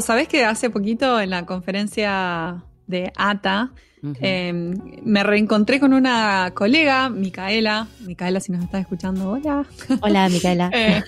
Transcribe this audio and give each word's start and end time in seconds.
Pau, 0.00 0.06
¿sabés 0.06 0.28
que 0.28 0.46
hace 0.46 0.70
poquito 0.70 1.20
en 1.20 1.28
la 1.28 1.44
conferencia 1.44 2.62
de 2.86 3.12
ATA 3.16 3.70
em, 4.22 4.74
me 5.04 5.22
reencontré 5.22 5.78
con 5.78 5.92
una 5.92 6.52
colega, 6.54 7.10
Micaela? 7.10 7.86
Micaela, 8.00 8.40
si 8.40 8.50
nos 8.50 8.64
estás 8.64 8.80
escuchando, 8.80 9.30
hola. 9.30 9.66
Hola, 10.00 10.28
Micaela. 10.30 10.70
Eh, 10.74 11.02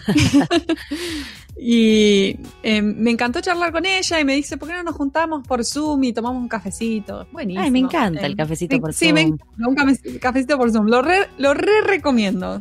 y 1.57 2.39
em, 2.63 2.97
me 2.99 3.11
encantó 3.11 3.41
charlar 3.41 3.73
con 3.73 3.85
ella 3.85 4.19
y 4.19 4.25
me 4.25 4.35
dice, 4.35 4.57
¿por 4.57 4.69
qué 4.69 4.75
no 4.75 4.83
nos 4.83 4.97
juntamos 4.97 5.47
por 5.47 5.65
Zoom 5.65 6.03
y 6.05 6.13
tomamos 6.13 6.43
un 6.43 6.49
cafecito? 6.49 7.27
Buenísimo. 7.31 7.63
Ay, 7.63 7.71
me 7.71 7.81
encanta 7.81 8.21
el 8.27 8.33
em, 8.33 8.37
cafecito 8.37 8.81
por 8.81 8.95
Zoom. 8.95 9.09
Sí, 9.09 9.13
me 9.13 9.21
encanta 9.21 9.69
un 9.69 10.19
cafecito 10.19 10.57
por 10.57 10.73
Zoom. 10.73 10.87
Lo 10.87 11.03
re, 11.03 11.29
lo 11.39 11.53
re 11.53 11.83
recomiendo. 11.83 12.61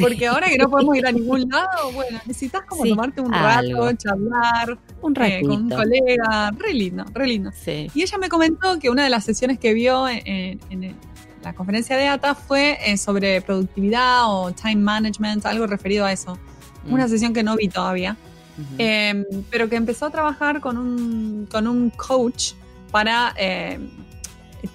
Porque 0.00 0.26
ahora 0.26 0.48
que 0.48 0.58
no 0.58 0.68
podemos 0.68 0.96
ir 0.96 1.06
a 1.06 1.12
ningún 1.12 1.48
lado, 1.50 1.92
bueno, 1.94 2.18
necesitas 2.26 2.62
como 2.66 2.84
tomarte 2.84 3.20
un 3.20 3.32
rato, 3.32 3.92
charlar 3.92 4.78
un 5.00 5.14
eh, 5.22 5.40
con 5.42 5.50
un 5.52 5.70
colega. 5.70 6.50
Re 6.58 6.74
lindo, 6.74 7.04
re 7.14 7.26
lindo. 7.26 7.50
Y 7.66 8.02
ella 8.02 8.18
me 8.18 8.28
comentó 8.28 8.78
que 8.78 8.90
una 8.90 9.04
de 9.04 9.10
las 9.10 9.24
sesiones 9.24 9.58
que 9.58 9.72
vio 9.72 10.08
en, 10.08 10.58
la 11.42 11.54
conferencia 11.54 11.96
de 11.96 12.06
ATA 12.06 12.34
fue 12.34 12.78
eh, 12.84 12.96
sobre 12.96 13.40
productividad 13.40 14.24
o 14.26 14.52
time 14.52 14.76
management, 14.76 15.46
algo 15.46 15.66
referido 15.66 16.04
a 16.04 16.12
eso. 16.12 16.38
Una 16.88 17.06
mm. 17.06 17.08
sesión 17.08 17.32
que 17.32 17.42
no 17.42 17.56
vi 17.56 17.68
todavía. 17.68 18.16
Em, 18.78 19.24
pero 19.50 19.68
que 19.68 19.76
empezó 19.76 20.06
a 20.06 20.10
trabajar 20.10 20.60
con 20.60 20.76
un, 20.76 21.46
con 21.50 21.66
un 21.66 21.90
coach 21.90 22.52
para 22.90 23.32
em, 23.36 23.88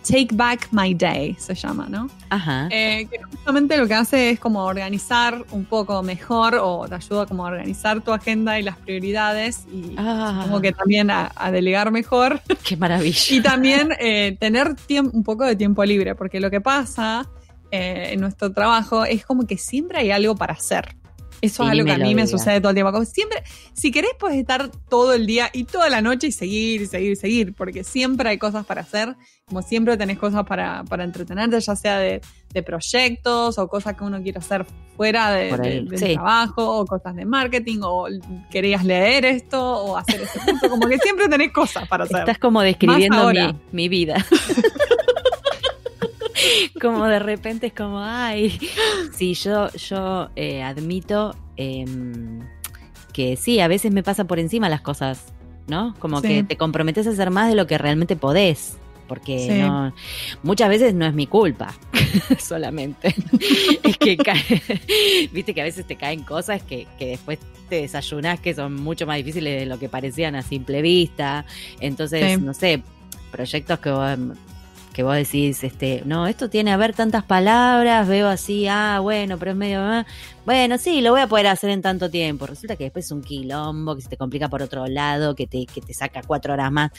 Take 0.04 0.30
Back 0.34 0.70
My 0.72 0.94
Day, 0.94 1.36
se 1.40 1.56
llama, 1.56 1.88
¿no? 1.90 2.10
Ajá. 2.30 2.68
Eh, 2.72 3.08
que 3.10 3.22
justamente 3.24 3.78
lo 3.78 3.88
que 3.88 3.94
hace 3.94 4.32
es 4.32 4.40
como 4.40 4.64
organizar 4.64 5.46
un 5.52 5.66
poco 5.66 6.04
mejor 6.04 6.56
o 6.62 6.88
te 6.88 6.96
ayuda 6.96 7.26
como 7.26 7.46
a 7.46 7.50
organizar 7.50 8.02
tu 8.02 8.12
agenda 8.12 8.60
y 8.60 8.64
las 8.64 8.78
prioridades 8.78 9.66
y 9.72 9.96
ah. 9.98 10.42
como 10.44 10.60
que 10.60 10.74
también 10.74 11.10
a, 11.10 11.32
delegar 11.52 11.92
mejor. 11.92 12.42
Qué 12.64 12.76
maravilla. 12.76 13.36
y 13.36 13.42
también 13.42 13.90
eh, 14.00 14.36
tener 14.40 14.76
un 15.14 15.24
poco 15.24 15.46
de 15.46 15.56
tiempo 15.56 15.84
libre, 15.86 16.16
porque 16.16 16.40
lo 16.40 16.50
que 16.50 16.60
pasa 16.60 17.28
eh, 17.72 18.10
en 18.12 18.22
nuestro 18.22 18.52
trabajo 18.52 19.06
es 19.06 19.26
como 19.26 19.46
que 19.46 19.58
siempre 19.58 20.00
hay 20.00 20.12
algo 20.12 20.36
para 20.36 20.54
hacer. 20.54 20.96
Eso 21.42 21.64
es 21.64 21.70
algo 21.70 21.86
que 21.86 21.92
a 21.92 21.98
mí 21.98 22.16
me 22.16 22.26
sucede 22.28 22.60
todo 22.60 22.70
el 22.70 22.76
tiempo. 22.76 22.92
Como 22.92 23.06
siempre, 23.06 23.44
si 23.74 23.92
querés, 23.92 24.12
puedes 24.20 24.38
estar 24.38 24.70
todo 24.90 25.14
el 25.14 25.26
día 25.28 25.50
y 25.54 25.66
toda 25.66 25.90
la 25.90 26.02
noche 26.02 26.28
y 26.28 26.32
seguir, 26.32 26.82
y 26.82 26.86
seguir, 26.88 27.12
y 27.12 27.16
seguir, 27.16 27.54
porque 27.54 27.84
siempre 27.84 28.30
hay 28.30 28.38
cosas 28.38 28.66
para 28.66 28.82
hacer. 28.82 29.16
Como 29.46 29.62
siempre 29.62 29.96
tenés 29.98 30.18
cosas 30.18 30.46
para, 30.46 30.84
para 30.84 31.04
entretenerte, 31.04 31.60
ya 31.60 31.76
sea 31.76 32.00
de, 32.00 32.22
proyectos 32.66 33.60
o 33.60 33.68
cosas 33.68 33.96
que 33.96 34.04
uno 34.04 34.20
quiere 34.24 34.40
hacer 34.40 34.66
fuera 34.96 35.30
de, 35.30 35.56
del 35.56 36.14
trabajo, 36.16 36.80
o 36.80 36.86
cosas 36.88 37.16
de 37.16 37.24
marketing, 37.24 37.82
o 37.84 38.08
querías 38.50 38.84
leer 38.84 39.26
esto, 39.26 39.62
o 39.62 39.96
hacer 39.96 40.22
ese 40.22 40.40
curso. 40.40 40.68
Como 40.68 40.88
que 40.88 40.98
siempre 40.98 41.30
tenés 41.30 41.52
cosas 41.52 41.88
para 41.88 42.06
hacer. 42.06 42.22
Estás 42.22 42.40
como 42.40 42.62
describiendo 42.62 43.30
mi, 43.30 43.56
mi 43.72 43.90
vida. 43.90 44.26
como 46.82 47.06
de 47.06 47.20
repente 47.20 47.68
es 47.68 47.74
como, 47.74 48.00
ay, 48.00 48.60
sí, 49.14 49.34
yo, 49.34 49.72
yo 49.74 50.30
eh, 50.36 50.64
admito 50.64 51.36
em, 51.56 52.42
que 53.14 53.36
sí, 53.36 53.60
a 53.60 53.68
veces 53.68 53.92
me 53.92 54.04
pasa 54.04 54.26
por 54.26 54.40
encima 54.40 54.70
las 54.70 54.82
cosas, 54.82 55.34
¿no? 55.68 55.96
Como 56.00 56.22
que 56.22 56.44
te 56.44 56.58
comprometes 56.58 57.08
a 57.08 57.12
hacer 57.12 57.32
más 57.32 57.50
de 57.50 57.56
lo 57.56 57.68
que 57.68 57.78
realmente 57.78 58.16
podés. 58.16 58.78
Porque 59.08 59.48
no, 59.62 59.94
muchas 60.44 60.68
veces 60.68 60.94
no 60.94 61.06
es 61.06 61.14
mi 61.14 61.28
culpa, 61.28 61.74
solamente. 62.40 63.16
es 63.84 63.98
que 63.98 64.18
viste 65.32 65.54
que 65.54 65.62
a 65.62 65.64
veces 65.64 65.88
te 65.88 65.96
caen 65.96 66.24
cosas 66.24 66.62
que, 66.62 66.88
que 67.00 67.08
después 67.08 67.40
te 67.70 67.82
desayunás 67.84 68.42
que 68.42 68.54
son 68.54 68.76
mucho 68.76 69.08
más 69.08 69.16
difíciles 69.16 69.62
de 69.62 69.66
lo 69.66 69.80
que 69.80 69.88
parecían 69.88 70.36
a 70.36 70.42
simple 70.42 70.82
vista. 70.82 71.46
Entonces, 71.80 72.42
no 72.42 72.54
sé, 72.54 72.84
proyectos 73.32 73.80
que 73.80 73.92
que 74.98 75.04
vos 75.04 75.14
decís, 75.14 75.64
este, 75.64 76.02
no, 76.06 76.26
esto 76.26 76.50
tiene 76.50 76.72
a 76.72 76.78
ver 76.78 76.92
tantas 76.92 77.24
palabras, 77.24 78.08
veo 78.08 78.28
así, 78.28 78.68
ah, 78.68 78.98
bueno, 79.00 79.38
pero 79.38 79.52
es 79.52 79.58
medio, 79.58 79.80
ah, 79.80 80.08
bueno, 80.48 80.78
sí, 80.78 81.02
lo 81.02 81.12
voy 81.12 81.20
a 81.20 81.28
poder 81.28 81.48
hacer 81.48 81.70
en 81.72 81.82
tanto 81.82 82.10
tiempo. 82.10 82.48
Resulta 82.48 82.78
que 82.78 82.86
después 82.86 83.04
es 83.04 83.12
un 83.12 83.22
quilombo, 83.22 83.98
que 83.98 84.02
se 84.02 84.08
te 84.08 84.16
complica 84.16 84.48
por 84.48 84.62
otro 84.62 84.88
lado, 84.88 85.36
que 85.36 85.46
te, 85.46 85.66
que 85.66 85.82
te 85.82 85.94
saca 85.94 86.22
cuatro 86.26 86.54
horas 86.54 86.72
más. 86.72 86.92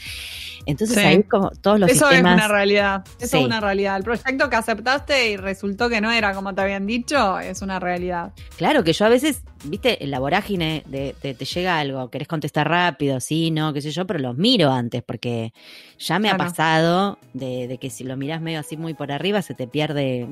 Entonces 0.66 0.98
ahí 0.98 1.22
como 1.22 1.48
todos 1.52 1.80
los 1.80 1.90
Eso 1.90 2.10
es 2.10 2.20
una 2.20 2.46
realidad, 2.46 3.06
eso 3.18 3.38
es 3.38 3.44
una 3.46 3.58
realidad. 3.58 3.96
El 3.96 4.04
proyecto 4.04 4.50
que 4.50 4.56
aceptaste 4.56 5.30
y 5.30 5.38
resultó 5.38 5.88
que 5.88 6.02
no 6.02 6.12
era 6.12 6.34
como 6.34 6.54
te 6.54 6.60
habían 6.60 6.84
dicho, 6.84 7.38
es 7.38 7.62
una 7.62 7.80
realidad. 7.80 8.34
Claro, 8.58 8.84
que 8.84 8.92
yo 8.92 9.06
a 9.06 9.08
veces, 9.08 9.40
viste, 9.64 10.04
en 10.04 10.10
la 10.10 10.18
vorágine 10.18 10.82
de, 10.84 11.14
te 11.18 11.32
llega 11.46 11.78
algo, 11.78 12.10
querés 12.10 12.28
contestar 12.28 12.68
rápido, 12.68 13.18
sí, 13.18 13.50
no, 13.50 13.72
qué 13.72 13.80
sé 13.80 13.92
yo, 13.92 14.06
pero 14.06 14.18
los 14.18 14.36
miro 14.36 14.70
antes, 14.70 15.02
porque 15.02 15.54
ya 15.98 16.18
me 16.18 16.28
ha 16.28 16.36
pasado 16.36 17.18
de, 17.32 17.66
de 17.66 17.78
que 17.78 17.88
si 17.88 18.04
lo 18.04 18.18
miras 18.18 18.42
medio 18.42 18.60
así 18.60 18.76
muy 18.76 18.92
por 18.92 19.10
arriba, 19.10 19.40
se 19.40 19.54
te 19.54 19.66
pierde, 19.66 20.28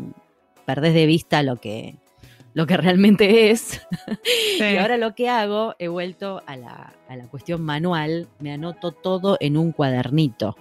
perdés 0.66 0.92
de 0.92 1.06
vista 1.06 1.42
lo 1.42 1.56
que, 1.56 1.94
lo 2.56 2.66
que 2.66 2.78
realmente 2.78 3.50
es. 3.50 3.82
y 4.58 4.76
ahora 4.76 4.96
lo 4.96 5.14
que 5.14 5.28
hago, 5.28 5.74
he 5.78 5.88
vuelto 5.88 6.42
a 6.46 6.56
la, 6.56 6.94
a 7.06 7.14
la 7.14 7.26
cuestión 7.26 7.60
manual, 7.60 8.28
me 8.38 8.50
anoto 8.50 8.92
todo 8.92 9.36
en 9.40 9.58
un 9.58 9.72
cuadernito. 9.72 10.56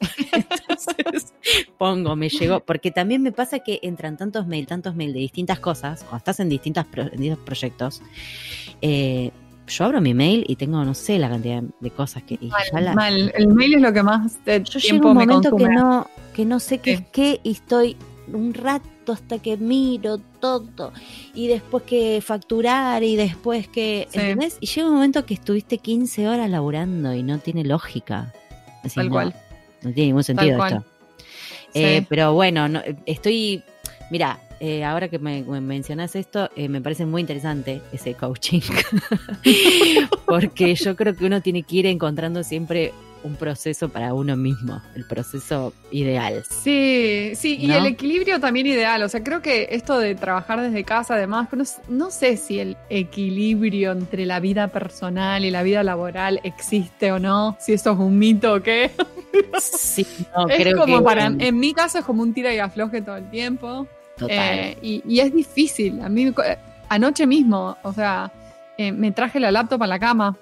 Entonces 0.32 1.34
pongo, 1.76 2.14
me 2.14 2.28
llegó, 2.28 2.60
porque 2.60 2.92
también 2.92 3.20
me 3.20 3.32
pasa 3.32 3.58
que 3.58 3.80
entran 3.82 4.16
tantos 4.16 4.46
mails, 4.46 4.68
tantos 4.68 4.94
mails 4.94 5.12
de 5.12 5.18
distintas 5.18 5.58
cosas, 5.58 6.04
cuando 6.04 6.18
estás 6.18 6.38
en, 6.38 6.48
distintas 6.48 6.86
distintos 6.88 7.44
proyectos, 7.44 8.00
eh, 8.80 9.32
yo 9.66 9.84
abro 9.84 10.00
mi 10.00 10.14
mail 10.14 10.44
y 10.46 10.54
tengo, 10.54 10.84
no 10.84 10.94
sé, 10.94 11.18
la 11.18 11.28
cantidad 11.28 11.64
de 11.80 11.90
cosas 11.90 12.22
que... 12.22 12.38
mal, 12.94 13.32
El 13.34 13.48
mail 13.48 13.74
es 13.74 13.80
lo 13.80 13.92
que 13.92 14.04
más 14.04 14.38
yo 14.46 14.78
tiempo 14.78 15.08
un 15.08 15.14
momento 15.14 15.56
que 15.56 15.68
no, 15.68 16.06
que 16.32 16.44
no 16.44 16.60
sé 16.60 16.78
qué 16.78 16.92
es 16.92 17.02
qué 17.10 17.40
y 17.42 17.50
estoy 17.50 17.96
un 18.34 18.54
rato 18.54 19.12
hasta 19.12 19.38
que 19.38 19.56
miro 19.56 20.18
todo 20.18 20.92
y 21.34 21.48
después 21.48 21.84
que 21.84 22.20
facturar 22.20 23.02
y 23.02 23.16
después 23.16 23.68
que... 23.68 24.08
¿Entendés? 24.12 24.56
Y 24.60 24.66
llega 24.66 24.88
un 24.88 24.94
momento 24.94 25.26
que 25.26 25.34
estuviste 25.34 25.78
15 25.78 26.28
horas 26.28 26.50
laburando 26.50 27.14
y 27.14 27.22
no 27.22 27.38
tiene 27.38 27.64
lógica. 27.64 28.32
Tal 28.94 29.10
cual. 29.10 29.34
No 29.82 29.92
tiene 29.92 30.08
ningún 30.08 30.24
sentido 30.24 30.64
esto. 30.64 30.84
Eh, 31.74 32.04
pero 32.08 32.34
bueno, 32.34 32.68
no, 32.68 32.82
estoy... 33.06 33.62
Mira, 34.10 34.40
eh, 34.58 34.84
ahora 34.84 35.08
que 35.08 35.18
me, 35.18 35.42
mencionas 35.42 36.14
esto, 36.16 36.50
eh, 36.54 36.68
me 36.68 36.80
parece 36.80 37.06
muy 37.06 37.22
interesante 37.22 37.80
ese 37.92 38.14
coaching. 38.14 38.60
Porque 40.26 40.74
yo 40.74 40.96
creo 40.96 41.16
que 41.16 41.24
uno 41.24 41.40
tiene 41.40 41.62
que 41.62 41.76
ir 41.76 41.86
encontrando 41.86 42.42
siempre 42.42 42.92
un 43.22 43.36
proceso 43.36 43.88
para 43.88 44.14
uno 44.14 44.36
mismo, 44.36 44.80
el 44.94 45.04
proceso 45.04 45.72
ideal. 45.90 46.42
Sí, 46.48 47.32
sí, 47.34 47.56
y 47.56 47.70
el 47.72 47.86
equilibrio 47.86 48.40
también 48.40 48.66
ideal. 48.66 49.02
O 49.02 49.08
sea, 49.08 49.22
creo 49.22 49.42
que 49.42 49.68
esto 49.70 49.98
de 49.98 50.14
trabajar 50.14 50.60
desde 50.60 50.84
casa, 50.84 51.14
además, 51.14 51.48
no, 51.52 51.64
no, 51.88 52.10
sé 52.10 52.36
si 52.36 52.60
el 52.60 52.76
equilibrio 52.88 53.92
entre 53.92 54.26
la 54.26 54.40
vida 54.40 54.68
personal 54.68 55.44
y 55.44 55.50
la 55.50 55.62
vida 55.62 55.82
laboral 55.82 56.40
existe 56.44 57.12
o 57.12 57.18
no, 57.18 57.56
si 57.60 57.72
eso 57.72 57.92
es 57.92 57.98
un 57.98 58.18
mito 58.18 58.54
o 58.54 58.62
qué. 58.62 58.90
Sí, 59.60 60.06
no, 60.36 60.48
es 60.48 60.74
como 60.74 61.04
para, 61.04 61.26
en 61.26 61.58
mi 61.58 61.72
caso 61.72 61.98
es 61.98 62.04
como 62.04 62.22
un 62.22 62.34
tira 62.34 62.52
y 62.52 62.58
afloje 62.58 63.00
todo 63.00 63.16
el 63.16 63.30
tiempo. 63.30 63.86
Eh, 64.28 64.76
y, 64.82 65.20
es 65.20 65.32
difícil. 65.32 66.00
A 66.02 66.08
mí, 66.08 66.26
eh, 66.26 66.58
anoche 66.88 67.26
mismo, 67.26 67.76
o 67.82 67.92
sea, 67.92 68.32
eh, 68.76 68.92
me 68.92 69.12
traje 69.12 69.40
la 69.40 69.50
laptop 69.50 69.82
a 69.82 69.86
la 69.86 69.98
cama 69.98 70.36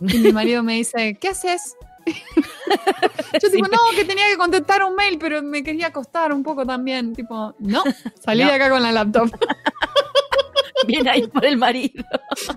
y 0.00 0.18
mi 0.18 0.32
marido 0.32 0.62
me 0.62 0.74
dice, 0.74 1.16
¿qué 1.20 1.28
haces? 1.28 1.76
Yo 3.42 3.48
digo, 3.48 3.66
no, 3.68 3.78
que 3.94 4.04
tenía 4.04 4.28
que 4.28 4.36
contestar 4.36 4.82
un 4.82 4.94
mail, 4.94 5.18
pero 5.18 5.42
me 5.42 5.62
quería 5.62 5.88
acostar 5.88 6.32
un 6.32 6.42
poco 6.42 6.66
también. 6.66 7.14
Tipo, 7.14 7.54
no, 7.58 7.82
salí 8.20 8.44
de 8.44 8.52
acá 8.52 8.70
con 8.70 8.82
la 8.82 8.92
laptop. 8.92 9.30
Bien 10.86 11.08
ahí 11.08 11.26
por 11.28 11.44
el 11.46 11.56
marido. 11.56 12.04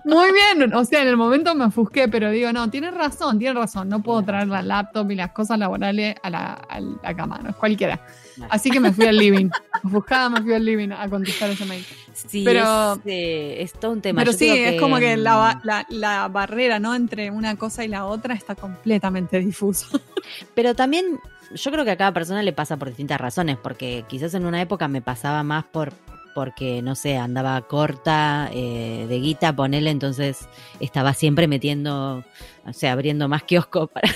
Muy 0.03 0.31
bien, 0.33 0.73
o 0.73 0.83
sea, 0.83 1.01
en 1.01 1.07
el 1.07 1.15
momento 1.15 1.55
me 1.55 1.65
ofusqué, 1.65 2.09
pero 2.09 2.29
digo, 2.29 2.51
no, 2.51 2.69
tienes 2.69 2.93
razón, 2.93 3.39
tienes 3.39 3.55
razón, 3.55 3.87
no 3.87 4.03
puedo 4.03 4.21
traer 4.21 4.47
la 4.49 4.61
laptop 4.61 5.09
y 5.11 5.15
las 5.15 5.31
cosas 5.31 5.57
laborales 5.57 6.15
a 6.21 6.29
la, 6.29 7.15
cama, 7.15 7.39
no 7.41 7.51
es 7.51 7.55
cualquiera. 7.55 8.01
Así 8.49 8.69
que 8.69 8.79
me 8.79 8.91
fui 8.91 9.05
al 9.05 9.17
living, 9.17 9.49
ofuscada 9.83 10.29
me 10.29 10.41
fui 10.41 10.53
al 10.53 10.65
living 10.65 10.91
a 10.91 11.09
contestar 11.09 11.49
ese 11.49 11.65
mail. 11.65 11.85
Sí, 12.13 12.43
pero, 12.43 12.93
es, 12.93 13.01
eh, 13.05 13.69
todo 13.79 13.91
un 13.91 14.01
tema. 14.01 14.21
Pero 14.21 14.33
sí, 14.33 14.49
es 14.49 14.79
como 14.79 14.97
que 14.97 15.17
la, 15.17 15.61
la 15.89 16.27
barrera, 16.27 16.79
¿no? 16.79 16.95
Entre 16.95 17.29
una 17.31 17.55
cosa 17.55 17.83
y 17.83 17.87
la 17.87 18.05
otra 18.05 18.33
está 18.33 18.55
completamente 18.55 19.39
difusa. 19.39 19.87
Pero 20.55 20.75
también 20.75 21.19
yo 21.53 21.71
creo 21.71 21.85
que 21.85 21.91
a 21.91 21.97
cada 21.97 22.13
persona 22.13 22.43
le 22.43 22.53
pasa 22.53 22.77
por 22.77 22.89
distintas 22.89 23.19
razones, 23.19 23.57
porque 23.57 24.03
quizás 24.07 24.33
en 24.33 24.45
una 24.45 24.61
época 24.61 24.87
me 24.87 25.01
pasaba 25.01 25.43
más 25.43 25.65
por 25.65 25.93
porque, 26.37 26.83
no 26.83 26.93
sé, 26.93 27.17
andaba 27.17 27.59
corta 27.63 28.51
eh, 28.53 29.07
de 29.09 29.19
guita, 29.19 29.55
ponele, 29.55 29.89
entonces 29.89 30.47
estaba 30.79 31.15
siempre 31.15 31.47
metiendo, 31.47 32.23
o 32.63 32.73
sea, 32.73 32.91
abriendo 32.91 33.27
más 33.27 33.41
kiosco 33.41 33.87
para, 33.87 34.07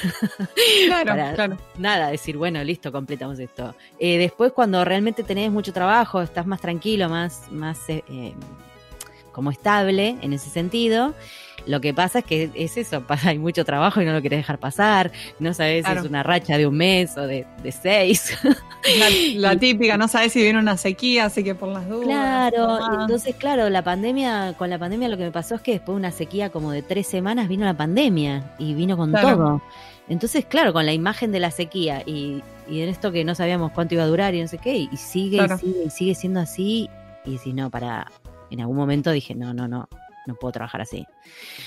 claro, 0.86 1.36
claro. 1.36 1.58
nada, 1.80 2.10
decir, 2.10 2.38
bueno, 2.38 2.64
listo, 2.64 2.92
completamos 2.92 3.40
esto. 3.40 3.74
Eh, 3.98 4.20
después, 4.20 4.52
cuando 4.52 4.86
realmente 4.86 5.24
tenés 5.24 5.52
mucho 5.52 5.74
trabajo, 5.74 6.22
estás 6.22 6.46
más 6.46 6.62
tranquilo, 6.62 7.10
más, 7.10 7.52
más 7.52 7.90
eh, 7.90 8.36
como 9.32 9.50
estable 9.50 10.16
en 10.22 10.34
ese 10.34 10.52
sentido, 10.52 11.16
Lo 11.68 11.82
que 11.82 11.94
pasa 11.94 12.20
es 12.20 12.26
que 12.26 12.50
es 12.56 12.78
eso, 12.78 13.02
pasa, 13.02 13.30
hay 13.30 13.40
mucho 13.40 13.66
trabajo 13.66 14.02
y 14.02 14.06
no 14.06 14.14
lo 14.14 14.22
querés 14.22 14.40
dejar 14.40 14.60
pasar, 14.60 15.12
no 15.40 15.54
sabes 15.54 15.86
si 15.86 15.92
es 15.92 16.04
una 16.04 16.24
racha 16.24 16.58
de 16.58 16.68
un 16.68 16.76
mes 16.76 17.18
o 17.18 17.28
de, 17.28 17.46
seis. 17.72 18.38
La, 19.38 19.56
típica, 19.56 19.96
no 19.98 20.08
sabes 20.08 20.34
si 20.34 20.42
viene 20.42 20.58
una 20.58 20.76
sequía, 20.76 21.26
así 21.26 21.44
que 21.44 21.54
por 21.54 21.70
las 21.70 21.88
dudas. 21.88 22.06
Claro, 22.08 22.80
entonces 23.02 23.36
claro, 23.36 23.70
la 23.70 23.84
pandemia, 23.84 24.56
con 24.58 24.72
la 24.72 24.80
pandemia 24.80 25.08
lo 25.08 25.18
que 25.18 25.24
me 25.24 25.32
pasó 25.32 25.56
es 25.56 25.62
que 25.62 25.74
después 25.74 25.96
de 25.96 26.00
una 26.00 26.12
sequía 26.12 26.50
como 26.50 26.72
de 26.72 26.82
tres 26.82 27.06
semanas 27.06 27.48
vino 27.48 27.64
la 27.64 27.76
pandemia 27.76 28.56
y 28.58 28.74
vino 28.74 28.98
con 28.98 29.12
todo. 29.12 29.62
Entonces, 30.10 30.46
claro, 30.46 30.74
con 30.74 30.86
la 30.86 30.94
imagen 30.94 31.32
de 31.32 31.40
la 31.40 31.52
sequía 31.52 32.04
y, 32.06 32.44
en 32.68 32.90
esto 32.90 33.12
que 33.12 33.24
no 33.24 33.36
sabíamos 33.36 33.72
cuánto 33.72 33.94
iba 33.94 34.04
a 34.04 34.08
durar 34.08 34.34
y 34.34 34.42
no 34.42 34.48
sé 34.48 34.58
qué, 34.58 34.76
y 34.78 34.98
sigue 34.98 35.38
y 35.38 35.58
sigue 35.58 35.84
y 35.86 35.90
sigue 35.90 36.16
siendo 36.16 36.40
así, 36.40 36.90
y 37.26 37.38
si 37.38 37.54
no, 37.54 37.70
para, 37.70 38.08
en 38.50 38.62
algún 38.62 38.78
momento 38.78 39.12
dije, 39.12 39.36
no, 39.36 39.54
no, 39.54 39.68
no, 39.68 39.88
no 40.26 40.36
puedo 40.36 40.52
trabajar 40.52 40.82
así. 40.82 41.06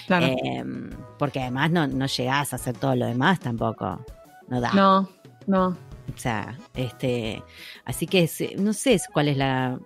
Em, 0.09 0.91
porque 1.19 1.41
además 1.41 1.71
no, 1.71 1.87
no 1.87 2.06
llegás 2.06 2.53
a 2.53 2.56
hacer 2.56 2.77
todo 2.77 2.95
lo 2.95 3.06
demás 3.06 3.41
tampoco. 3.41 4.05
No 4.49 4.61
da. 4.61 4.73
No, 4.73 5.09
no. 5.47 5.69
O 6.15 6.19
sea, 6.19 6.56
este, 6.75 7.43
así 7.85 8.06
que 8.06 8.29
no 8.59 8.73
sé 8.73 9.01
cuál 9.12 9.29
es 9.29 9.37
la, 9.37 9.79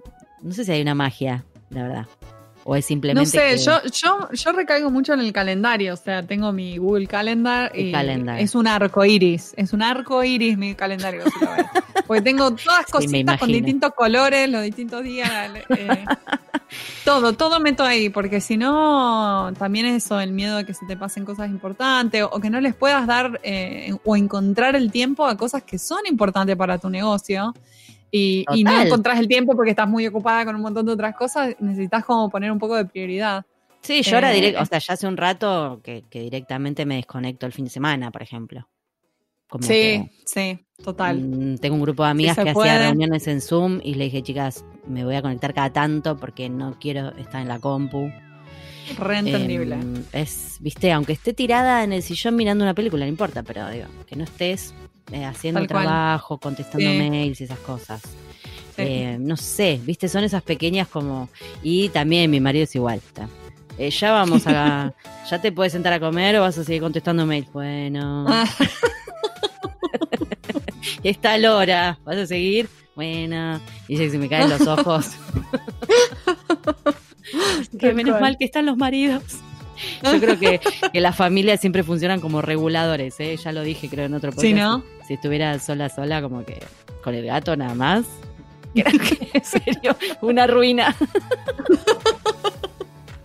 no 0.42 0.52
sé 0.52 0.64
si 0.64 0.72
hay 0.72 0.82
una 0.82 0.94
magia, 0.94 1.44
la 1.70 1.82
verdad. 1.82 2.06
¿O 2.70 2.76
es 2.76 2.84
simplemente.? 2.84 3.38
No 3.38 3.56
sé, 3.56 3.64
yo, 3.64 3.80
yo, 3.90 4.28
yo 4.30 4.52
recaigo 4.52 4.90
mucho 4.90 5.14
en 5.14 5.20
el 5.20 5.32
calendario. 5.32 5.94
O 5.94 5.96
sea, 5.96 6.22
tengo 6.22 6.52
mi 6.52 6.76
Google 6.76 7.06
Calendar. 7.06 7.72
y 7.74 7.94
Es 8.38 8.54
un 8.54 8.66
arco 8.66 9.06
iris. 9.06 9.54
Es 9.56 9.72
un 9.72 9.80
arco 9.80 10.22
iris 10.22 10.58
mi 10.58 10.74
calendario. 10.74 11.22
Porque 12.06 12.20
tengo 12.20 12.50
todas 12.50 12.84
cositas 12.90 13.38
con 13.38 13.48
distintos 13.50 13.92
colores, 13.94 14.50
los 14.50 14.62
distintos 14.62 15.02
días. 15.02 15.50
Eh, 15.70 16.04
todo, 17.06 17.32
todo 17.32 17.58
meto 17.58 17.84
ahí. 17.84 18.10
Porque 18.10 18.42
si 18.42 18.58
no, 18.58 19.50
también 19.58 19.86
eso, 19.86 20.20
el 20.20 20.32
miedo 20.32 20.58
de 20.58 20.66
que 20.66 20.74
se 20.74 20.84
te 20.84 20.94
pasen 20.94 21.24
cosas 21.24 21.48
importantes 21.48 22.22
o, 22.30 22.38
que 22.38 22.50
no 22.50 22.60
les 22.60 22.74
puedas 22.74 23.06
dar 23.06 23.40
eh, 23.44 23.94
o 24.04 24.14
encontrar 24.14 24.76
el 24.76 24.92
tiempo 24.92 25.24
a 25.24 25.38
cosas 25.38 25.62
que 25.62 25.78
son 25.78 26.00
importantes 26.06 26.54
para 26.54 26.76
tu 26.76 26.90
negocio 26.90 27.54
y, 28.10 28.44
no 28.64 28.80
encontrás 28.80 29.18
el 29.18 29.28
tiempo 29.28 29.54
porque 29.54 29.70
estás 29.70 29.88
muy 29.88 30.06
ocupada 30.06 30.44
con 30.44 30.56
un 30.56 30.62
montón 30.62 30.86
de 30.86 30.92
otras 30.92 31.14
cosas, 31.14 31.54
necesitas 31.58 32.04
como 32.04 32.30
poner 32.30 32.50
un 32.50 32.58
poco 32.58 32.76
de 32.76 32.84
prioridad. 32.84 33.44
Sí, 33.80 34.02
yo 34.02 34.16
ahora 34.16 34.30
directo, 34.30 34.62
o 34.62 34.66
sea, 34.66 34.78
ya 34.78 34.94
hace 34.94 35.06
un 35.06 35.16
rato 35.16 35.80
que, 35.82 36.04
directamente 36.10 36.84
me 36.84 36.96
desconecto 36.96 37.46
el 37.46 37.52
fin 37.52 37.66
de 37.66 37.70
semana, 37.70 38.10
por 38.10 38.22
ejemplo. 38.22 38.68
sí, 39.60 40.10
sí, 40.26 40.58
total. 40.82 41.20
Mm, 41.20 41.58
tengo 41.58 41.76
un 41.76 41.82
grupo 41.82 42.04
de 42.04 42.10
amigas 42.10 42.36
que 42.36 42.50
hacía 42.50 42.78
reuniones 42.78 43.26
en 43.28 43.40
Zoom 43.40 43.80
y 43.82 43.94
le 43.94 44.04
dije, 44.04 44.22
chicas, 44.22 44.64
me 44.86 45.04
voy 45.04 45.14
a 45.14 45.22
conectar 45.22 45.54
cada 45.54 45.72
tanto 45.72 46.16
porque 46.16 46.48
no 46.48 46.76
quiero 46.78 47.14
estar 47.16 47.40
en 47.40 47.48
la 47.48 47.58
compu. 47.58 48.10
Reentendible. 48.96 49.74
Em, 49.74 50.02
es, 50.12 50.56
viste, 50.60 50.92
aunque 50.92 51.12
esté 51.12 51.34
tirada 51.34 51.84
en 51.84 51.92
el 51.92 52.02
sillón 52.02 52.36
mirando 52.36 52.64
una 52.64 52.74
película, 52.74 53.04
no 53.04 53.10
importa, 53.10 53.42
pero 53.42 53.68
digo, 53.70 53.86
que 54.06 54.16
no 54.16 54.24
estés 54.24 54.74
eh, 55.12 55.24
haciendo 55.24 55.66
trabajo, 55.66 56.38
contestando 56.38 56.88
mails 56.88 57.40
y 57.40 57.44
esas 57.44 57.58
cosas. 57.60 58.02
Eh, 58.76 59.16
no 59.18 59.36
sé, 59.36 59.80
viste, 59.82 60.08
son 60.08 60.24
esas 60.24 60.42
pequeñas 60.42 60.86
como... 60.86 61.28
Y 61.62 61.88
también 61.88 62.30
mi 62.30 62.40
marido 62.40 62.64
es 62.64 62.74
igual. 62.74 63.00
Eh, 63.76 63.90
ya 63.90 64.12
vamos 64.12 64.46
a... 64.46 64.92
¿Ya 65.30 65.40
te 65.40 65.52
puedes 65.52 65.72
sentar 65.72 65.92
a 65.92 66.00
comer 66.00 66.36
o 66.36 66.42
vas 66.42 66.58
a 66.58 66.64
seguir 66.64 66.82
contestando 66.82 67.26
mails? 67.26 67.52
Bueno. 67.52 68.24
Ah. 68.28 68.48
Está 71.02 71.38
Lora, 71.38 71.98
¿vas 72.04 72.16
a 72.16 72.26
seguir? 72.26 72.68
Bueno. 72.94 73.60
Y 73.86 73.92
dice 73.92 74.04
que 74.04 74.10
se 74.10 74.18
me 74.18 74.28
caen 74.28 74.50
los 74.50 74.66
ojos. 74.66 75.10
que 77.78 77.92
menos 77.92 78.20
mal 78.20 78.36
que 78.38 78.44
están 78.44 78.66
los 78.66 78.76
maridos. 78.76 79.22
Yo 80.02 80.20
creo 80.20 80.38
que, 80.38 80.60
que 80.92 81.00
las 81.00 81.16
familias 81.16 81.60
siempre 81.60 81.82
funcionan 81.82 82.20
como 82.20 82.42
reguladores, 82.42 83.18
¿eh? 83.20 83.36
ya 83.36 83.52
lo 83.52 83.62
dije 83.62 83.88
creo 83.88 84.06
en 84.06 84.14
otro 84.14 84.30
podcast. 84.30 84.46
Sí, 84.46 84.54
¿no? 84.54 84.84
Si 85.06 85.14
estuviera 85.14 85.58
sola, 85.58 85.88
sola, 85.88 86.20
como 86.20 86.44
que 86.44 86.58
con 87.02 87.14
el 87.14 87.26
gato 87.26 87.56
nada 87.56 87.74
más. 87.74 88.06
Creo 88.74 88.84
que 88.84 89.30
en 89.38 89.44
serio, 89.44 89.96
una 90.20 90.46
ruina. 90.46 90.94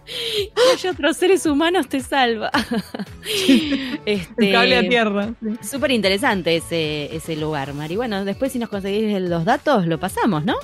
que 0.55 0.73
haya 0.73 0.91
otros 0.91 1.17
seres 1.17 1.45
humanos 1.45 1.87
te 1.87 1.99
salva. 1.99 2.51
este, 4.05 4.51
cable 4.51 4.77
a 4.77 4.81
tierra. 4.87 5.33
Súper 5.61 5.91
interesante 5.91 6.55
ese, 6.55 7.15
ese 7.15 7.35
lugar, 7.35 7.73
Mari. 7.73 7.95
Bueno, 7.95 8.25
después 8.25 8.51
si 8.51 8.59
nos 8.59 8.69
conseguís 8.69 9.19
los 9.21 9.45
datos, 9.45 9.87
lo 9.87 9.99
pasamos, 9.99 10.45
¿no? 10.45 10.55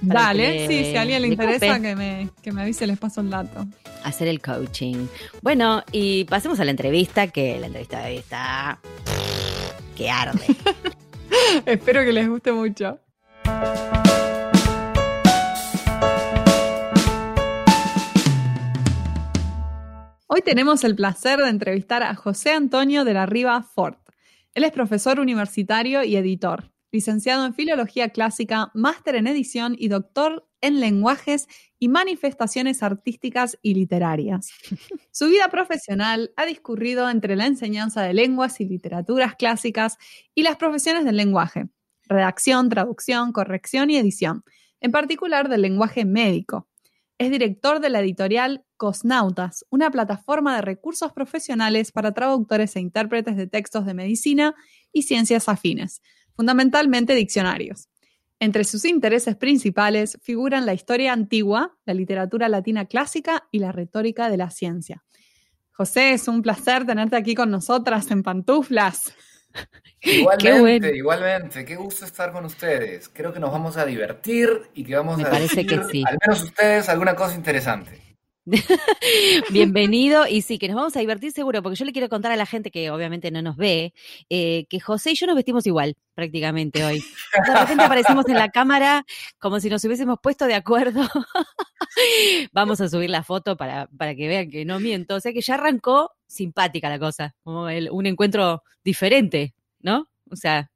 Dale, 0.00 0.68
sí, 0.68 0.84
si 0.84 0.96
a 0.96 1.02
alguien 1.02 1.22
le 1.22 1.28
interesa 1.28 1.80
que 1.80 1.96
me, 1.96 2.28
que 2.42 2.52
me 2.52 2.62
avise, 2.62 2.86
les 2.86 2.98
paso 2.98 3.22
el 3.22 3.30
dato. 3.30 3.66
Hacer 4.04 4.28
el 4.28 4.40
coaching. 4.40 5.06
Bueno, 5.42 5.82
y 5.90 6.24
pasemos 6.24 6.60
a 6.60 6.64
la 6.64 6.70
entrevista, 6.70 7.28
que 7.28 7.58
la 7.58 7.66
entrevista 7.66 8.00
de 8.00 8.12
hoy 8.12 8.16
está... 8.18 8.78
que 9.96 10.10
arde. 10.10 10.44
Espero 11.66 12.04
que 12.04 12.12
les 12.12 12.28
guste 12.28 12.52
mucho. 12.52 13.00
Hoy 20.36 20.42
tenemos 20.42 20.84
el 20.84 20.94
placer 20.94 21.38
de 21.38 21.48
entrevistar 21.48 22.02
a 22.02 22.14
José 22.14 22.50
Antonio 22.50 23.06
de 23.06 23.14
la 23.14 23.24
Riva 23.24 23.62
Fort. 23.62 23.98
Él 24.52 24.64
es 24.64 24.70
profesor 24.70 25.18
universitario 25.18 26.04
y 26.04 26.14
editor 26.14 26.74
licenciado 26.92 27.46
en 27.46 27.54
Filología 27.54 28.10
Clásica, 28.10 28.70
máster 28.74 29.14
en 29.14 29.28
edición 29.28 29.74
y 29.78 29.88
doctor 29.88 30.46
en 30.60 30.78
lenguajes 30.78 31.48
y 31.78 31.88
manifestaciones 31.88 32.82
artísticas 32.82 33.58
y 33.62 33.72
literarias. 33.72 34.50
Su 35.10 35.28
vida 35.28 35.48
profesional 35.48 36.34
ha 36.36 36.44
discurrido 36.44 37.08
entre 37.08 37.34
la 37.34 37.46
enseñanza 37.46 38.02
de 38.02 38.12
lenguas 38.12 38.60
y 38.60 38.66
literaturas 38.66 39.36
clásicas 39.36 39.96
y 40.34 40.42
las 40.42 40.56
profesiones 40.56 41.06
del 41.06 41.16
lenguaje, 41.16 41.70
redacción, 42.04 42.68
traducción, 42.68 43.32
corrección 43.32 43.88
y 43.88 43.96
edición, 43.96 44.44
en 44.82 44.92
particular 44.92 45.48
del 45.48 45.62
lenguaje 45.62 46.04
médico. 46.04 46.68
Es 47.18 47.30
director 47.30 47.80
de 47.80 47.88
la 47.88 48.00
editorial 48.00 48.64
Cosnautas, 48.76 49.64
una 49.70 49.90
plataforma 49.90 50.54
de 50.54 50.60
recursos 50.60 51.12
profesionales 51.12 51.90
para 51.90 52.12
traductores 52.12 52.76
e 52.76 52.80
intérpretes 52.80 53.36
de 53.36 53.46
textos 53.46 53.86
de 53.86 53.94
medicina 53.94 54.54
y 54.92 55.02
ciencias 55.02 55.48
afines, 55.48 56.02
fundamentalmente 56.34 57.14
diccionarios. 57.14 57.88
Entre 58.38 58.64
sus 58.64 58.84
intereses 58.84 59.34
principales 59.34 60.18
figuran 60.22 60.66
la 60.66 60.74
historia 60.74 61.14
antigua, 61.14 61.78
la 61.86 61.94
literatura 61.94 62.50
latina 62.50 62.84
clásica 62.84 63.48
y 63.50 63.60
la 63.60 63.72
retórica 63.72 64.28
de 64.28 64.36
la 64.36 64.50
ciencia. 64.50 65.02
José, 65.72 66.12
es 66.12 66.28
un 66.28 66.42
placer 66.42 66.84
tenerte 66.84 67.16
aquí 67.16 67.34
con 67.34 67.50
nosotras 67.50 68.10
en 68.10 68.22
pantuflas. 68.22 69.14
Igualmente, 70.00 70.96
igualmente, 70.96 71.64
qué 71.64 71.76
gusto 71.76 72.04
estar 72.04 72.32
con 72.32 72.44
ustedes. 72.44 73.08
Creo 73.08 73.32
que 73.32 73.40
nos 73.40 73.50
vamos 73.50 73.76
a 73.76 73.84
divertir 73.84 74.48
y 74.74 74.84
que 74.84 74.96
vamos 74.96 75.20
a 75.20 75.30
parece 75.30 75.64
decir, 75.64 75.80
que 75.80 75.84
sí. 75.90 76.04
al 76.06 76.18
menos 76.24 76.42
ustedes, 76.44 76.88
alguna 76.88 77.16
cosa 77.16 77.34
interesante. 77.34 78.06
Bienvenido 79.50 80.24
y 80.28 80.42
sí, 80.42 80.58
que 80.58 80.68
nos 80.68 80.76
vamos 80.76 80.96
a 80.96 81.00
divertir 81.00 81.32
seguro, 81.32 81.64
porque 81.64 81.76
yo 81.76 81.84
le 81.84 81.92
quiero 81.92 82.08
contar 82.08 82.30
a 82.30 82.36
la 82.36 82.46
gente 82.46 82.70
que 82.70 82.90
obviamente 82.92 83.32
no 83.32 83.42
nos 83.42 83.56
ve, 83.56 83.92
eh, 84.30 84.66
que 84.70 84.78
José 84.78 85.10
y 85.10 85.14
yo 85.16 85.26
nos 85.26 85.34
vestimos 85.34 85.66
igual 85.66 85.96
prácticamente 86.14 86.84
hoy. 86.84 87.00
De 87.44 87.58
repente 87.58 87.82
aparecemos 87.82 88.28
en 88.28 88.36
la 88.36 88.50
cámara 88.50 89.04
como 89.40 89.58
si 89.58 89.68
nos 89.68 89.84
hubiésemos 89.84 90.18
puesto 90.22 90.46
de 90.46 90.54
acuerdo. 90.54 91.02
vamos 92.52 92.80
a 92.80 92.88
subir 92.88 93.10
la 93.10 93.24
foto 93.24 93.56
para, 93.56 93.88
para 93.98 94.14
que 94.14 94.28
vean 94.28 94.48
que 94.48 94.64
no 94.64 94.78
miento. 94.78 95.16
O 95.16 95.20
sea 95.20 95.32
que 95.32 95.40
ya 95.40 95.54
arrancó 95.54 96.12
simpática 96.26 96.88
la 96.88 96.98
cosa, 96.98 97.34
como 97.42 97.64
un 97.64 98.06
encuentro 98.06 98.62
diferente, 98.82 99.54
¿no? 99.80 100.08
O 100.30 100.36
sea, 100.36 100.70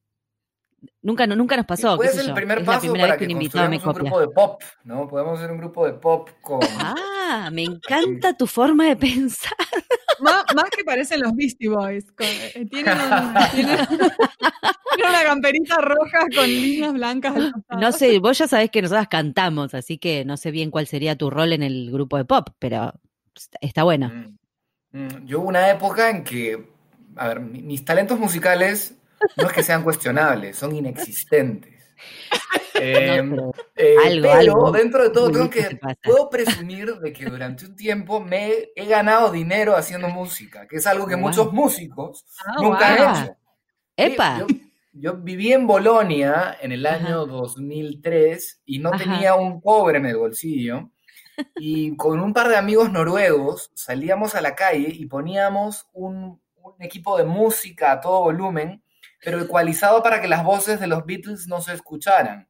Nunca, 1.02 1.26
nunca 1.26 1.56
nos 1.56 1.66
pasó. 1.66 1.96
Puede 1.96 2.12
ser 2.12 2.26
el 2.26 2.34
primer 2.34 2.64
paso 2.64 2.92
para 2.92 3.16
que, 3.16 3.26
construyamos 3.26 3.84
un 3.84 3.92
grupo 3.92 4.20
de 4.20 4.28
pop, 4.28 4.62
¿no? 4.84 5.08
Podemos 5.08 5.38
hacer 5.38 5.50
un 5.50 5.58
grupo 5.58 5.86
de 5.86 5.94
pop 5.94 6.28
con... 6.40 6.60
Ah, 6.78 7.50
me 7.52 7.62
encanta 7.64 8.34
tu 8.34 8.46
forma 8.46 8.86
de 8.86 8.96
pensar. 8.96 9.52
Más, 10.20 10.44
que 10.76 10.84
parecen 10.84 11.20
los 11.20 11.34
Beastie 11.34 11.68
Boys. 11.68 12.06
Eh, 12.18 12.66
tienen, 12.70 12.98
una 14.98 15.24
camperita 15.24 15.76
roja 15.78 16.18
con 16.34 16.46
líneas 16.46 16.92
blancas. 16.92 17.34
No 17.70 17.92
sé, 17.92 18.18
vos 18.18 18.36
ya 18.36 18.46
sabés 18.46 18.70
que 18.70 18.82
nosotras 18.82 19.08
cantamos, 19.08 19.74
así 19.74 19.98
que 19.98 20.24
no 20.24 20.36
sé 20.36 20.50
bien 20.50 20.70
cuál 20.70 20.86
sería 20.86 21.16
tu 21.16 21.30
rol 21.30 21.52
en 21.52 21.62
el 21.62 21.90
grupo 21.90 22.18
de 22.18 22.24
pop, 22.26 22.50
pero 22.58 22.92
está 23.60 23.84
bueno. 23.84 24.10
Mm, 24.10 24.36
yo 25.24 25.40
hubo 25.40 25.48
una 25.48 25.70
época 25.70 26.10
en 26.10 26.24
que, 26.24 26.68
a 27.16 27.28
ver, 27.28 27.40
mis 27.40 27.84
talentos 27.84 28.18
musicales 28.18 28.94
no 29.36 29.46
es 29.46 29.52
que 29.52 29.62
sean 29.62 29.82
cuestionables, 29.82 30.56
son 30.56 30.74
inexistentes. 30.74 31.74
Em, 32.82 33.36
eh, 33.76 34.20
pero 34.22 34.72
dentro 34.72 35.02
de 35.02 35.10
todo 35.10 35.30
tengo 35.30 35.50
que, 35.50 35.78
puedo 36.02 36.30
presumir 36.30 36.94
de 36.94 37.12
que 37.12 37.26
durante 37.26 37.66
un 37.66 37.76
tiempo 37.76 38.20
me 38.20 38.70
he 38.74 38.86
ganado 38.86 39.30
dinero 39.30 39.76
haciendo 39.76 40.08
música, 40.08 40.66
que 40.66 40.76
es 40.76 40.86
algo 40.86 41.06
que 41.06 41.16
muchos 41.16 41.52
músicos 41.52 42.24
ah, 42.46 42.54
nunca 42.58 42.88
han 42.88 43.24
hecho. 43.24 43.36
¡Epa! 43.96 44.46
Yo, 44.92 45.18
viví 45.18 45.52
en 45.52 45.66
Bolonia 45.66 46.56
en 46.60 46.72
el 46.72 46.86
año 46.86 47.26
2003 47.26 48.62
y 48.64 48.78
no 48.78 48.92
tenía 48.92 49.34
un 49.34 49.60
cobre 49.60 49.98
en 49.98 50.06
el 50.06 50.16
bolsillo. 50.16 50.90
Y 51.56 51.96
con 51.96 52.20
un 52.20 52.32
par 52.32 52.48
de 52.48 52.56
amigos 52.56 52.90
noruegos 52.90 53.70
salíamos 53.74 54.34
a 54.34 54.40
la 54.40 54.54
calle 54.54 54.88
y 54.92 55.06
poníamos 55.06 55.88
un, 55.92 56.40
equipo 56.78 57.18
de 57.18 57.24
música 57.24 57.92
a 57.92 58.00
todo 58.00 58.20
volumen, 58.20 58.82
pero 59.22 59.40
ecualizado 59.40 60.02
para 60.02 60.20
que 60.20 60.28
las 60.28 60.44
voces 60.44 60.80
de 60.80 60.86
los 60.86 61.04
Beatles 61.04 61.46
no 61.46 61.60
se 61.60 61.74
escucharan. 61.74 62.48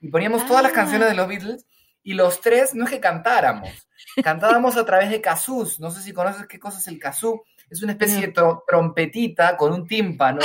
Y 0.00 0.08
poníamos 0.08 0.46
todas 0.46 0.62
las 0.62 0.72
canciones 0.72 1.08
de 1.08 1.14
los 1.14 1.28
Beatles 1.28 1.66
y 2.02 2.14
los 2.14 2.40
tres 2.40 2.74
no 2.74 2.84
es 2.84 2.90
que 2.90 3.00
cantáramos, 3.00 3.70
cantábamos 4.22 4.76
a 4.76 4.84
través 4.84 5.10
de 5.10 5.20
kazoo. 5.20 5.66
No 5.78 5.90
sé 5.90 6.02
si 6.02 6.12
conoces 6.12 6.46
qué 6.46 6.58
cosa 6.58 6.78
es 6.78 6.88
el 6.88 6.98
kazoo. 6.98 7.44
Es 7.70 7.82
una 7.82 7.92
especie 7.92 8.20
de 8.20 8.34
trompetita 8.66 9.56
con 9.56 9.72
un 9.72 9.86
tímpano 9.86 10.40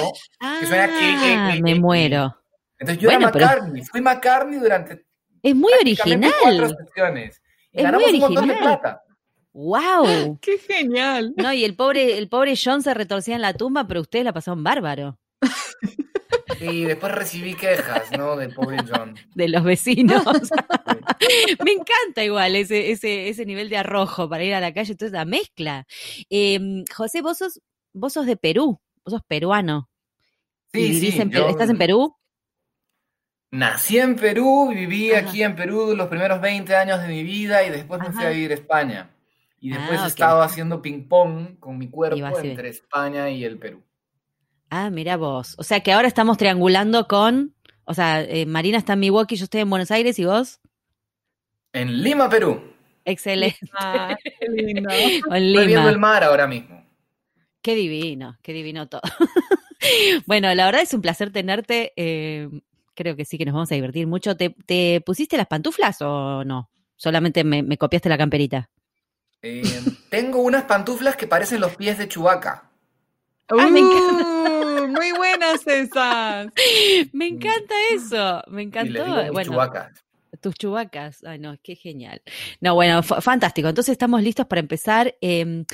que 0.59 0.67
suena 0.67 0.87
que, 0.87 1.61
me 1.61 1.75
muero. 1.75 2.37
Entonces 2.77 3.01
yo 3.01 3.09
era 3.09 3.19
McCartney, 3.19 3.83
fui 3.83 4.01
McCartney 4.01 4.59
durante 4.59 5.05
es 5.45 5.55
muy 5.55 5.71
original. 5.79 6.33
Cuatro 6.41 6.69
sesiones. 6.69 7.39
Es 7.75 7.91
muy 7.91 8.03
original. 8.03 8.29
un 8.29 8.35
montón 8.35 8.47
de 8.47 8.55
plata. 8.55 9.03
¡Wow! 9.53 10.37
¡Qué 10.41 10.57
genial! 10.57 11.33
No, 11.37 11.53
y 11.53 11.63
el 11.63 11.75
pobre, 11.75 12.17
el 12.17 12.27
pobre 12.29 12.55
John 12.61 12.81
se 12.81 12.93
retorcía 12.93 13.35
en 13.35 13.41
la 13.41 13.53
tumba, 13.53 13.87
pero 13.87 14.01
ustedes 14.01 14.25
la 14.25 14.33
pasaron 14.33 14.63
bárbaro. 14.63 15.17
Y 16.61 16.83
después 16.85 17.11
recibí 17.11 17.53
quejas, 17.53 18.09
¿no? 18.17 18.35
Del 18.37 18.53
pobre 18.53 18.77
John. 18.89 19.15
De 19.33 19.49
los 19.49 19.63
vecinos. 19.63 20.23
Me 21.65 21.71
encanta 21.71 22.23
igual 22.23 22.55
ese, 22.55 22.91
ese, 22.91 23.29
ese 23.29 23.45
nivel 23.45 23.69
de 23.69 23.77
arrojo 23.77 24.29
para 24.29 24.43
ir 24.43 24.53
a 24.53 24.61
la 24.61 24.73
calle, 24.73 24.95
toda 24.95 25.09
esa 25.09 25.25
mezcla. 25.25 25.85
Em, 26.29 26.85
José, 26.95 27.21
vos 27.21 27.39
sos, 27.39 27.61
vos 27.93 28.13
sos 28.13 28.25
de 28.25 28.37
Perú, 28.37 28.79
vos 29.03 29.13
sos 29.13 29.21
peruano. 29.27 29.89
Sí, 30.71 30.99
sí. 30.99 31.07
¿Estás 31.07 31.69
en 31.69 31.77
Perú? 31.77 32.15
Nací 33.55 33.99
en 33.99 34.17
Perú, 34.17 34.69
viví 34.75 35.13
aquí 35.13 35.41
en 35.41 35.55
Perú 35.55 35.95
los 35.95 36.09
primeros 36.09 36.41
20 36.41 36.75
años 36.75 37.01
de 37.01 37.07
mi 37.07 37.23
vida 37.23 37.63
y 37.63 37.69
después 37.69 38.01
me 38.01 38.11
fui 38.11 38.25
a 38.25 38.29
vivir 38.29 38.51
a 38.51 38.55
España. 38.55 39.09
Y 39.61 39.69
después 39.69 39.99
ah, 40.01 40.05
he 40.05 40.07
estado 40.07 40.41
haciendo 40.41 40.81
ping-pong 40.81 41.57
con 41.57 41.77
mi 41.77 41.89
cuerpo 41.89 42.37
entre 42.37 42.67
España 42.67 43.29
y 43.29 43.45
el 43.45 43.57
Perú. 43.57 43.81
Ah, 44.69 44.89
mira 44.89 45.15
vos. 45.15 45.55
O 45.57 45.63
sea 45.63 45.79
que 45.79 45.93
ahora 45.93 46.07
estamos 46.07 46.37
triangulando 46.37 47.07
con. 47.07 47.55
O 47.85 47.93
sea, 47.93 48.21
eh, 48.23 48.45
Marina 48.45 48.77
está 48.77 48.93
en 48.93 48.99
Milwaukee, 48.99 49.37
yo 49.37 49.45
estoy 49.45 49.61
en 49.61 49.69
Buenos 49.69 49.89
Aires 49.89 50.19
y 50.19 50.25
vos. 50.25 50.59
En 51.71 52.03
Lima, 52.03 52.29
Perú. 52.29 52.61
Excelente. 53.05 53.57
Ah, 53.73 54.17
qué 54.21 54.47
lindo. 54.49 54.89
Estoy 54.89 55.67
viendo 55.67 55.89
el 55.89 55.97
mar 55.97 56.25
ahora 56.25 56.45
mismo. 56.45 56.85
Qué 57.61 57.73
divino, 57.73 58.37
qué 58.41 58.51
divino 58.51 58.89
todo. 58.89 59.01
bueno, 60.25 60.53
la 60.53 60.65
verdad 60.65 60.81
es 60.81 60.93
un 60.93 61.01
placer 61.01 61.31
tenerte. 61.31 61.93
Eh, 61.95 62.49
creo 62.95 63.15
que 63.15 63.25
sí 63.25 63.37
que 63.37 63.45
nos 63.45 63.53
vamos 63.53 63.71
a 63.71 63.75
divertir 63.75 64.07
mucho. 64.07 64.35
¿Te, 64.35 65.01
pusiste 65.05 65.37
las 65.37 65.47
pantuflas 65.47 66.01
o 66.01 66.43
no? 66.43 66.69
Solamente 66.95 67.43
me, 67.43 67.77
copiaste 67.77 68.09
la 68.09 68.17
camperita. 68.17 68.69
Eh, 69.41 69.63
tengo 70.09 70.39
unas 70.39 70.63
pantuflas 70.63 71.15
que 71.15 71.27
parecen 71.27 71.61
los 71.61 71.75
pies 71.75 71.97
de 71.97 72.07
Chubaca. 72.07 72.71
Ah, 73.49 73.67
me 73.69 73.79
encanta. 73.79 74.23
Uh, 74.23 74.87
muy 74.87 75.11
buenas 75.11 75.67
esas. 75.67 76.47
me 77.13 77.27
encanta 77.27 77.75
eso. 77.91 78.41
Me 78.47 78.63
encantó. 78.63 79.03
bueno, 79.31 79.51
chubacas. 79.51 80.03
Tus 80.41 80.55
chubacas. 80.55 81.23
Ay, 81.23 81.39
no, 81.39 81.55
qué 81.61 81.75
genial. 81.75 82.21
No, 82.59 82.73
bueno, 82.73 83.03
fantástico. 83.03 83.67
Entonces 83.67 83.93
estamos 83.93 84.21
listos 84.23 84.47
para 84.47 84.61
empezar. 84.61 85.15
Em, 85.21 85.65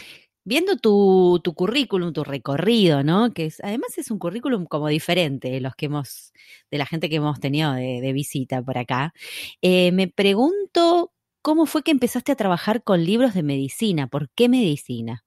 viendo 0.43 0.77
tu, 0.77 1.39
tu, 1.43 1.53
currículum, 1.53 2.13
tu 2.13 2.24
recorrido, 2.24 3.03
¿no? 3.03 3.33
Que 3.33 3.45
es, 3.45 3.60
además 3.63 3.98
es 3.98 4.12
un 4.12 4.19
currículum 4.19 4.65
como 4.65 4.88
diferente 4.88 5.50
de 5.50 5.62
los 5.62 5.75
que 5.75 5.88
hemos, 5.88 6.33
de 6.69 6.77
la 6.77 6.86
gente 6.86 7.10
que 7.10 7.17
hemos 7.17 7.39
tenido 7.39 7.74
de, 7.74 8.12
visita 8.13 8.62
por 8.62 8.77
acá. 8.77 9.13
Eh, 9.62 9.91
me 9.91 10.07
pregunto 10.07 11.12
cómo 11.41 11.65
fue 11.65 11.83
que 11.83 11.91
empezaste 11.91 12.31
a 12.31 12.36
trabajar 12.36 12.83
con 12.83 13.03
libros 13.03 13.33
de 13.33 13.43
medicina. 13.43 14.07
¿Por 14.07 14.29
qué 14.29 14.50
medicina? 14.50 15.24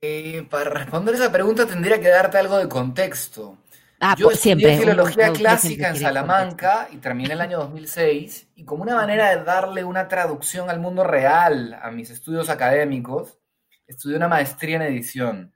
Eh, 0.00 0.46
para 0.50 0.68
responder 0.68 1.14
esa 1.14 1.32
pregunta 1.32 1.66
tendría 1.66 1.98
que 2.00 2.08
darte 2.08 2.38
algo 2.38 2.58
de 2.58 2.68
contexto. 2.68 3.58
Ah, 4.00 4.14
Yo 4.18 4.30
estudié 4.30 4.76
filología 4.78 5.32
clásica 5.32 5.88
en 5.88 5.96
Salamanca 5.96 6.88
y 6.92 6.98
terminé 6.98 7.32
el 7.32 7.40
año 7.40 7.58
2006 7.60 8.48
y 8.54 8.64
como 8.64 8.82
una 8.82 8.96
manera 8.96 9.34
de 9.34 9.42
darle 9.44 9.82
una 9.82 10.08
traducción 10.08 10.68
al 10.68 10.78
mundo 10.78 11.04
real 11.04 11.78
a 11.80 11.90
mis 11.90 12.10
estudios 12.10 12.50
académicos, 12.50 13.38
estudié 13.86 14.16
una 14.16 14.28
maestría 14.28 14.76
en 14.76 14.82
edición. 14.82 15.54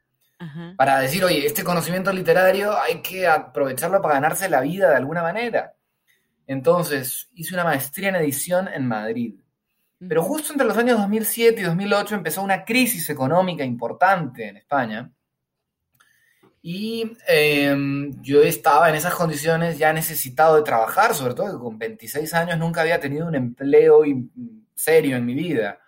Para 0.77 1.01
decir, 1.01 1.25
oye, 1.25 1.45
este 1.45 1.65
conocimiento 1.65 2.13
literario 2.13 2.79
hay 2.81 3.03
que 3.03 3.27
aprovecharlo 3.27 4.01
para 4.01 4.15
ganarse 4.15 4.49
la 4.49 4.61
vida 4.61 4.89
de 4.91 4.97
alguna 4.97 5.21
manera. 5.21 5.75
Entonces, 6.47 7.29
hice 7.35 7.55
una 7.55 7.65
maestría 7.65 8.11
en 8.11 8.17
edición 8.17 8.69
en 8.69 8.87
Madrid. 8.87 9.35
Pero 9.99 10.23
justo 10.23 10.53
entre 10.53 10.67
los 10.67 10.77
años 10.77 10.99
2007 10.99 11.61
y 11.61 11.65
2008 11.65 12.15
empezó 12.15 12.43
una 12.43 12.65
crisis 12.65 13.11
económica 13.11 13.65
importante 13.65 14.47
en 14.47 14.59
España. 14.59 15.11
Y 16.63 17.17
em, 17.27 18.21
yo 18.23 18.43
estaba 18.43 18.89
en 18.89 18.95
esas 18.95 19.15
condiciones 19.15 19.77
ya 19.77 19.93
necesitado 19.93 20.57
de 20.57 20.63
trabajar, 20.63 21.15
sobre 21.15 21.35
todo 21.35 21.53
que 21.53 21.65
con 21.65 21.79
26 21.79 22.33
años 22.35 22.59
nunca 22.59 22.83
había 22.83 23.01
tenido 23.01 23.27
un 23.27 23.35
empleo 23.35 24.03
serio 24.75 25.17
en 25.17 25.27
mi 25.27 25.35
vida. 25.35 25.81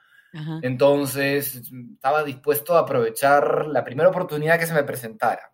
Entonces, 0.62 1.62
estaba 1.94 2.22
dispuesto 2.22 2.76
a 2.76 2.80
aprovechar 2.80 3.66
la 3.66 3.84
primera 3.84 4.10
oportunidad 4.10 4.58
que 4.58 4.66
se 4.66 4.74
me 4.74 4.84
presentara. 4.84 5.52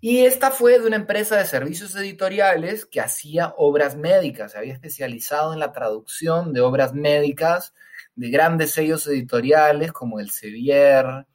Y 0.00 0.24
esta 0.24 0.50
fue 0.50 0.78
de 0.78 0.86
una 0.86 0.96
empresa 0.96 1.36
de 1.36 1.46
servicios 1.46 1.96
editoriales 1.96 2.84
que 2.84 3.00
hacía 3.00 3.54
obras 3.56 3.96
médicas, 3.96 4.52
se 4.52 4.58
había 4.58 4.74
especializado 4.74 5.52
en 5.52 5.58
la 5.58 5.72
traducción 5.72 6.52
de 6.52 6.60
obras 6.60 6.92
médicas 6.92 7.74
de 8.14 8.30
grandes 8.30 8.72
sellos 8.72 9.06
editoriales 9.06 9.92
como 9.92 10.20
el 10.20 10.30
Sevier 10.30 11.26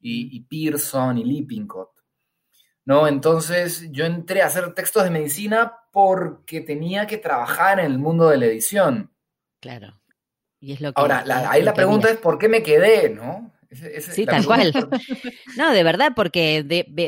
y, 0.00 0.40
Pearson 0.42 1.18
y 1.18 1.24
Lippincott. 1.24 1.90
¿No? 2.84 3.08
Entonces 3.08 3.88
yo 3.90 4.04
entré 4.04 4.42
a 4.42 4.46
hacer 4.46 4.74
textos 4.74 5.04
de 5.04 5.10
medicina 5.10 5.72
porque 5.90 6.60
tenía 6.60 7.06
que 7.06 7.16
trabajar 7.16 7.80
en 7.80 7.86
el 7.86 7.98
mundo 7.98 8.28
de 8.28 8.36
la 8.36 8.46
edición. 8.46 9.10
Claro. 9.60 10.00
Ahora, 10.94 11.24
ahí 11.50 11.62
la 11.62 11.74
pregunta 11.74 12.10
es 12.10 12.18
¿por 12.18 12.38
qué 12.38 12.48
me 12.48 12.62
quedé, 12.62 13.10
no? 13.10 13.52
sí, 14.00 14.24
tal 14.26 14.44
cual. 14.46 14.72
no, 15.56 15.72
de 15.72 15.82
verdad, 15.82 16.12
porque 16.14 16.64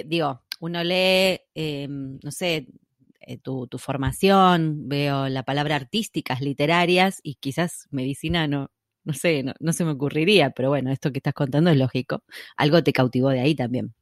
digo, 0.07 0.43
uno 0.61 0.83
lee, 0.83 1.41
em, 1.55 2.19
no 2.23 2.31
sé, 2.31 2.67
eh, 3.21 3.39
tu, 3.39 3.69
formación, 3.79 4.89
veo 4.89 5.29
la 5.29 5.43
palabra 5.43 5.77
artísticas, 5.77 6.41
literarias, 6.41 7.21
y 7.23 7.35
quizás 7.37 7.87
medicina 7.91 8.47
no, 8.47 8.71
no 9.05 9.15
sé, 9.15 9.43
no, 9.43 9.53
no 9.61 9.73
se 9.73 9.85
me 9.85 9.93
ocurriría, 9.93 10.51
pero 10.51 10.69
bueno, 10.69 10.93
esto 10.93 11.13
que 11.13 11.19
estás 11.19 11.35
contando 11.35 11.71
es 11.71 11.77
lógico. 11.77 12.23
Algo 12.57 12.83
te 12.83 12.93
cautivó 12.93 13.31
de 13.31 13.41
ahí 13.41 13.55
también. 13.55 13.95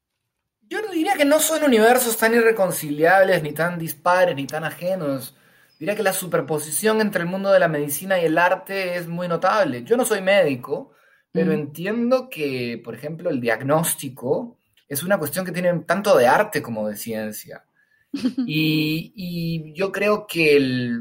Yo 0.69 0.81
no 0.81 0.91
diría 0.91 1.15
que 1.15 1.25
no 1.25 1.41
son 1.41 1.63
universos 1.63 2.17
tan 2.17 2.35
irreconciliables, 2.35 3.43
ni 3.43 3.53
tan 3.53 3.79
dispares, 3.79 4.35
ni 4.35 4.47
tan 4.47 4.65
ajenos. 4.65 5.37
Diría 5.79 5.97
que 5.97 6.03
la 6.03 6.13
superposición 6.13 7.01
entre 7.01 7.23
el 7.23 7.29
mundo 7.29 7.51
de 7.51 7.59
la 7.59 7.69
medicina 7.69 8.21
y 8.21 8.25
el 8.25 8.39
arte 8.39 8.97
es 8.97 9.09
muy 9.09 9.27
notable. 9.27 9.83
Yo 9.83 9.97
no 9.97 10.05
soy 10.05 10.23
médico, 10.23 10.93
pero 11.33 11.53
entiendo 11.53 12.29
que, 12.31 12.81
por 12.85 12.95
ejemplo, 12.95 13.29
el 13.29 13.41
diagnóstico 13.41 14.57
es 14.89 15.03
una 15.03 15.19
cuestión 15.19 15.45
que 15.45 15.51
tiene 15.51 15.81
tanto 15.81 16.17
de 16.17 16.29
arte 16.29 16.63
como 16.63 16.89
de 16.89 16.97
ciencia. 16.97 17.65
Y, 18.47 19.73
yo 19.75 19.91
creo 19.91 20.27
que 20.29 21.01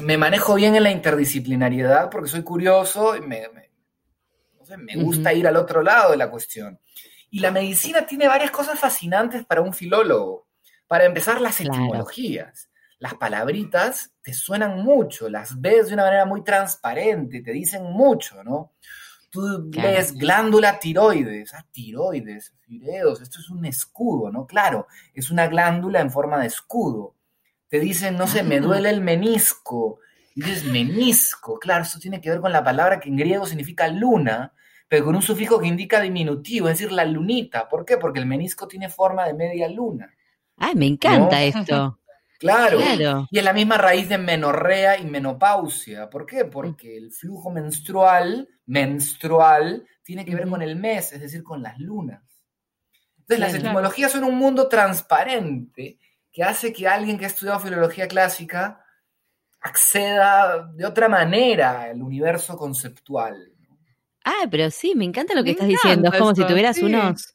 me 0.00 0.16
manejo 0.16 0.54
bien 0.54 0.74
en 0.74 0.84
la 0.84 0.90
interdisciplinariedad 0.90 2.08
porque 2.08 2.30
soy 2.30 2.42
curioso 2.42 3.14
y 3.14 3.20
me, 3.20 3.46
gusta 4.96 5.34
ir 5.34 5.46
al 5.46 5.56
otro 5.56 5.82
lado 5.82 6.12
de 6.12 6.16
la 6.16 6.30
cuestión. 6.30 6.80
Y 7.30 7.40
la 7.40 7.50
medicina 7.50 8.06
tiene 8.06 8.26
varias 8.26 8.50
cosas 8.50 8.78
fascinantes 8.78 9.44
para 9.44 9.60
un 9.60 9.74
filólogo. 9.74 10.46
Para 10.86 11.04
empezar, 11.04 11.40
las 11.40 11.60
etimologías 11.60 12.70
las 13.02 13.14
palabritas 13.14 14.12
te 14.22 14.32
suenan 14.32 14.80
mucho, 14.84 15.28
las 15.28 15.60
ves 15.60 15.88
de 15.88 15.94
una 15.94 16.04
manera 16.04 16.24
muy 16.24 16.44
transparente, 16.44 17.42
te 17.42 17.50
dicen 17.50 17.82
mucho, 17.82 18.44
¿no? 18.44 18.74
Tú 19.28 19.68
lees 19.72 20.14
glándula 20.14 20.78
tiroides, 20.78 21.52
ah, 21.52 21.66
tiroides, 21.72 22.54
fireos, 22.60 23.20
esto 23.20 23.40
es 23.40 23.50
un 23.50 23.64
escudo, 23.64 24.30
¿no? 24.30 24.46
Claro, 24.46 24.86
es 25.14 25.32
una 25.32 25.48
glándula 25.48 26.00
en 26.00 26.12
forma 26.12 26.38
de 26.38 26.46
escudo. 26.46 27.16
Te 27.66 27.80
dicen, 27.80 28.16
no 28.16 28.28
sé, 28.28 28.44
me 28.44 28.58
ah. 28.58 28.60
duele 28.60 28.90
el 28.90 29.00
menisco, 29.00 29.98
y 30.36 30.44
dices 30.44 30.64
menisco, 30.64 31.58
claro, 31.58 31.82
eso 31.82 31.98
tiene 31.98 32.20
que 32.20 32.30
ver 32.30 32.40
con 32.40 32.52
la 32.52 32.62
palabra 32.62 33.00
que 33.00 33.08
en 33.08 33.16
griego 33.16 33.46
significa 33.46 33.88
luna, 33.88 34.52
pero 34.86 35.06
con 35.06 35.16
un 35.16 35.22
sufijo 35.22 35.58
que 35.58 35.66
indica 35.66 36.00
diminutivo, 36.00 36.68
es 36.68 36.78
decir, 36.78 36.92
la 36.92 37.04
lunita. 37.04 37.68
¿Por 37.68 37.84
qué? 37.84 37.96
Porque 37.96 38.20
el 38.20 38.26
menisco 38.26 38.68
tiene 38.68 38.88
forma 38.88 39.26
de 39.26 39.34
media 39.34 39.68
luna. 39.68 40.14
Ay, 40.56 40.76
me 40.76 40.86
encanta 40.86 41.42
esto. 41.42 41.98
Claro. 42.42 43.26
Y 43.30 43.38
es 43.38 43.44
la 43.44 43.52
misma 43.52 43.78
raíz 43.78 44.08
de 44.08 44.18
menorrea 44.18 44.98
y 44.98 45.06
menopausia. 45.06 46.10
¿Por 46.10 46.26
qué? 46.26 46.44
Porque 46.44 46.96
el 46.96 47.12
flujo 47.12 47.50
menstrual, 47.50 48.48
menstrual, 48.66 49.86
tiene 50.02 50.24
que 50.24 50.34
ver 50.34 50.48
con 50.48 50.60
el 50.60 50.76
mes, 50.76 51.12
es 51.12 51.20
decir, 51.20 51.42
con 51.42 51.62
las 51.62 51.78
lunas. 51.78 52.22
Entonces, 53.20 53.38
las 53.38 53.54
etimologías 53.54 54.10
son 54.10 54.24
un 54.24 54.36
mundo 54.36 54.68
transparente 54.68 55.98
que 56.32 56.42
hace 56.42 56.72
que 56.72 56.88
alguien 56.88 57.16
que 57.16 57.24
ha 57.24 57.28
estudiado 57.28 57.60
filología 57.60 58.08
clásica 58.08 58.84
acceda 59.60 60.68
de 60.74 60.84
otra 60.84 61.08
manera 61.08 61.82
al 61.82 62.02
universo 62.02 62.56
conceptual. 62.56 63.52
Ah, 64.24 64.46
pero 64.50 64.70
sí, 64.70 64.94
me 64.94 65.04
encanta 65.04 65.34
lo 65.34 65.44
que 65.44 65.52
estás 65.52 65.68
diciendo. 65.68 66.10
Es 66.12 66.18
como 66.18 66.34
si 66.34 66.44
tuvieras 66.44 66.78
unos, 66.78 67.32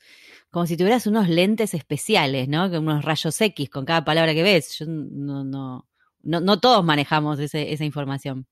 como 0.50 0.66
si 0.66 0.78
tuvieras 0.78 1.08
unos 1.08 1.28
lentes 1.30 1.74
especiales, 1.74 2.48
¿no? 2.48 2.66
Unos 2.66 3.04
rayos 3.04 3.40
X 3.40 3.70
con 3.70 3.86
cada 3.86 4.06
palabra 4.06 4.34
que 4.34 4.44
ves. 4.44 4.78
Yo 4.80 4.86
no, 4.88 5.44
no, 5.44 5.88
no, 6.24 6.60
todos 6.60 6.84
manejamos 6.84 7.40
esa 7.40 7.84
información. 7.86 8.48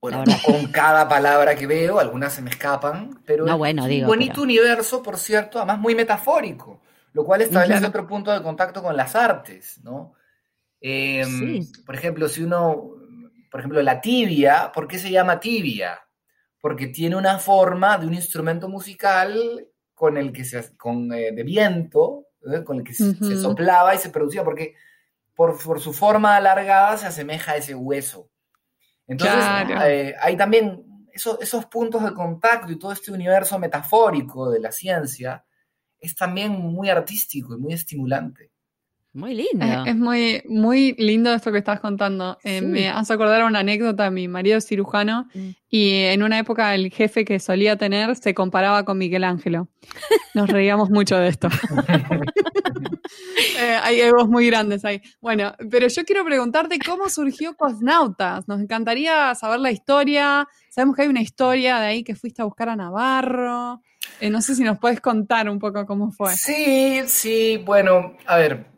Bueno, 0.00 0.24
con 0.46 0.66
cada 0.68 1.06
palabra 1.06 1.54
que 1.54 1.66
veo, 1.66 1.98
algunas 1.98 2.32
se 2.32 2.40
me 2.40 2.48
escapan, 2.48 3.20
pero 3.26 3.44
no, 3.44 3.58
bueno, 3.58 3.86
es 3.86 4.00
un 4.00 4.06
bonito 4.06 4.40
universo, 4.40 5.02
por 5.02 5.18
cierto, 5.18 5.58
además 5.58 5.78
muy 5.78 5.94
metafórico, 5.94 6.80
lo 7.12 7.22
cual 7.22 7.42
establece 7.42 7.84
otro 7.84 8.06
punto 8.06 8.32
de 8.32 8.42
contacto 8.42 8.82
con 8.82 8.96
las 8.96 9.14
artes, 9.14 9.78
¿no? 9.82 10.14
Em, 10.80 11.66
por 11.84 11.94
ejemplo, 11.94 12.28
si 12.30 12.42
uno, 12.42 12.92
por 13.50 13.60
ejemplo, 13.60 13.82
la 13.82 14.00
tibia, 14.00 14.72
¿por 14.72 14.88
qué 14.88 14.98
se 14.98 15.10
llama 15.10 15.38
tibia? 15.38 16.00
Porque 16.58 16.86
tiene 16.86 17.16
una 17.16 17.38
forma 17.38 17.98
de 17.98 18.06
un 18.06 18.14
instrumento 18.14 18.70
musical 18.70 19.68
con 20.00 20.16
el 20.16 20.32
que 20.32 20.46
se, 20.46 20.78
con, 20.78 21.12
eh, 21.12 21.30
de 21.30 21.42
viento, 21.42 22.28
¿eh? 22.50 22.64
con 22.64 22.78
el 22.78 22.84
que 22.84 22.94
se, 22.94 23.36
soplaba 23.36 23.94
y 23.94 23.98
se 23.98 24.08
producía, 24.08 24.42
porque 24.42 24.74
por, 25.34 25.78
su 25.78 25.92
forma 25.92 26.36
alargada 26.36 26.96
se 26.96 27.06
asemeja 27.06 27.52
a 27.52 27.56
ese 27.58 27.74
hueso. 27.74 28.30
Entonces, 29.06 29.44
eh, 29.84 30.14
hay 30.18 30.38
también 30.38 31.06
esos 31.12 31.66
puntos 31.66 32.02
de 32.02 32.14
contacto 32.14 32.72
y 32.72 32.78
todo 32.78 32.92
este 32.92 33.12
universo 33.12 33.58
metafórico 33.58 34.50
de 34.50 34.60
la 34.60 34.72
ciencia 34.72 35.44
es 35.98 36.14
también 36.14 36.52
muy 36.52 36.88
artístico 36.88 37.54
y 37.54 37.58
muy 37.58 37.74
estimulante. 37.74 38.49
Muy 39.12 39.34
lindo. 39.34 39.66
Es, 39.86 39.96
muy, 39.96 40.42
muy 40.48 40.94
lindo 40.96 41.34
esto 41.34 41.50
que 41.50 41.58
estás 41.58 41.80
contando. 41.80 42.38
Eh, 42.44 42.60
me 42.60 42.88
hace 42.88 43.12
acordar 43.12 43.42
una 43.42 43.58
anécdota. 43.58 44.08
Mi 44.10 44.28
marido 44.28 44.58
es 44.58 44.66
cirujano 44.66 45.26
mm. 45.34 45.48
y 45.68 45.90
en 46.04 46.22
una 46.22 46.38
época 46.38 46.74
el 46.76 46.92
jefe 46.92 47.24
que 47.24 47.40
solía 47.40 47.76
tener 47.76 48.14
se 48.14 48.34
comparaba 48.34 48.84
con 48.84 48.98
Miguel 48.98 49.24
Ángelo. 49.24 49.68
Nos 50.34 50.48
reíamos 50.48 50.90
mucho 50.90 51.16
de 51.16 51.28
esto. 51.28 51.48
Eh, 53.58 53.76
hay 53.82 54.00
egos 54.00 54.28
muy 54.28 54.46
grandes 54.46 54.84
ahí. 54.84 55.02
Bueno, 55.20 55.54
pero 55.70 55.88
yo 55.88 56.04
quiero 56.04 56.24
preguntarte 56.24 56.78
cómo 56.78 57.08
surgió 57.08 57.56
Cosnautas. 57.56 58.46
Nos 58.48 58.60
encantaría 58.60 59.34
saber 59.34 59.60
la 59.60 59.70
historia. 59.70 60.46
Sabemos 60.70 60.96
que 60.96 61.02
hay 61.02 61.08
una 61.08 61.20
historia 61.20 61.78
de 61.80 61.86
ahí 61.86 62.04
que 62.04 62.14
fuiste 62.14 62.42
a 62.42 62.44
buscar 62.44 62.68
a 62.68 62.76
Navarro. 62.76 63.82
Eh, 64.20 64.30
no 64.30 64.40
sé 64.40 64.54
si 64.54 64.62
nos 64.62 64.78
puedes 64.78 65.00
contar 65.00 65.48
un 65.50 65.58
poco 65.58 65.84
cómo 65.86 66.12
fue. 66.12 66.34
Sí, 66.36 67.02
sí, 67.06 67.60
bueno, 67.64 68.16
a 68.26 68.36
ver, 68.36 68.69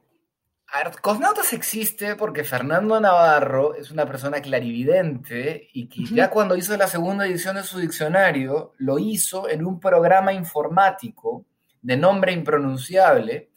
Cosnautas 1.02 1.52
existe 1.52 2.16
porque 2.16 2.44
Fernando 2.44 2.98
Navarro 2.98 3.74
es 3.74 3.90
una 3.90 4.06
persona 4.06 4.40
clarividente 4.40 5.68
y 5.74 5.86
que 5.86 6.04
ya 6.14 6.30
cuando 6.30 6.56
hizo 6.56 6.74
la 6.78 6.86
segunda 6.86 7.26
edición 7.26 7.56
de 7.56 7.62
su 7.62 7.78
diccionario, 7.78 8.72
lo 8.78 8.98
hizo 8.98 9.50
en 9.50 9.66
un 9.66 9.78
programa 9.78 10.32
informático 10.32 11.44
de 11.82 11.96
nombre 11.96 12.32
impronunciable 12.32 13.50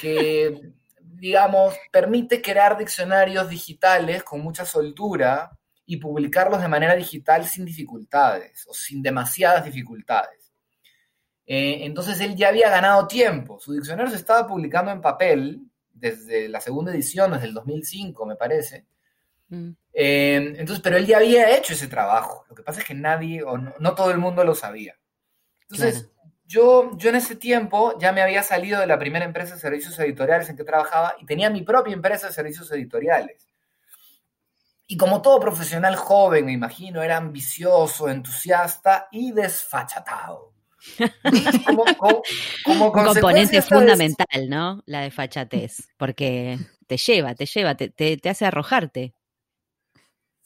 que, 0.00 0.72
digamos, 1.02 1.74
permite 1.92 2.40
crear 2.40 2.78
diccionarios 2.78 3.50
digitales 3.50 4.22
con 4.22 4.40
mucha 4.40 4.64
soltura 4.64 5.50
y 5.84 5.98
publicarlos 5.98 6.62
de 6.62 6.68
manera 6.68 6.96
digital 6.96 7.46
sin 7.46 7.66
dificultades 7.66 8.66
o 8.66 8.72
sin 8.72 9.02
demasiadas 9.02 9.64
dificultades. 9.66 10.52
Eh, 11.44 11.84
entonces 11.84 12.18
él 12.20 12.34
ya 12.34 12.48
había 12.48 12.70
ganado 12.70 13.06
tiempo. 13.06 13.60
Su 13.60 13.72
diccionario 13.72 14.10
se 14.10 14.16
estaba 14.16 14.46
publicando 14.46 14.90
en 14.90 15.02
papel 15.02 15.69
desde 16.00 16.48
la 16.48 16.60
segunda 16.60 16.92
edición, 16.92 17.32
desde 17.32 17.46
el 17.46 17.54
2005, 17.54 18.26
me 18.26 18.36
parece. 18.36 18.86
Mm. 19.48 19.70
Eh, 19.92 20.54
entonces, 20.56 20.80
pero 20.80 20.96
él 20.96 21.06
ya 21.06 21.18
había 21.18 21.56
hecho 21.56 21.74
ese 21.74 21.88
trabajo. 21.88 22.44
Lo 22.48 22.54
que 22.54 22.62
pasa 22.62 22.80
es 22.80 22.86
que 22.86 22.94
nadie, 22.94 23.42
o 23.42 23.58
no, 23.58 23.94
todo 23.94 24.10
el 24.10 24.18
mundo 24.18 24.44
lo 24.44 24.54
sabía. 24.54 24.96
Entonces, 25.62 26.10
yo, 26.44 26.96
yo 26.96 27.10
en 27.10 27.16
ese 27.16 27.36
tiempo 27.36 27.96
ya 27.98 28.12
me 28.12 28.22
había 28.22 28.42
salido 28.42 28.80
de 28.80 28.86
la 28.86 28.98
primera 28.98 29.24
empresa 29.24 29.54
de 29.54 29.60
servicios 29.60 29.98
editoriales 29.98 30.48
en 30.48 30.56
que 30.56 30.64
trabajaba 30.64 31.14
y 31.20 31.26
tenía 31.26 31.50
mi 31.50 31.62
propia 31.62 31.94
empresa 31.94 32.28
de 32.28 32.32
servicios 32.32 32.70
editoriales. 32.72 33.46
Y 34.86 34.96
como 34.96 35.22
todo 35.22 35.38
profesional 35.38 35.94
joven, 35.94 36.46
me 36.46 36.52
imagino, 36.52 37.02
era 37.02 37.16
ambicioso, 37.16 38.08
entusiasta 38.08 39.06
y 39.12 39.30
desfachatado. 39.30 40.52
como, 41.66 41.84
como, 42.64 42.86
Un 42.86 42.90
componente 42.90 43.62
fundamental, 43.62 44.48
¿no? 44.48 44.82
La 44.86 45.02
de 45.02 45.10
fachatez, 45.10 45.88
porque 45.96 46.58
te 46.86 46.96
lleva, 46.96 47.34
te 47.34 47.46
lleva, 47.46 47.74
te, 47.76 47.88
te, 47.90 48.28
hace 48.28 48.46
arrojarte. 48.46 49.14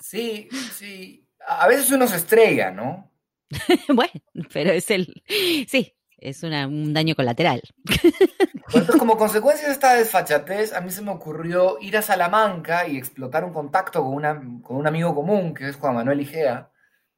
Sí, 0.00 0.48
sí. 0.72 1.26
A 1.46 1.68
veces 1.68 1.90
uno 1.90 2.06
se 2.06 2.16
estrella, 2.16 2.70
¿no? 2.70 3.10
bueno, 3.88 4.20
pero 4.52 4.72
es 4.72 4.90
el. 4.90 5.22
Sí, 5.68 5.94
es 6.18 6.42
un 6.42 6.92
daño 6.92 7.14
colateral. 7.14 7.62
entonces, 8.66 8.96
como 8.96 9.16
consecuencia 9.16 9.66
de 9.66 9.72
esta 9.72 9.94
desfachatez, 9.94 10.72
a 10.72 10.80
mí 10.80 10.90
se 10.90 11.02
me 11.02 11.12
ocurrió 11.12 11.78
ir 11.80 11.96
a 11.96 12.02
Salamanca 12.02 12.88
y 12.88 12.96
explotar 12.96 13.44
un 13.44 13.52
contacto 13.52 14.02
con, 14.02 14.14
una, 14.14 14.34
con 14.62 14.76
un 14.76 14.86
amigo 14.86 15.14
común, 15.14 15.54
que 15.54 15.68
es 15.68 15.76
Juan 15.76 15.94
Manuel 15.94 16.22
Igea, 16.22 16.70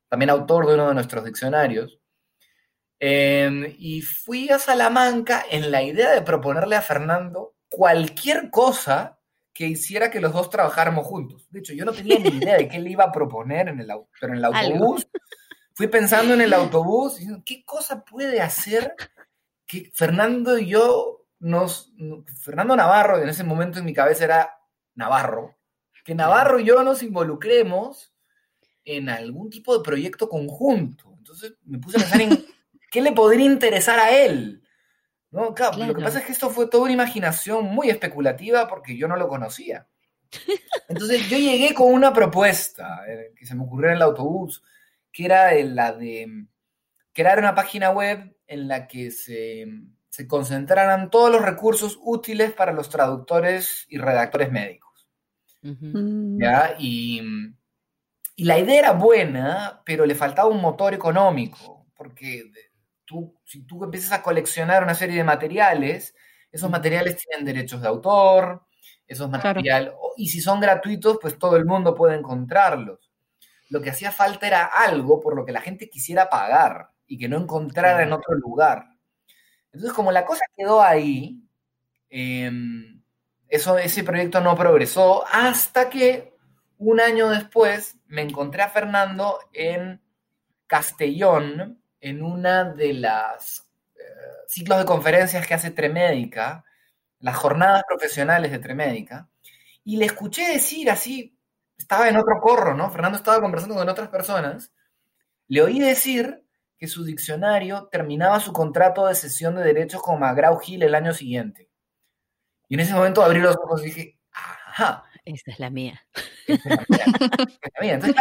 también 0.08 0.30
autor 0.30 0.66
de 0.66 0.74
uno 0.74 0.88
de 0.88 0.94
nuestros 0.94 1.24
diccionarios. 1.24 2.00
Em, 2.98 3.74
y 3.78 4.00
fui 4.00 4.48
a 4.48 4.58
Salamanca 4.58 5.44
en 5.50 5.70
la 5.70 5.82
idea 5.82 6.12
de 6.12 6.22
proponerle 6.22 6.76
a 6.76 6.82
Fernando 6.82 7.54
cualquier 7.68 8.50
cosa 8.50 9.18
que 9.52 9.66
hiciera 9.66 10.10
que 10.10 10.20
los 10.20 10.32
dos 10.32 10.50
trabajáramos 10.50 11.06
juntos. 11.06 11.46
De 11.50 11.60
hecho, 11.60 11.72
yo 11.72 11.84
no 11.84 11.92
tenía 11.92 12.18
ni 12.18 12.28
idea 12.28 12.56
de 12.56 12.68
qué 12.68 12.78
le 12.78 12.90
iba 12.90 13.04
a 13.04 13.12
proponer 13.12 13.68
en 13.68 13.80
el, 13.80 13.88
pero 14.20 14.32
en 14.32 14.38
el 14.38 14.44
autobús. 14.44 15.06
Fui 15.74 15.88
pensando 15.88 16.32
en 16.34 16.40
el 16.40 16.54
autobús, 16.54 17.20
y 17.20 17.26
¿qué 17.42 17.62
cosa 17.64 18.02
puede 18.02 18.40
hacer 18.40 18.94
que 19.66 19.90
Fernando 19.94 20.58
y 20.58 20.68
yo 20.68 21.26
nos... 21.38 21.92
Fernando 22.40 22.76
Navarro, 22.76 23.20
en 23.20 23.28
ese 23.28 23.44
momento 23.44 23.78
en 23.78 23.84
mi 23.84 23.92
cabeza 23.92 24.24
era 24.24 24.58
Navarro, 24.94 25.56
que 26.04 26.14
Navarro 26.14 26.60
y 26.60 26.64
yo 26.64 26.82
nos 26.82 27.02
involucremos 27.02 28.14
en 28.84 29.08
algún 29.08 29.50
tipo 29.50 29.76
de 29.76 29.84
proyecto 29.84 30.28
conjunto. 30.28 31.14
Entonces 31.18 31.54
me 31.64 31.78
puse 31.78 31.98
a 31.98 32.00
pensar 32.00 32.20
en 32.20 32.46
¿Qué 32.96 33.02
le 33.02 33.12
podría 33.12 33.44
interesar 33.44 33.98
a 33.98 34.10
él? 34.10 34.62
¿No? 35.30 35.52
Claro, 35.52 35.76
Lo 35.76 35.94
que 35.94 36.02
pasa 36.02 36.20
es 36.20 36.24
que 36.24 36.32
esto 36.32 36.48
fue 36.48 36.66
toda 36.66 36.84
una 36.84 36.94
imaginación 36.94 37.66
muy 37.66 37.90
especulativa 37.90 38.66
porque 38.68 38.96
yo 38.96 39.06
no 39.06 39.16
lo 39.16 39.28
conocía. 39.28 39.86
Entonces 40.88 41.28
yo 41.28 41.36
llegué 41.36 41.74
con 41.74 41.92
una 41.92 42.14
propuesta 42.14 43.02
eh, 43.06 43.34
que 43.36 43.44
se 43.44 43.54
me 43.54 43.64
ocurrió 43.64 43.90
en 43.90 43.96
el 43.96 44.02
autobús, 44.02 44.64
que 45.12 45.26
era 45.26 45.52
la 45.62 45.92
de 45.92 46.46
crear 47.12 47.38
una 47.38 47.54
página 47.54 47.90
web 47.90 48.34
en 48.46 48.66
la 48.66 48.86
que 48.86 49.10
se, 49.10 49.66
concentraran 50.26 51.10
todos 51.10 51.30
los 51.30 51.42
recursos 51.42 51.98
útiles 52.02 52.54
para 52.54 52.72
los 52.72 52.88
traductores 52.88 53.84
y 53.90 53.98
redactores 53.98 54.50
médicos. 54.50 55.06
Mm. 55.60 56.42
Y, 56.78 57.20
y, 58.36 58.44
la 58.44 58.58
idea 58.58 58.78
era 58.78 58.92
buena, 58.92 59.82
pero 59.84 60.06
le 60.06 60.14
faltaba 60.14 60.48
un 60.48 60.62
motor 60.62 60.94
económico, 60.94 61.84
porque 61.94 62.50
si 63.44 63.62
tú 63.62 63.84
empiezas 63.84 64.12
a 64.12 64.22
coleccionar 64.22 64.82
una 64.82 64.94
serie 64.94 65.16
de 65.16 65.24
materiales, 65.24 66.14
esos 66.50 66.70
materiales 66.70 67.16
tienen 67.16 67.44
derechos 67.44 67.82
de 67.82 67.88
autor, 67.88 68.62
esos 69.06 69.28
materiales, 69.30 69.92
y 70.16 70.28
si 70.28 70.40
son 70.40 70.60
gratuitos, 70.60 71.18
pues 71.20 71.38
todo 71.38 71.56
el 71.56 71.64
mundo 71.64 71.94
puede 71.94 72.16
encontrarlos. 72.16 73.10
Lo 73.68 73.80
que 73.80 73.90
hacía 73.90 74.12
falta 74.12 74.46
era 74.46 74.64
algo 74.64 75.20
por 75.20 75.36
lo 75.36 75.44
que 75.44 75.52
la 75.52 75.60
gente 75.60 75.88
quisiera 75.88 76.28
pagar 76.28 76.90
y 77.06 77.18
que 77.18 77.28
no 77.28 77.36
encontrara 77.36 78.02
en 78.02 78.12
otro 78.12 78.34
lugar. 78.34 78.86
Entonces, 79.72 79.92
como 79.92 80.12
la 80.12 80.24
cosa 80.24 80.44
quedó 80.56 80.82
ahí, 80.82 81.42
em, 82.10 83.02
eso, 83.48 83.78
ese 83.78 84.02
proyecto 84.04 84.40
no 84.40 84.56
progresó 84.56 85.24
hasta 85.26 85.90
que 85.90 86.34
un 86.78 87.00
año 87.00 87.28
después 87.28 87.96
me 88.06 88.22
encontré 88.22 88.62
a 88.62 88.68
Fernando 88.68 89.38
en 89.52 90.00
Castellón, 90.66 91.80
en 92.06 92.22
una 92.22 92.62
de 92.62 92.92
las 92.92 93.66
eh, 93.96 94.02
ciclos 94.46 94.78
de 94.78 94.84
conferencias 94.84 95.44
que 95.44 95.54
hace 95.54 95.72
Tremédica, 95.72 96.64
las 97.18 97.34
jornadas 97.34 97.82
profesionales 97.88 98.52
de 98.52 98.60
Tremédica, 98.60 99.28
y 99.82 99.96
le 99.96 100.04
escuché 100.06 100.52
decir 100.52 100.88
así, 100.88 101.36
estaba 101.76 102.08
en 102.08 102.16
otro 102.16 102.38
corro, 102.40 102.74
¿no? 102.74 102.92
Fernando 102.92 103.18
estaba 103.18 103.40
conversando 103.40 103.74
con 103.74 103.88
otras 103.88 104.08
personas, 104.08 104.72
le 105.48 105.62
oí 105.62 105.80
decir 105.80 106.44
que 106.78 106.86
su 106.86 107.02
diccionario 107.04 107.88
terminaba 107.90 108.38
su 108.38 108.52
contrato 108.52 109.04
de 109.08 109.16
cesión 109.16 109.56
de 109.56 109.64
derechos 109.64 110.00
con 110.00 110.20
McGraw 110.20 110.60
Hill 110.64 110.84
el 110.84 110.94
año 110.94 111.12
siguiente. 111.12 111.68
Y 112.68 112.74
en 112.74 112.80
ese 112.80 112.94
momento 112.94 113.24
abrí 113.24 113.40
los 113.40 113.56
ojos 113.56 113.82
y 113.82 113.86
dije, 113.86 114.18
ajá. 114.30 115.02
Esta 115.26 115.50
es 115.50 115.58
la 115.58 115.70
mía. 115.70 116.00
Es 116.46 116.64
la 116.64 116.76
mía. 117.80 117.94
Entonces, 117.94 118.14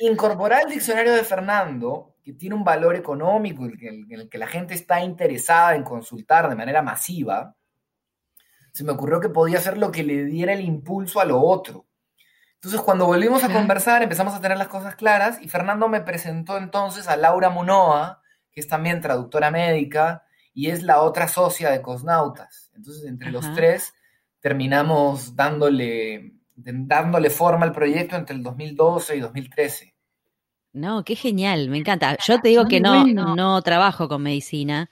incorporar 0.00 0.62
el 0.66 0.72
diccionario 0.74 1.14
de 1.14 1.24
Fernando 1.24 2.14
que 2.22 2.34
tiene 2.34 2.54
un 2.54 2.62
valor 2.62 2.94
económico, 2.94 3.64
en 3.64 4.06
el, 4.10 4.28
que 4.28 4.38
la 4.38 4.46
gente 4.46 4.74
está 4.74 5.02
interesada 5.02 5.74
en 5.74 5.82
consultar 5.82 6.48
de 6.48 6.54
manera 6.54 6.82
masiva, 6.82 7.56
se 8.72 8.84
me 8.84 8.92
ocurrió 8.92 9.18
que 9.18 9.28
podía 9.28 9.60
ser 9.60 9.78
lo 9.78 9.90
que 9.90 10.04
le 10.04 10.24
diera 10.26 10.52
el 10.52 10.60
impulso 10.60 11.20
a 11.20 11.24
lo 11.24 11.40
otro. 11.40 11.86
Entonces, 12.54 12.80
cuando 12.82 13.06
volvimos 13.06 13.42
a 13.42 13.52
conversar, 13.52 14.02
empezamos 14.02 14.34
a 14.34 14.40
tener 14.40 14.56
las 14.56 14.68
cosas 14.68 14.94
claras 14.94 15.40
y 15.42 15.48
Fernando 15.48 15.88
me 15.88 16.00
presentó 16.00 16.58
entonces 16.58 17.08
a 17.08 17.16
Laura 17.16 17.50
Munoa, 17.50 18.22
que 18.52 18.60
es 18.60 18.68
también 18.68 19.00
traductora 19.00 19.50
médica 19.50 20.24
y 20.54 20.68
es 20.70 20.82
la 20.82 21.00
otra 21.00 21.26
socia 21.28 21.70
de 21.70 21.82
Cosnautas. 21.82 22.70
Entonces, 22.74 23.04
entre 23.06 23.32
los 23.32 23.52
tres, 23.54 23.94
terminamos 24.40 25.34
dándole, 25.34 26.34
dándole 26.54 27.30
forma 27.30 27.64
al 27.64 27.72
proyecto 27.72 28.16
entre 28.16 28.36
el 28.36 28.42
2012 28.42 29.16
y 29.16 29.20
2013. 29.20 29.94
No, 30.72 31.04
qué 31.04 31.16
genial, 31.16 31.68
me 31.68 31.78
encanta. 31.78 32.16
Yo 32.26 32.40
te 32.40 32.48
digo 32.48 32.66
que 32.66 32.80
no, 32.80 33.04
no 33.06 33.60
trabajo 33.62 34.08
con 34.08 34.22
medicina, 34.22 34.90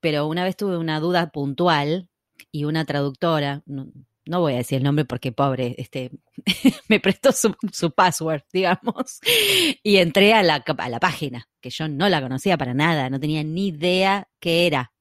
pero 0.00 0.26
una 0.26 0.44
vez 0.44 0.56
tuve 0.56 0.76
una 0.76 0.98
duda 0.98 1.30
puntual 1.30 2.08
y 2.50 2.64
una 2.64 2.84
traductora, 2.84 3.62
no 4.30 4.40
voy 4.40 4.54
a 4.54 4.58
decir 4.58 4.78
el 4.78 4.84
nombre 4.84 5.04
porque 5.04 5.32
pobre, 5.32 5.74
este, 5.78 6.12
me 6.88 7.00
prestó 7.00 7.30
su, 7.32 7.90
password, 7.90 8.42
digamos, 8.52 9.20
y 9.82 9.96
entré 9.96 10.34
a 10.34 10.42
la, 10.42 10.64
a 10.64 10.88
la 10.88 11.00
página, 11.00 11.48
que 11.60 11.70
yo 11.70 11.88
no 11.88 12.08
la 12.08 12.22
conocía 12.22 12.56
para 12.56 12.74
nada, 12.74 13.10
no 13.10 13.18
tenía 13.18 13.42
ni 13.42 13.68
idea 13.68 14.28
qué 14.38 14.66
era. 14.66 14.92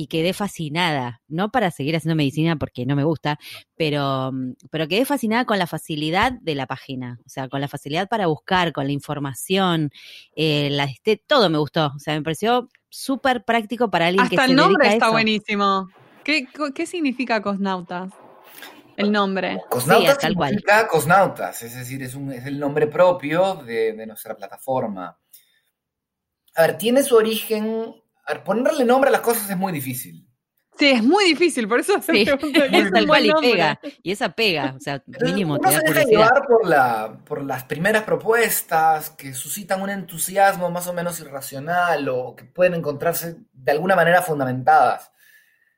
Y 0.00 0.06
quedé 0.06 0.32
fascinada, 0.32 1.22
no 1.26 1.50
para 1.50 1.72
seguir 1.72 1.96
haciendo 1.96 2.14
medicina 2.14 2.54
porque 2.54 2.86
no 2.86 2.94
me 2.94 3.02
gusta, 3.02 3.36
pero, 3.76 4.30
pero 4.70 4.86
quedé 4.86 5.04
fascinada 5.04 5.44
con 5.44 5.58
la 5.58 5.66
facilidad 5.66 6.32
de 6.40 6.54
la 6.54 6.68
página, 6.68 7.18
o 7.26 7.28
sea, 7.28 7.48
con 7.48 7.60
la 7.60 7.66
facilidad 7.66 8.08
para 8.08 8.28
buscar, 8.28 8.72
con 8.72 8.86
la 8.86 8.92
información, 8.92 9.90
eh, 10.36 10.68
la, 10.70 10.84
este, 10.84 11.16
todo 11.16 11.50
me 11.50 11.58
gustó, 11.58 11.86
o 11.96 11.98
sea, 11.98 12.14
me 12.14 12.22
pareció 12.22 12.68
súper 12.88 13.44
práctico 13.44 13.90
para 13.90 14.06
alguien 14.06 14.28
que 14.28 14.36
se 14.36 14.40
Hasta 14.40 14.50
el 14.52 14.56
nombre 14.56 14.86
está 14.86 15.10
buenísimo. 15.10 15.88
¿Qué, 16.22 16.46
¿Qué 16.72 16.86
significa 16.86 17.42
cosnautas? 17.42 18.12
el 18.98 19.12
nombre. 19.12 19.62
Cosnautas 19.68 20.18
significa 20.20 20.86
cosnautas, 20.86 21.62
es 21.62 21.74
decir, 21.74 22.02
es, 22.02 22.14
un, 22.14 22.32
es 22.32 22.46
el 22.46 22.58
nombre 22.58 22.86
propio 22.88 23.54
de, 23.54 23.94
de, 23.94 24.06
nuestra 24.06 24.36
plataforma. 24.36 25.16
A 26.56 26.62
ver, 26.62 26.78
tiene 26.78 27.04
su 27.04 27.16
origen. 27.16 27.94
A 28.28 28.34
ver, 28.34 28.44
ponerle 28.44 28.84
nombre 28.84 29.08
a 29.08 29.12
las 29.12 29.22
cosas 29.22 29.48
es 29.50 29.56
muy 29.56 29.72
difícil. 29.72 30.28
Sí, 30.78 30.90
es 30.90 31.02
muy 31.02 31.24
difícil, 31.24 31.66
por 31.66 31.80
eso 31.80 32.00
sí. 32.00 32.22
es 32.72 32.90
tal 32.90 33.06
cual 33.06 33.26
y 33.26 33.32
pega. 33.40 33.80
Y 34.02 34.12
esa 34.12 34.28
pega, 34.28 34.74
o 34.76 34.80
sea, 34.80 35.02
mínimo 35.06 35.56
Uno 35.56 35.70
se 35.72 35.80
deja 35.80 36.04
llevar 36.04 36.46
por, 36.46 36.68
la, 36.68 37.18
por 37.24 37.42
las 37.42 37.64
primeras 37.64 38.04
propuestas 38.04 39.10
que 39.10 39.34
suscitan 39.34 39.80
un 39.80 39.90
entusiasmo 39.90 40.70
más 40.70 40.86
o 40.86 40.92
menos 40.92 41.18
irracional 41.18 42.08
o 42.10 42.36
que 42.36 42.44
pueden 42.44 42.74
encontrarse 42.74 43.38
de 43.52 43.72
alguna 43.72 43.96
manera 43.96 44.22
fundamentadas. 44.22 45.10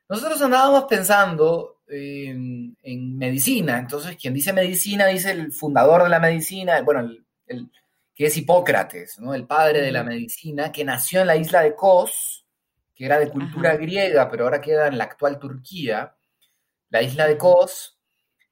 Nosotros 0.07 0.39
andábamos 0.41 0.83
pensando 0.83 1.81
en, 1.87 2.75
medicina. 3.17 3.79
Entonces, 3.79 4.17
quien 4.17 4.33
dice 4.33 4.53
medicina 4.53 5.07
dice 5.07 5.31
el 5.31 5.51
fundador 5.51 6.03
de 6.03 6.09
la 6.09 6.19
medicina, 6.19 6.81
bueno, 6.81 7.09
el, 7.47 7.71
que 8.13 8.27
es 8.27 8.37
Hipócrates, 8.37 9.17
¿no? 9.19 9.33
el 9.33 9.47
padre 9.47 9.81
de 9.81 9.91
la 9.91 10.03
medicina, 10.03 10.71
que 10.71 10.83
nació 10.83 11.21
en 11.21 11.27
la 11.27 11.37
isla 11.37 11.61
de 11.61 11.75
Kos, 11.75 12.40
que 13.01 13.07
era 13.07 13.17
de 13.17 13.31
cultura 13.31 13.75
griega, 13.77 14.29
pero 14.29 14.43
ahora 14.43 14.61
queda 14.61 14.85
en 14.85 14.99
la 14.99 15.05
actual 15.05 15.39
Turquía, 15.39 16.15
la 16.91 17.01
isla 17.01 17.25
de 17.25 17.35
Kos. 17.35 17.99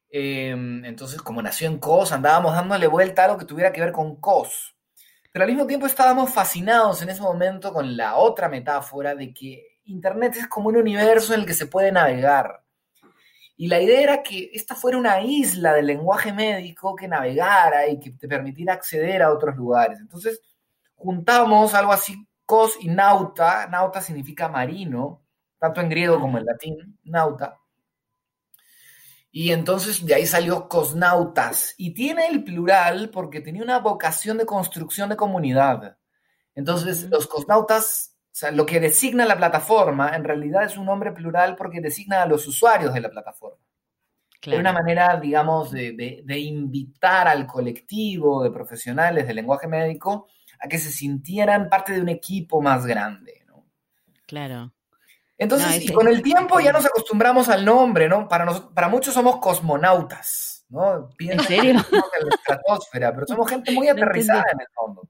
Em, 0.09 0.83
entonces, 0.85 1.21
como 1.21 1.39
nació 1.39 1.67
en 1.67 1.77
Kos, 1.77 2.11
andábamos 2.11 2.55
dándole 2.55 2.87
vuelta 2.87 3.21
a 3.21 3.25
algo 3.25 3.37
que 3.37 3.45
tuviera 3.45 3.71
que 3.71 3.81
ver 3.81 3.91
con 3.91 4.19
Kos. 4.19 4.75
Pero 5.31 5.45
al 5.45 5.51
mismo 5.51 5.67
tiempo 5.67 5.85
estábamos 5.85 6.33
fascinados 6.33 6.99
en 7.03 7.09
ese 7.09 7.21
momento 7.21 7.71
con 7.71 7.95
la 7.95 8.15
otra 8.15 8.49
metáfora 8.49 9.13
de 9.13 9.31
que 9.31 9.77
Internet 9.83 10.37
es 10.37 10.47
como 10.47 10.69
un 10.69 10.77
universo 10.77 11.35
en 11.35 11.41
el 11.41 11.45
que 11.45 11.53
se 11.53 11.67
puede 11.67 11.91
navegar. 11.91 12.63
Y 13.55 13.67
la 13.67 13.79
idea 13.79 14.01
era 14.01 14.23
que 14.23 14.49
esta 14.51 14.73
fuera 14.73 14.97
una 14.97 15.21
isla 15.21 15.73
del 15.73 15.85
lenguaje 15.85 16.33
médico 16.33 16.95
que 16.95 17.07
navegara 17.07 17.87
y 17.87 17.99
que 17.99 18.13
te 18.13 18.27
permitiera 18.27 18.73
acceder 18.73 19.21
a 19.21 19.31
otros 19.31 19.55
lugares. 19.55 19.99
Entonces, 19.99 20.41
juntamos 20.95 21.75
algo 21.75 21.91
así, 21.91 22.27
cos 22.49 22.77
y 22.81 22.87
nauta. 22.87 23.67
Nauta 23.67 24.01
significa 24.01 24.49
marino, 24.49 25.21
tanto 25.59 25.81
en 25.81 25.89
griego 25.89 26.19
como 26.19 26.39
en 26.39 26.45
latín, 26.45 26.99
nauta. 27.03 27.59
Y 29.31 29.51
entonces 29.51 30.03
de 30.03 30.15
ahí 30.15 30.25
salió 30.25 30.67
cosnautas. 30.67 31.75
Y 31.77 31.93
tiene 31.93 32.25
el 32.25 32.43
plural 32.43 33.11
porque 33.11 33.39
tenía 33.39 33.61
una 33.61 33.77
vocación 33.77 34.39
de 34.39 34.47
construcción 34.47 35.09
de 35.09 35.15
comunidad. 35.15 35.95
Entonces, 36.55 37.03
los 37.03 37.27
cosnautas 37.27 38.15
o 38.31 38.35
sea, 38.39 38.51
lo 38.51 38.65
que 38.65 38.79
designa 38.79 39.25
la 39.25 39.37
plataforma 39.37 40.15
en 40.15 40.23
realidad 40.23 40.63
es 40.63 40.75
un 40.77 40.85
nombre 40.85 41.11
plural 41.11 41.55
porque 41.55 41.81
designa 41.81 42.23
a 42.23 42.25
los 42.25 42.47
usuarios 42.47 42.93
de 42.95 43.01
la 43.01 43.09
plataforma. 43.09 43.59
Es 44.41 44.57
una 44.57 44.71
manera, 44.71 45.19
digamos, 45.19 45.69
de, 45.71 46.39
invitar 46.39 47.27
al 47.27 47.45
colectivo 47.45 48.41
de 48.41 48.49
profesionales 48.49 49.27
del 49.27 49.35
lenguaje 49.35 49.67
médico 49.67 50.27
a 50.59 50.67
que 50.67 50.77
se 50.77 50.91
sintieran 50.91 51.69
parte 51.69 51.93
de 51.93 52.01
un 52.01 52.09
equipo 52.09 52.61
más 52.61 52.85
grande. 52.85 53.43
¿no? 53.47 53.65
Claro. 54.25 54.73
Entonces, 55.37 55.83
y 55.85 55.93
con 55.93 56.07
el 56.09 56.21
tiempo 56.21 56.59
ya 56.59 56.73
nos 56.73 56.85
acostumbramos 56.85 57.47
al 57.47 57.63
nombre, 57.63 58.09
¿no? 58.09 58.27
Para, 58.27 58.45
para 58.73 58.89
muchos 58.89 59.13
somos 59.13 59.37
cosmonautas, 59.37 60.65
¿no? 60.67 61.09
¿En 61.17 61.39
serio? 61.39 61.71
En 61.71 61.77
la 61.77 62.35
estratosfera, 62.35 63.13
pero 63.13 63.25
somos 63.25 63.49
gente 63.49 63.71
muy 63.71 63.87
aterrizada 63.89 64.43
en 64.51 64.59
el 64.59 64.67
fondo. 64.75 65.07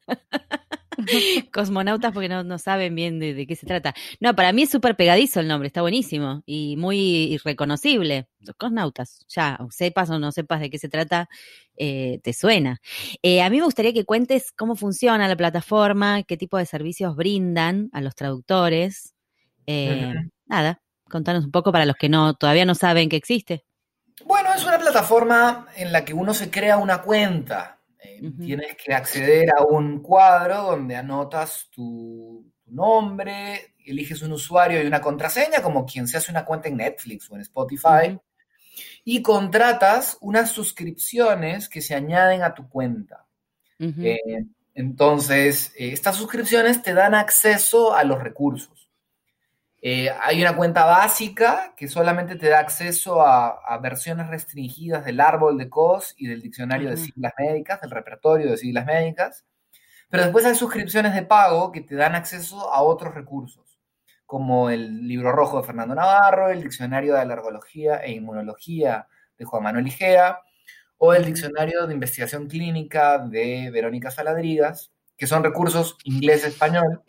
Cosmonautas 1.54 2.12
porque 2.14 2.30
no, 2.30 2.58
saben 2.58 2.96
bien 2.96 3.20
de, 3.20 3.46
qué 3.48 3.56
se 3.56 3.66
trata. 3.66 3.94
No, 4.20 4.36
para 4.36 4.54
mí 4.54 4.64
es 4.64 4.70
súper 4.70 4.96
pegadizo 4.96 5.40
el 5.40 5.48
nombre, 5.48 5.68
está 5.68 5.82
buenísimo 5.82 6.44
y 6.46 6.76
muy 6.78 7.40
reconocible. 7.44 8.28
Los 8.40 8.56
cosmonautas, 8.56 9.26
ya, 9.28 9.60
sepas 9.70 10.10
o 10.10 10.20
no 10.20 10.32
sepas 10.32 10.60
de 10.60 10.70
qué 10.70 10.78
se 10.78 10.90
trata, 10.90 11.30
eh, 11.76 12.20
te 12.24 12.34
suena. 12.34 12.82
Eh, 13.22 13.42
a 13.42 13.50
mí 13.50 13.58
me 13.58 13.64
gustaría 13.64 13.94
que 13.94 14.06
cuentes 14.06 14.52
cómo 14.52 14.76
funciona 14.76 15.28
la 15.28 15.36
plataforma, 15.36 16.24
qué 16.24 16.38
tipo 16.38 16.58
de 16.58 16.66
servicios 16.66 17.16
brindan 17.16 17.90
a 17.94 18.02
los 18.02 18.16
traductores. 18.16 19.14
Eh, 19.66 20.14
nada, 20.46 20.82
contanos 21.10 21.46
un 21.46 21.52
poco 21.52 21.72
para 21.72 21.86
los 21.86 21.96
que 21.96 22.10
no 22.10 22.34
todavía 22.34 22.66
no 22.66 22.76
saben 22.76 23.10
que 23.10 23.16
existe. 23.16 23.66
Bueno, 24.26 24.54
es 24.54 24.66
una 24.66 24.80
plataforma 24.80 25.68
en 25.76 25.92
la 25.92 26.04
que 26.04 26.14
uno 26.14 26.34
se 26.34 26.52
crea 26.52 26.78
una 26.78 27.02
cuenta 27.02 27.79
Tienes 28.20 28.76
que 28.76 28.94
acceder 28.94 29.50
a 29.58 29.64
un 29.64 30.02
cuadro 30.02 30.64
donde 30.64 30.96
anotas 30.96 31.70
tu, 31.72 32.46
nombre, 32.72 33.74
eliges 33.86 34.22
un 34.22 34.34
usuario 34.34 34.82
y 34.82 34.88
una 34.88 35.02
contraseña, 35.02 35.62
como 35.62 35.86
quien 35.86 36.08
se 36.08 36.18
hace 36.18 36.32
una 36.32 36.46
cuenta 36.46 36.70
en 36.70 36.78
Netflix 36.78 37.30
o 37.30 37.36
en 37.36 37.42
Spotify, 37.42 38.20
y 39.04 39.22
contratas 39.22 40.18
unas 40.22 40.52
suscripciones 40.52 41.68
que 41.68 41.82
se 41.82 41.96
añaden 41.96 42.44
a 42.44 42.54
tu 42.54 42.70
cuenta. 42.70 43.26
Eh, 43.80 44.46
entonces, 44.74 45.74
eh, 45.78 45.94
estas 45.94 46.18
suscripciones 46.18 46.82
te 46.82 46.94
dan 46.94 47.16
acceso 47.16 47.94
a 47.96 48.04
los 48.04 48.22
recursos. 48.22 48.79
Eh, 49.82 50.10
hay 50.22 50.42
una 50.42 50.56
cuenta 50.56 50.84
básica 50.84 51.74
que 51.78 51.88
solamente 51.88 52.36
te 52.36 52.50
da 52.50 52.60
acceso 52.60 53.22
a, 53.22 53.78
versiones 53.82 54.28
restringidas 54.28 55.06
del 55.06 55.22
árbol 55.22 55.58
de 55.58 55.70
COS 55.70 56.16
y 56.18 56.28
del 56.28 56.42
diccionario 56.42 56.90
de 56.90 56.98
siglas 56.98 57.34
médicas, 57.38 57.80
del 57.80 57.92
repertorio 57.92 58.52
de 58.52 58.58
siglas 58.58 58.86
médicas. 58.86 59.46
Pero 60.10 60.24
después 60.24 60.46
hay 60.46 60.56
suscripciones 60.56 61.14
de 61.16 61.24
pago 61.24 61.72
que 61.72 61.82
te 61.82 61.96
dan 61.96 62.16
acceso 62.16 62.74
a 62.74 62.82
otros 62.82 63.14
recursos, 63.14 63.80
como 64.26 64.70
el 64.70 65.08
libro 65.08 65.32
rojo 65.32 65.62
de 65.62 65.68
Fernando 65.68 65.96
Navarro, 65.96 66.50
el 66.50 66.62
diccionario 66.62 67.14
de 67.14 67.22
alergología 67.22 67.98
e 67.98 68.12
inmunología 68.12 69.08
de 69.38 69.46
Juan 69.46 69.64
Manuel 69.64 69.88
Igea, 69.88 70.40
o 70.98 71.14
el 71.14 71.26
diccionario 71.26 71.88
de 71.88 71.94
investigación 71.94 72.48
clínica 72.48 73.20
de 73.20 73.70
Verónica 73.72 74.12
Saladrigas, 74.12 74.92
que 75.16 75.28
son 75.28 75.44
recursos 75.44 75.98
inglés-español, 76.04 77.04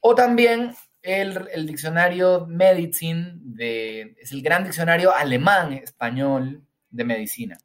o 0.00 0.14
también 0.14 0.74
el, 1.06 1.66
diccionario 1.66 2.46
Medicine, 2.46 3.34
de, 3.36 4.16
es 4.20 4.32
el 4.32 4.42
gran 4.42 4.64
diccionario 4.64 5.14
alemán-español 5.14 6.62
de 6.90 7.04
medicina. 7.04 7.58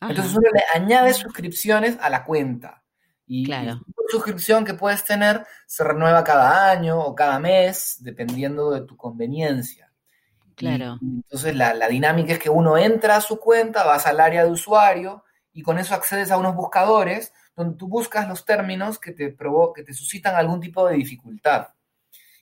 Entonces 0.00 0.34
uno 0.34 0.48
le 0.52 0.62
añade 0.80 1.14
suscripciones 1.14 1.96
a 2.00 2.10
la 2.10 2.24
cuenta. 2.24 2.82
Y 3.26 3.46
la 3.46 3.80
suscripción 4.08 4.64
que 4.64 4.74
puedes 4.74 5.04
tener 5.04 5.44
se 5.66 5.82
renueva 5.82 6.22
cada 6.22 6.70
año 6.70 7.00
o 7.00 7.14
cada 7.14 7.40
mes, 7.40 7.96
dependiendo 8.00 8.70
de 8.70 8.82
tu 8.82 8.96
conveniencia. 8.96 9.92
Claro. 10.54 10.98
entonces 11.02 11.54
la, 11.54 11.74
la, 11.74 11.86
dinámica 11.86 12.32
es 12.32 12.38
que 12.38 12.48
uno 12.48 12.78
entra 12.78 13.16
a 13.16 13.20
su 13.20 13.38
cuenta, 13.38 13.84
vas 13.84 14.06
al 14.06 14.20
área 14.20 14.42
de 14.42 14.50
usuario 14.50 15.22
y 15.52 15.60
con 15.60 15.78
eso 15.78 15.94
accedes 15.94 16.30
a 16.30 16.38
unos 16.38 16.54
buscadores 16.54 17.34
donde 17.56 17.76
tú 17.76 17.88
buscas 17.88 18.28
los 18.28 18.44
términos 18.44 18.98
que 18.98 19.12
te, 19.12 19.36
que 19.74 19.82
te 19.82 19.92
suscitan 19.94 20.34
algún 20.34 20.60
tipo 20.60 20.86
de 20.86 20.96
dificultad. 20.96 21.68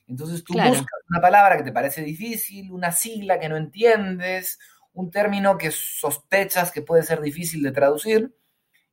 Entonces 0.07 0.43
tú 0.43 0.53
buscas 0.53 1.01
una 1.09 1.21
palabra 1.21 1.57
que 1.57 1.63
te 1.63 1.71
parece 1.71 2.01
difícil, 2.01 2.71
una 2.71 2.91
sigla 2.91 3.39
que 3.39 3.49
no 3.49 3.57
entiendes, 3.57 4.59
un 4.93 5.11
término 5.11 5.57
que 5.57 5.71
sospechas 5.71 6.71
que 6.71 6.81
puede 6.81 7.03
ser 7.03 7.21
difícil 7.21 7.61
de 7.63 7.71
traducir, 7.71 8.35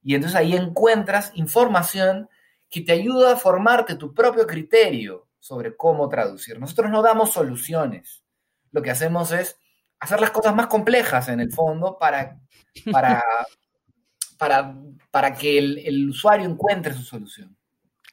y 0.03 0.15
entonces 0.15 0.37
ahí 0.39 0.55
encuentras 0.55 1.31
información 1.35 2.29
que 2.69 2.81
te 2.81 2.93
ayuda 2.93 3.35
a 3.35 3.37
formarte 3.37 3.95
tu 3.95 4.15
propio 4.15 4.47
criterio 4.47 5.29
sobre 5.39 5.77
cómo 5.77 6.09
traducir. 6.09 6.59
Nosotros 6.59 6.91
no 6.91 7.03
damos 7.03 7.33
soluciones, 7.33 8.25
lo 8.73 8.83
que 8.83 8.91
hacemos 8.91 9.31
es 9.33 9.59
hacer 10.01 10.21
las 10.21 10.31
cosas 10.31 10.55
más 10.55 10.67
complejas 10.67 11.29
en 11.29 11.41
el 11.41 11.53
fondo 11.53 11.97
para, 11.99 12.41
para, 12.91 13.23
para, 14.39 14.75
para 15.11 15.35
que 15.35 15.59
el, 15.59 16.09
usuario 16.09 16.49
encuentre 16.49 16.95
su 16.95 17.03
solución. 17.03 17.57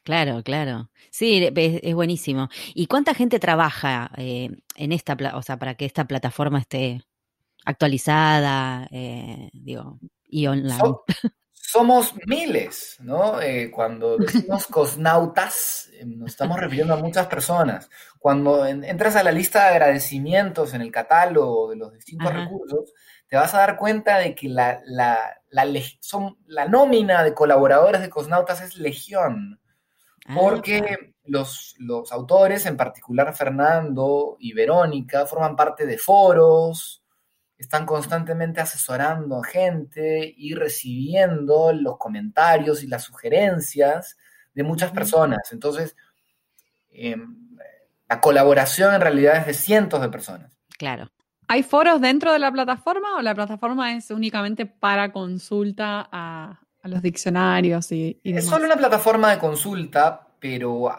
Claro, 0.02 0.42
claro. 0.42 0.90
Sí, 1.10 1.50
es, 1.54 1.94
buenísimo. 1.94 2.48
¿Y 2.74 2.86
cuánta 2.86 3.14
gente 3.14 3.38
trabaja 3.38 4.10
eh, 4.16 4.50
en 4.76 4.92
esta, 4.92 5.16
o 5.34 5.42
sea, 5.42 5.58
para 5.58 5.74
que 5.74 5.84
esta 5.84 6.06
plataforma 6.06 6.58
esté 6.58 7.02
actualizada, 7.64 8.88
eh, 8.90 9.50
digo, 9.52 9.98
y 10.26 10.46
online? 10.46 10.78
somos 11.70 12.14
miles, 12.26 12.96
¿no? 13.00 13.40
Eh, 13.40 13.70
cuando 13.70 14.16
decimos 14.16 14.66
cosnautas, 14.66 15.88
eh, 15.92 16.04
nos 16.04 16.30
estamos 16.30 16.58
refiriendo 16.58 16.94
a 16.94 16.96
muchas 16.96 17.28
personas. 17.28 17.88
Cuando 18.18 18.66
entras 18.66 19.14
a 19.14 19.22
la 19.22 19.30
lista 19.30 19.62
de 19.62 19.68
agradecimientos 19.70 20.74
en 20.74 20.82
el 20.82 20.90
catálogo 20.90 21.70
de 21.70 21.76
los 21.76 21.92
distintos 21.92 22.32
recursos, 22.32 22.92
te 23.28 23.36
vas 23.36 23.54
a 23.54 23.58
dar 23.58 23.76
cuenta 23.76 24.18
de 24.18 24.34
que 24.34 24.48
la, 24.48 24.80
la, 24.84 25.38
son, 26.00 26.38
la 26.46 26.66
nómina 26.66 27.22
de 27.22 27.34
colaboradores 27.34 28.00
de 28.00 28.10
Cosnautas 28.10 28.60
es 28.62 28.76
legión, 28.76 29.59
ah, 30.26 30.34
porque 30.38 31.14
los, 31.24 31.74
los 31.78 32.10
autores, 32.12 32.66
en 32.66 32.76
particular 32.76 33.34
Fernando 33.34 34.36
y 34.38 34.52
Verónica, 34.52 35.26
forman 35.26 35.56
parte 35.56 35.86
de 35.86 35.98
foros, 35.98 37.00
están 37.60 37.84
constantemente 37.84 38.60
asesorando 38.60 39.38
a 39.38 39.44
gente 39.44 40.34
y 40.36 40.54
recibiendo 40.54 41.72
los 41.72 41.98
comentarios 41.98 42.82
y 42.82 42.86
las 42.86 43.04
sugerencias 43.04 44.16
de 44.54 44.62
muchas 44.62 44.90
personas. 44.92 45.52
Entonces, 45.52 45.94
em, 46.90 47.36
la 48.08 48.20
colaboración 48.20 48.94
en 48.94 49.00
realidad 49.02 49.36
es 49.36 49.46
de 49.46 49.54
cientos 49.54 50.00
de 50.00 50.08
personas. 50.08 50.56
Claro. 50.78 51.10
¿Hay 51.48 51.62
foros 51.62 52.00
dentro 52.00 52.32
de 52.32 52.38
la 52.38 52.50
plataforma 52.50 53.16
o 53.16 53.22
la 53.22 53.34
plataforma 53.34 53.94
es 53.94 54.10
únicamente 54.10 54.66
para 54.66 55.12
consulta 55.12 56.08
a, 56.10 56.60
los 56.88 57.02
diccionarios 57.02 57.92
y, 57.92 58.18
Es 58.24 58.46
solo 58.46 58.66
una 58.66 58.76
plataforma 58.76 59.30
de 59.30 59.38
consulta, 59.38 60.28
pero 60.38 60.90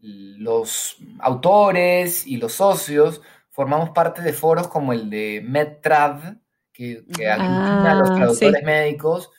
los 0.00 0.96
autores 1.18 2.26
y 2.26 2.36
los 2.36 2.54
socios 2.54 3.20
formamos 3.50 3.90
parte 3.90 4.22
de 4.22 4.32
foros 4.32 4.68
como 4.68 4.92
el 4.92 5.10
de 5.10 5.42
MedTrad, 5.46 6.36
que, 6.72 7.04
que 7.14 7.28
aglutina 7.28 7.92
a 7.92 7.94
los 7.94 8.10
ah, 8.10 8.14
traductores 8.14 8.62
médicos 8.62 9.30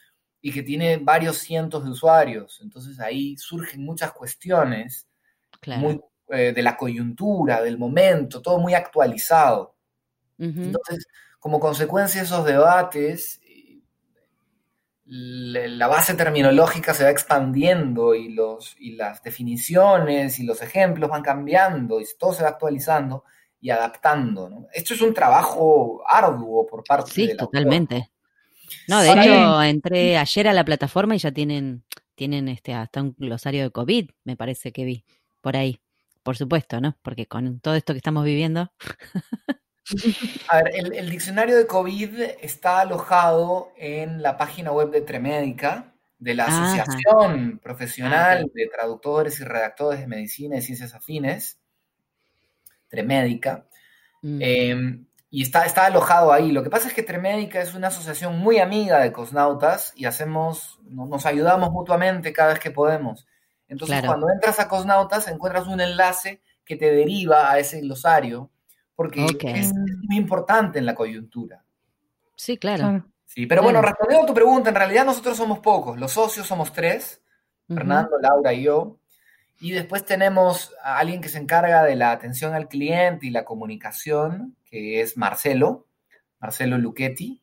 y 0.42 0.52
que 0.52 0.64
tiene 0.64 0.98
varios 0.98 1.38
cientos 1.38 1.84
de 1.84 1.92
usuarios. 1.92 2.60
Entonces 2.62 3.00
ahí 3.00 3.36
surgen 3.38 3.84
muchas 3.84 4.12
cuestiones 4.12 5.08
eh, 6.34 6.54
de 6.54 6.62
la 6.64 6.78
coyuntura, 6.78 7.62
del 7.62 7.78
momento, 7.78 8.42
todo 8.42 8.58
muy 8.58 8.74
actualizado. 8.74 9.76
Entonces, 10.38 11.06
como 11.40 11.60
consecuencia 11.60 12.22
de 12.22 12.26
esos 12.26 12.46
debates, 12.46 13.41
la 15.14 15.88
base 15.88 16.14
terminológica 16.14 16.94
se 16.94 17.04
va 17.04 17.10
expandiendo 17.10 18.16
y, 18.16 18.30
los, 18.30 18.78
y 18.80 18.96
las 18.96 19.22
definiciones 19.22 20.40
y 20.40 20.46
los 20.46 20.62
ejemplos 20.62 21.10
van 21.10 21.22
cambiando 21.22 22.00
y 22.00 22.06
todo 22.18 22.32
se 22.34 22.44
va 22.44 22.50
actualizando 22.50 23.26
y 23.60 23.72
adaptando. 23.72 24.50
¿no? 24.50 24.68
Esto 24.74 24.94
es 24.94 25.02
un 25.02 25.14
trabajo 25.14 26.02
arduo 26.08 26.66
por 26.66 26.86
parte 26.86 27.12
sí, 27.12 27.28
de 27.28 27.34
la 27.34 27.40
totalmente. 27.40 28.10
No, 28.88 29.02
de 29.02 29.12
hecho, 29.12 29.62
entré 29.64 30.18
ayer 30.18 30.48
a 30.48 30.54
la 30.54 30.64
plataforma 30.64 31.14
y 31.14 31.20
ya 31.20 31.32
tienen, 31.34 31.84
tienen 32.16 32.48
este, 32.48 32.74
hasta 32.74 33.02
un 33.02 33.14
glosario 33.18 33.64
de 33.64 33.72
COVID, 33.72 34.12
me 34.24 34.38
parece 34.38 34.72
que 34.72 34.86
vi 34.86 35.04
por 35.42 35.58
ahí. 35.58 35.82
Por 36.24 36.38
supuesto, 36.38 36.80
¿no? 36.80 36.98
Porque 37.02 37.26
con 37.26 37.60
todo 37.60 37.76
esto 37.76 37.94
que 37.94 37.98
estamos 37.98 38.24
viviendo. 38.24 38.72
A 40.50 40.58
ver, 40.58 40.72
el, 40.76 41.10
diccionario 41.10 41.58
de 41.58 41.68
COVID 41.68 42.22
está 42.42 42.82
alojado 42.82 43.72
en 43.78 44.22
la 44.22 44.38
página 44.38 44.72
web 44.72 44.92
de 44.92 45.02
Tremédica, 45.02 45.94
de 46.20 46.36
la 46.36 46.46
Asociación 46.46 47.60
Profesional 47.62 48.46
ah, 48.46 48.52
de 48.54 48.68
Traductores 48.68 49.40
y 49.40 49.44
Redactores 49.44 50.00
de 50.00 50.08
Medicina 50.08 50.58
y 50.58 50.62
Ciencias 50.62 50.94
Afines. 50.94 51.60
Tremédica. 52.88 53.66
Mm. 54.22 54.40
Em, 54.42 55.06
y 55.32 55.42
está, 55.42 55.66
está 55.66 55.86
alojado 55.86 56.32
ahí. 56.32 56.52
Lo 56.52 56.62
que 56.62 56.70
pasa 56.70 56.90
es 56.90 56.94
que 56.94 57.04
Tremédica 57.04 57.62
es 57.62 57.74
una 57.74 57.88
asociación 57.88 58.38
muy 58.38 58.60
amiga 58.60 59.00
de 59.00 59.12
Cosnautas 59.12 59.94
y 59.96 60.06
hacemos, 60.06 60.80
nos 60.84 61.26
ayudamos 61.26 61.72
mutuamente 61.72 62.34
cada 62.34 62.50
vez 62.50 62.60
que 62.60 62.72
podemos. 62.72 63.26
Entonces, 63.68 64.04
cuando 64.06 64.30
entras 64.30 64.60
a 64.60 64.68
Cosnautas, 64.68 65.30
encuentras 65.30 65.68
un 65.68 65.80
enlace 65.80 66.42
que 66.66 66.76
te 66.76 66.92
deriva 66.92 67.50
a 67.50 67.58
ese 67.58 67.80
glosario, 67.80 68.52
porque 69.02 69.60
es, 69.60 69.74
muy 69.74 70.18
importante 70.18 70.80
en 70.80 70.86
la 70.86 70.96
coyuntura. 70.96 71.64
Sí, 72.36 72.58
claro. 72.58 73.06
Sí, 73.26 73.46
pero 73.46 73.64
bueno, 73.64 73.82
respondiendo 73.82 74.26
a 74.26 74.28
tu 74.28 74.34
pregunta, 74.34 74.70
en 74.70 74.76
realidad 74.76 75.06
nosotros 75.06 75.38
somos 75.38 75.60
pocos. 75.60 75.98
Los 75.98 76.12
socios 76.12 76.46
somos 76.46 76.74
tres, 76.74 77.22
Fernando, 77.68 78.18
Laura 78.20 78.54
y 78.54 78.64
yo. 78.64 78.98
Y 79.60 79.72
después 79.72 80.04
tenemos 80.06 80.74
a 80.84 80.98
alguien 80.98 81.22
que 81.22 81.30
se 81.30 81.38
encarga 81.38 81.84
de 81.84 81.96
la 81.96 82.12
atención 82.12 82.54
al 82.54 82.68
cliente 82.68 83.28
y 83.28 83.30
la 83.30 83.46
comunicación, 83.46 84.58
que 84.66 85.02
es 85.02 85.18
Marcelo, 85.18 85.88
Marcelo 86.40 86.78
Luchetti. 86.78 87.42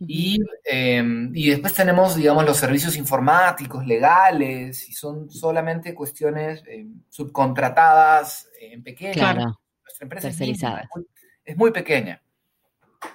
Y, 0.00 0.40
em, 0.64 1.30
y, 1.34 1.48
después 1.48 1.72
tenemos, 1.72 2.16
digamos, 2.16 2.44
los 2.44 2.56
servicios 2.56 2.96
informáticos, 2.96 3.86
legales, 3.86 4.88
y 4.88 4.92
son 4.92 5.30
solamente 5.30 5.94
cuestiones 5.94 6.62
em, 6.66 7.00
subcontratadas 7.08 8.48
en 8.60 8.82
pequeño. 8.82 9.14
Claro. 9.14 9.60
Nuestra 9.84 10.04
empresa 10.04 10.28
es, 10.28 11.56
muy, 11.56 11.70
pequeña. 11.70 12.22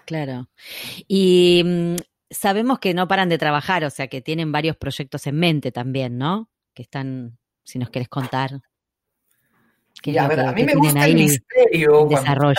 Claro. 0.05 0.49
Y 1.07 1.63
mm, 1.65 1.95
sabemos 2.29 2.79
que 2.79 2.93
no 2.93 3.07
paran 3.07 3.29
de 3.29 3.37
trabajar, 3.37 3.83
o 3.83 3.89
sea, 3.89 4.07
que 4.07 4.21
tienen 4.21 4.51
varios 4.51 4.77
proyectos 4.77 5.25
en 5.27 5.39
mente 5.39 5.71
también, 5.71 6.17
¿no? 6.17 6.49
Que 6.73 6.83
están 6.83 7.37
si 7.63 7.79
nos 7.79 7.89
quieres 7.89 8.09
contar. 8.09 8.53
a, 8.53 10.27
ver, 10.27 10.39
a 10.39 10.51
mí 10.51 10.63
me 10.63 10.75
gusta 10.75 11.05
el 11.05 11.15
misterio. 11.15 12.07
Desarrollo. 12.07 12.55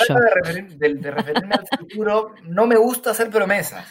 De, 0.77 0.94
de, 0.94 1.11
referirme 1.11 1.55
al 1.55 1.79
futuro, 1.79 2.35
no 2.44 2.66
me 2.66 2.77
gusta 2.77 3.11
hacer 3.11 3.31
promesas. 3.31 3.87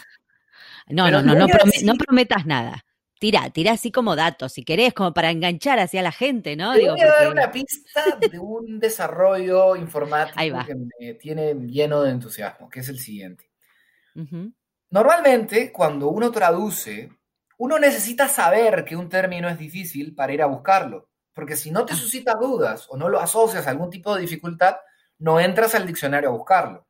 No, 0.88 1.10
no, 1.10 1.22
no, 1.22 1.34
no, 1.34 1.94
prometas 1.94 2.46
nada. 2.46 2.84
Tira, 3.20 3.50
tira 3.50 3.72
así 3.72 3.92
como 3.92 4.16
datos, 4.16 4.54
si 4.54 4.64
querés, 4.64 4.94
como 4.94 5.12
para 5.12 5.30
enganchar 5.30 5.78
hacia 5.78 6.00
la 6.00 6.10
gente, 6.10 6.56
¿no? 6.56 6.72
Te 6.72 6.88
voy 6.88 7.02
a 7.02 7.06
dar 7.06 7.30
una 7.30 7.52
pista 7.52 8.02
de 8.18 8.38
un 8.38 8.80
desarrollo 8.80 9.76
informático 9.76 10.64
que 10.66 10.74
me 10.74 11.14
tiene 11.14 11.52
lleno 11.66 12.00
de 12.02 12.12
entusiasmo, 12.12 12.70
que 12.70 12.80
es 12.80 12.88
el 12.88 12.98
siguiente. 12.98 13.50
Normalmente, 14.88 15.70
cuando 15.70 16.08
uno 16.08 16.30
traduce, 16.30 17.12
uno 17.58 17.78
necesita 17.78 18.26
saber 18.26 18.86
que 18.86 18.96
un 18.96 19.10
término 19.10 19.50
es 19.50 19.58
difícil 19.58 20.14
para 20.14 20.32
ir 20.32 20.40
a 20.40 20.46
buscarlo. 20.46 21.10
Porque 21.34 21.56
si 21.56 21.70
no 21.70 21.84
te 21.84 21.92
ah. 21.92 21.96
suscita 21.96 22.34
dudas 22.40 22.86
o 22.88 22.96
no 22.96 23.10
lo 23.10 23.20
asocias 23.20 23.66
a 23.66 23.70
algún 23.70 23.90
tipo 23.90 24.14
de 24.14 24.22
dificultad, 24.22 24.76
no 25.18 25.38
entras 25.38 25.74
al 25.74 25.86
diccionario 25.86 26.30
a 26.30 26.32
buscarlo. 26.32 26.86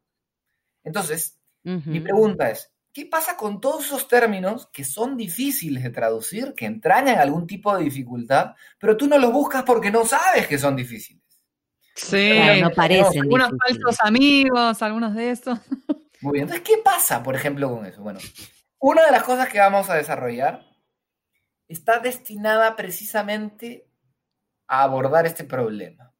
Entonces, 0.85 1.41
mi 1.65 1.99
pregunta 1.99 2.51
es, 2.51 2.73
¿qué 2.93 3.07
pasa 3.07 3.37
con 3.37 3.61
todos 3.61 3.87
esos 3.87 4.09
términos 4.09 4.69
que 4.73 4.85
son 4.85 5.17
difíciles 5.17 5.83
de 5.83 5.91
traducir, 5.91 6.55
que 6.55 6.67
entrañan 6.67 7.19
algún 7.19 7.47
tipo 7.47 7.77
de 7.77 7.85
dificultad, 7.85 8.55
pero 8.79 8.97
tú 8.97 9.07
no 9.07 9.19
los 9.19 9.33
buscas 9.33 9.63
porque 9.63 9.91
no 9.91 10.05
sabes 10.05 10.47
que 10.47 10.59
son 10.59 10.77
difíciles? 10.77 11.23
Sí, 11.95 12.61
no 12.61 12.71
parecen. 12.71 13.23
Algunos 13.23 13.51
falsos 13.51 13.97
amigos, 14.03 14.83
algunos 14.83 15.15
de 15.15 15.31
esos. 15.31 15.59
Muy 16.23 16.35
bien, 16.35 16.43
entonces, 16.45 16.67
¿qué 16.67 16.83
pasa, 16.83 17.23
por 17.23 17.35
ejemplo, 17.35 17.71
con 17.71 17.87
eso? 17.87 18.03
Bueno, 18.03 18.21
una 18.79 19.05
de 19.05 19.11
las 19.11 19.23
cosas 19.23 19.49
que 19.49 19.59
vamos 19.59 19.89
a 19.89 19.95
desarrollar 19.95 20.67
está 21.67 21.99
destinada 21.99 22.77
precisamente 22.77 23.87
a 24.67 24.83
abordar 24.83 25.27
este 25.27 25.45
problema. 25.45 26.13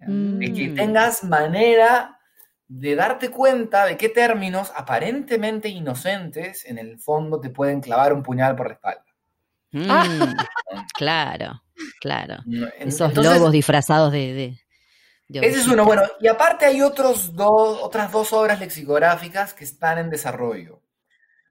De 0.00 0.52
que 0.52 0.68
mm. 0.68 0.74
tengas 0.76 1.24
manera 1.24 2.17
de 2.68 2.94
darte 2.94 3.30
cuenta 3.30 3.86
de 3.86 3.96
qué 3.96 4.10
términos 4.10 4.70
aparentemente 4.76 5.68
inocentes 5.68 6.66
en 6.66 6.78
el 6.78 6.98
fondo 6.98 7.40
te 7.40 7.48
pueden 7.48 7.80
clavar 7.80 8.12
un 8.12 8.22
puñal 8.22 8.54
por 8.54 8.68
la 8.68 8.74
espalda. 8.74 9.04
Mm, 9.72 9.80
claro, 10.94 11.62
claro. 12.00 12.36
Esos 12.78 13.14
lobos 13.14 13.52
disfrazados 13.52 14.12
de, 14.12 14.58
Ese 15.28 15.60
es 15.60 15.68
uno. 15.68 15.84
Bueno, 15.84 16.02
y 16.20 16.28
aparte 16.28 16.66
hay 16.66 16.82
otros 16.82 17.34
dos, 17.34 17.78
otras 17.82 18.12
dos 18.12 18.32
obras 18.34 18.60
lexicográficas 18.60 19.54
que 19.54 19.64
están 19.64 19.98
en 19.98 20.10
desarrollo. 20.10 20.82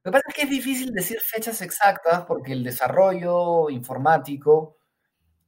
Lo 0.04 0.12
que 0.12 0.20
pasa 0.20 0.26
es 0.30 0.36
que 0.36 0.42
es 0.44 0.50
difícil 0.50 0.94
decir 0.94 1.20
fechas 1.20 1.62
exactas 1.62 2.26
porque 2.26 2.54
el 2.54 2.64
desarrollo 2.64 3.70
informático 3.70 4.77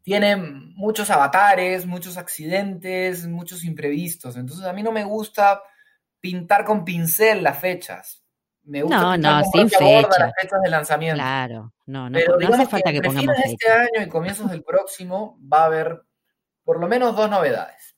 tiene 0.10 0.38
muchos 0.38 1.12
avatares, 1.12 1.86
muchos 1.86 2.17
accidentes, 2.17 3.28
muchos 3.28 3.63
imprevistos. 3.63 4.38
Entonces 4.38 4.65
a 4.65 4.74
mí 4.74 4.82
no 4.82 4.91
me 4.91 5.04
gusta 5.04 5.62
pintar 6.19 6.65
con 6.65 6.84
pincel 6.84 7.43
las 7.43 7.60
fechas. 7.60 8.24
Me 8.63 8.82
gusta 8.82 8.98
no, 8.98 9.17
no, 9.17 9.43
sin 9.43 9.69
fecha. 9.69 10.17
las 10.17 10.34
fechas 10.41 10.62
de 10.63 10.69
lanzamiento. 10.72 11.22
Claro, 11.22 11.76
no, 11.86 12.10
no, 12.10 12.17
Pero 12.17 12.39
no 12.39 12.56
hace 12.56 12.65
falta 12.65 12.91
que, 12.91 13.04
pongamos 13.04 13.36
fecha. 13.36 13.52
este 13.52 13.72
año 13.72 14.08
y 14.08 14.10
comienzos 14.10 14.50
del 14.50 14.63
próximo 14.63 15.39
va 15.41 15.62
a 15.62 15.65
haber 15.65 16.02
por 16.63 16.80
lo 16.80 16.88
menos 16.88 17.15
dos 17.15 17.30
novedades. 17.30 17.95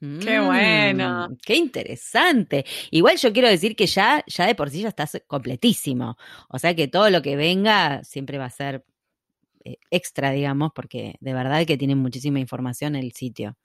Qué 0.00 0.40
bueno. 0.40 1.28
Mm, 1.28 1.36
qué 1.44 1.56
interesante. 1.56 2.64
Igual 2.90 3.18
yo 3.18 3.34
quiero 3.34 3.48
decir 3.48 3.76
que 3.76 3.86
ya, 3.86 4.24
ya 4.26 4.46
de 4.46 4.54
por 4.54 4.70
sí 4.70 4.80
ya 4.80 4.88
estás 4.88 5.22
completísimo. 5.26 6.16
O 6.48 6.58
sea 6.58 6.74
que 6.74 6.88
todo 6.88 7.10
lo 7.10 7.20
que 7.20 7.36
venga 7.36 8.02
siempre 8.02 8.38
va 8.38 8.46
a 8.46 8.50
ser 8.50 8.82
extra, 9.90 10.30
digamos, 10.30 10.72
porque 10.74 11.16
de 11.20 11.34
verdad 11.34 11.64
que 11.66 11.76
tiene 11.76 11.94
muchísima 11.94 12.40
información 12.40 12.96
el 12.96 13.12
sitio. 13.12 13.56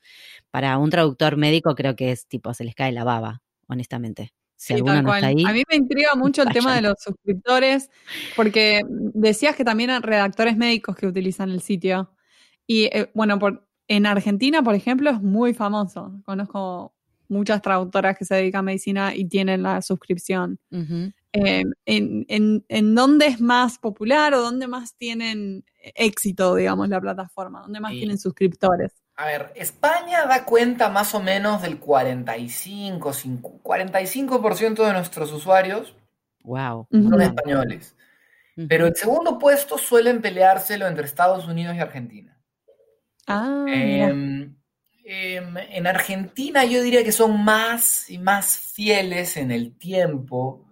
Para 0.51 0.77
un 0.77 0.89
traductor 0.89 1.37
médico 1.37 1.75
creo 1.75 1.95
que 1.95 2.11
es 2.11 2.27
tipo, 2.27 2.53
se 2.53 2.63
les 2.63 2.75
cae 2.75 2.91
la 2.91 3.03
baba, 3.03 3.41
honestamente. 3.67 4.33
Si 4.55 4.73
no 4.81 5.13
está 5.13 5.27
ahí. 5.27 5.45
A 5.45 5.53
mí 5.53 5.63
me 5.69 5.75
intriga 5.75 6.09
mucho 6.15 6.41
el 6.41 6.49
tema 6.49 6.75
de 6.75 6.81
los 6.81 6.95
suscriptores, 6.99 7.91
porque 8.35 8.81
decías 8.89 9.55
que 9.55 9.63
también 9.63 9.91
hay 9.91 9.99
redactores 9.99 10.57
médicos 10.57 10.95
que 10.95 11.07
utilizan 11.07 11.51
el 11.51 11.61
sitio. 11.61 12.11
Y 12.65 12.85
eh, 12.85 13.11
bueno, 13.13 13.37
por, 13.37 13.67
en 13.87 14.05
Argentina, 14.07 14.63
por 14.63 14.73
ejemplo, 14.73 15.11
es 15.11 15.21
muy 15.21 15.53
famoso. 15.53 16.19
Conozco 16.25 16.95
muchas 17.29 17.61
traductoras 17.61 18.17
que 18.17 18.25
se 18.25 18.35
dedican 18.35 18.59
a 18.59 18.63
medicina 18.63 19.15
y 19.15 19.25
tienen 19.25 19.61
la 19.61 19.81
suscripción. 19.81 20.59
Eh, 21.33 21.63
en, 21.85 22.95
dónde 22.95 23.27
es 23.27 23.41
más 23.41 23.77
popular 23.77 24.33
o 24.33 24.41
dónde 24.41 24.67
más 24.67 24.95
tienen 24.95 25.65
éxito, 25.95 26.55
digamos, 26.55 26.89
la 26.89 27.01
plataforma? 27.01 27.61
¿Dónde 27.61 27.79
más 27.79 27.91
tienen 27.91 28.17
suscriptores? 28.17 28.93
A 29.15 29.25
ver, 29.25 29.51
España 29.55 30.25
da 30.25 30.45
cuenta 30.45 30.89
más 30.89 31.15
o 31.15 31.19
menos 31.19 31.61
del 31.61 31.79
45, 31.79 33.11
45% 33.63 34.85
de 34.85 34.93
nuestros 34.93 35.31
usuarios 35.31 35.95
wow. 36.43 36.87
son 36.91 37.21
españoles. 37.21 37.95
Pero 38.67 38.87
el 38.87 38.95
segundo 38.95 39.37
puesto 39.37 39.77
suelen 39.77 40.21
peleárselo 40.21 40.87
entre 40.87 41.05
Estados 41.05 41.47
Unidos 41.47 41.75
y 41.75 41.79
Argentina. 41.79 42.35
Ah, 43.27 43.65
em, 43.67 44.55
em, 45.03 45.57
en 45.57 45.87
Argentina 45.87 46.65
yo 46.65 46.81
diría 46.81 47.03
que 47.03 47.11
son 47.11 47.43
más 47.43 48.09
y 48.09 48.17
más 48.17 48.57
fieles 48.57 49.37
en 49.37 49.51
el 49.51 49.77
tiempo, 49.77 50.66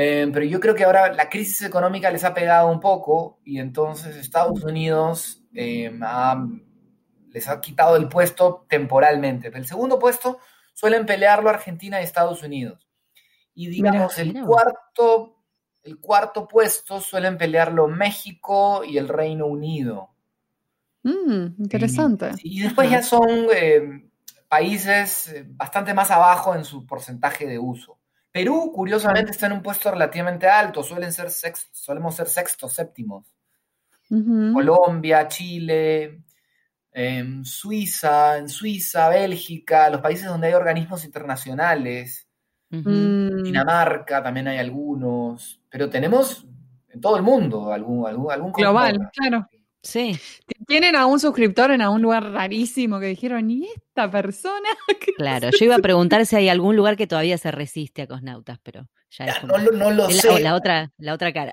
em, 0.00 0.32
pero 0.32 0.44
yo 0.44 0.60
creo 0.60 0.74
que 0.74 0.84
ahora 0.84 1.12
la 1.12 1.28
crisis 1.28 1.62
económica 1.62 2.10
les 2.10 2.24
ha 2.24 2.34
pegado 2.34 2.70
un 2.70 2.80
poco 2.80 3.40
y 3.44 3.58
entonces 3.58 4.16
Estados 4.16 4.62
Unidos 4.62 5.42
les 5.52 7.48
ha 7.48 7.60
quitado 7.60 7.96
el 7.96 8.08
puesto 8.08 8.66
temporalmente. 8.68 9.48
el 9.48 9.66
segundo 9.66 9.98
puesto 9.98 10.38
suelen 10.74 11.06
pelearlo 11.06 11.50
Argentina 11.50 12.00
y 12.00 12.04
Estados 12.04 12.42
Unidos. 12.42 12.88
Y 13.54 13.66
digamos, 13.66 14.16
el 14.18 14.40
cuarto, 14.44 15.42
el 15.82 15.98
cuarto 15.98 16.46
puesto 16.46 17.00
suelen 17.00 17.36
pelearlo 17.36 17.88
México 17.88 18.84
y 18.84 18.98
el 18.98 19.08
Reino 19.08 19.46
Unido. 19.46 20.10
Mm, 21.02 21.60
interesante. 21.62 22.30
Y, 22.44 22.62
después 22.62 22.88
ya 22.90 23.02
son 23.02 23.48
eh, 23.52 24.08
países 24.48 25.28
eh, 25.28 25.44
bastante 25.48 25.94
más 25.94 26.10
abajo 26.12 26.54
en 26.54 26.64
su 26.64 26.86
porcentaje 26.86 27.46
de 27.46 27.58
uso. 27.58 27.97
Perú, 28.30 28.72
curiosamente, 28.74 29.30
está 29.30 29.46
en 29.46 29.52
un 29.52 29.62
puesto 29.62 29.90
relativamente 29.90 30.46
alto, 30.46 30.82
suelen 30.82 31.12
ser 31.12 31.30
solemos 31.72 32.14
ser 32.14 32.28
sextos, 32.28 32.72
séptimos. 32.72 33.26
Colombia, 34.08 35.28
Chile, 35.28 36.22
em, 36.92 37.44
Suiza, 37.44 38.38
en 38.38 38.48
Suiza, 38.48 39.08
Bélgica, 39.08 39.90
los 39.90 40.00
países 40.00 40.26
donde 40.26 40.48
hay 40.48 40.54
organismos 40.54 41.04
internacionales, 41.04 42.26
mm. 42.70 43.42
Dinamarca 43.42 44.22
también 44.22 44.48
hay 44.48 44.58
algunos, 44.58 45.60
pero 45.68 45.90
tenemos 45.90 46.46
en 46.88 47.00
todo 47.00 47.16
el 47.16 47.22
mundo 47.22 47.72
algún, 47.72 48.06
algún, 48.06 48.32
algún 48.32 48.52
global, 48.52 48.98
claro. 49.12 49.46
Sí. 49.82 50.18
Tienen 50.66 50.96
a 50.96 51.06
un 51.06 51.20
suscriptor 51.20 51.70
en 51.70 51.82
algún 51.82 52.02
lugar 52.02 52.30
rarísimo 52.30 52.98
que 53.00 53.06
dijeron, 53.06 53.50
¿y 53.50 53.68
esta 53.74 54.10
persona? 54.10 54.68
Claro, 55.16 55.50
yo 55.50 55.64
iba 55.64 55.74
a 55.74 55.80
preguntar 55.80 56.24
si 56.26 56.36
hay 56.36 56.48
algún 56.48 56.76
lugar 56.76 56.96
que 56.96 57.08
todavía 57.08 57.38
se 57.38 57.50
resiste 57.50 58.02
a 58.02 58.06
Cosnautas, 58.06 58.58
pero 58.62 58.86
ya, 59.10 59.24
es 59.24 59.42
no, 59.42 59.90
lo 59.90 60.08
sé. 60.10 60.40
La, 60.40 60.54
otra, 60.54 60.92
la 60.96 61.12
otra 61.12 61.32
cara. 61.32 61.52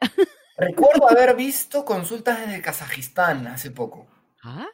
Recuerdo 0.58 1.10
haber 1.10 1.36
visto 1.36 1.84
consultas 1.84 2.46
desde 2.46 2.62
Kazajistán 2.62 3.48
hace 3.48 3.72
poco. 3.72 4.08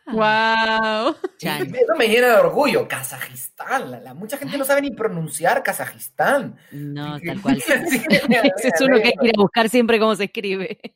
¡Wow! 0.08 1.16
Eso 1.40 1.96
me 1.98 2.08
llena 2.08 2.28
de 2.28 2.36
orgullo. 2.36 2.88
Kazajistán. 2.88 4.04
La, 4.04 4.14
mucha 4.14 4.38
gente 4.38 4.58
no 4.58 4.66
sabe 4.66 4.82
ni 4.82 4.92
pronunciar 4.92 5.64
Kazajistán. 5.64 6.58
No, 6.72 7.20
tal 7.20 7.42
cual. 7.42 7.58
Ese 7.68 8.68
es 8.68 8.82
uno 8.82 8.98
que 8.98 9.08
hay 9.08 9.14
que 9.20 9.28
ir 9.28 9.34
a 9.38 9.42
buscar 9.42 9.70
siempre 9.70 10.00
cómo 10.00 10.16
se 10.16 10.26
escribe. 10.26 10.80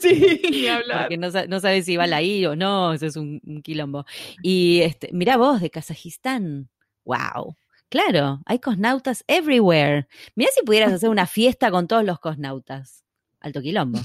Sí, 0.00 0.40
ni 0.48 0.68
hablar. 0.68 1.00
Porque 1.00 1.16
no, 1.16 1.28
no 1.48 1.58
sabes 1.58 1.86
si 1.86 1.96
va 1.96 2.06
la 2.06 2.22
I 2.22 2.46
o 2.46 2.54
no, 2.54 2.92
eso 2.92 3.04
es 3.04 3.16
un, 3.16 3.40
quilombo. 3.64 4.06
Y 4.40 4.80
este, 4.82 5.10
mira 5.12 5.36
vos, 5.36 5.60
de 5.60 5.70
Kazajistán. 5.70 6.70
¡Wow! 7.04 7.56
Claro, 7.88 8.40
hay 8.46 8.60
cosnautas 8.60 9.24
everywhere. 9.26 10.06
Mira 10.36 10.52
si 10.54 10.64
pudieras 10.64 10.92
hacer 10.92 11.08
una 11.08 11.26
fiesta 11.26 11.72
con 11.72 11.88
todos 11.88 12.04
los 12.04 12.20
cosnautas. 12.20 13.04
Alto 13.40 13.60
quilombo. 13.60 13.98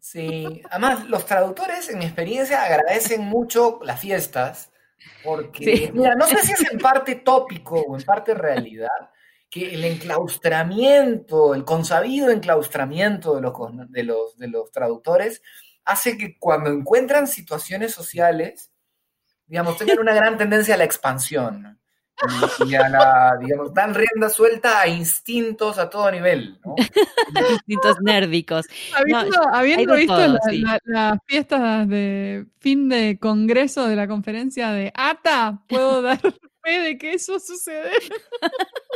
Sí, 0.00 0.62
además 0.70 1.06
los 1.08 1.26
traductores, 1.26 1.90
en 1.90 1.98
mi 1.98 2.06
experiencia, 2.06 2.62
agradecen 2.62 3.20
mucho 3.20 3.80
las 3.82 4.00
fiestas, 4.00 4.72
porque, 5.22 5.90
mira, 5.94 6.14
no 6.14 6.26
sé 6.26 6.38
si 6.38 6.52
es 6.52 6.72
en 6.72 6.78
parte 6.78 7.16
tópico 7.16 7.80
o 7.80 7.96
en 7.96 8.02
parte 8.02 8.34
realidad, 8.34 8.88
que 9.50 9.74
el 9.74 9.84
enclaustramiento, 9.84 11.54
el 11.54 11.64
consabido 11.64 12.30
enclaustramiento 12.30 13.34
de 13.34 13.42
los, 13.42 13.52
de 13.90 14.04
los, 14.04 14.38
de 14.38 14.48
los 14.48 14.70
traductores 14.70 15.42
hace 15.84 16.16
que 16.16 16.38
cuando 16.38 16.70
encuentran 16.70 17.26
situaciones 17.26 17.92
sociales, 17.92 18.70
digamos, 19.46 19.76
tengan 19.76 19.98
una 19.98 20.14
gran 20.14 20.38
tendencia 20.38 20.74
a 20.74 20.78
la 20.78 20.84
expansión 20.84 21.79
y, 22.66 22.74
a 22.74 22.88
la, 22.88 23.38
digamos, 23.40 23.72
dan 23.72 23.94
rienda 23.94 24.28
suelta 24.28 24.80
a 24.80 24.88
instintos 24.88 25.78
a 25.78 25.88
todo 25.88 26.10
nivel, 26.10 26.58
¿no? 26.64 26.74
instintos 27.50 27.96
nérdicos. 28.00 28.66
Habiendo, 29.52 29.94
visto 29.94 30.18
las 30.84 31.18
fiestas 31.26 31.88
de 31.88 32.46
fin 32.58 32.88
de 32.88 33.18
congreso 33.18 33.86
de 33.86 33.96
la 33.96 34.08
conferencia 34.08 34.70
de 34.70 34.92
ATA, 34.94 35.62
puedo 35.68 36.02
dar 36.02 36.20
fe 36.62 36.80
de 36.80 36.98
que 36.98 37.14
eso 37.14 37.38
sucede. 37.40 37.90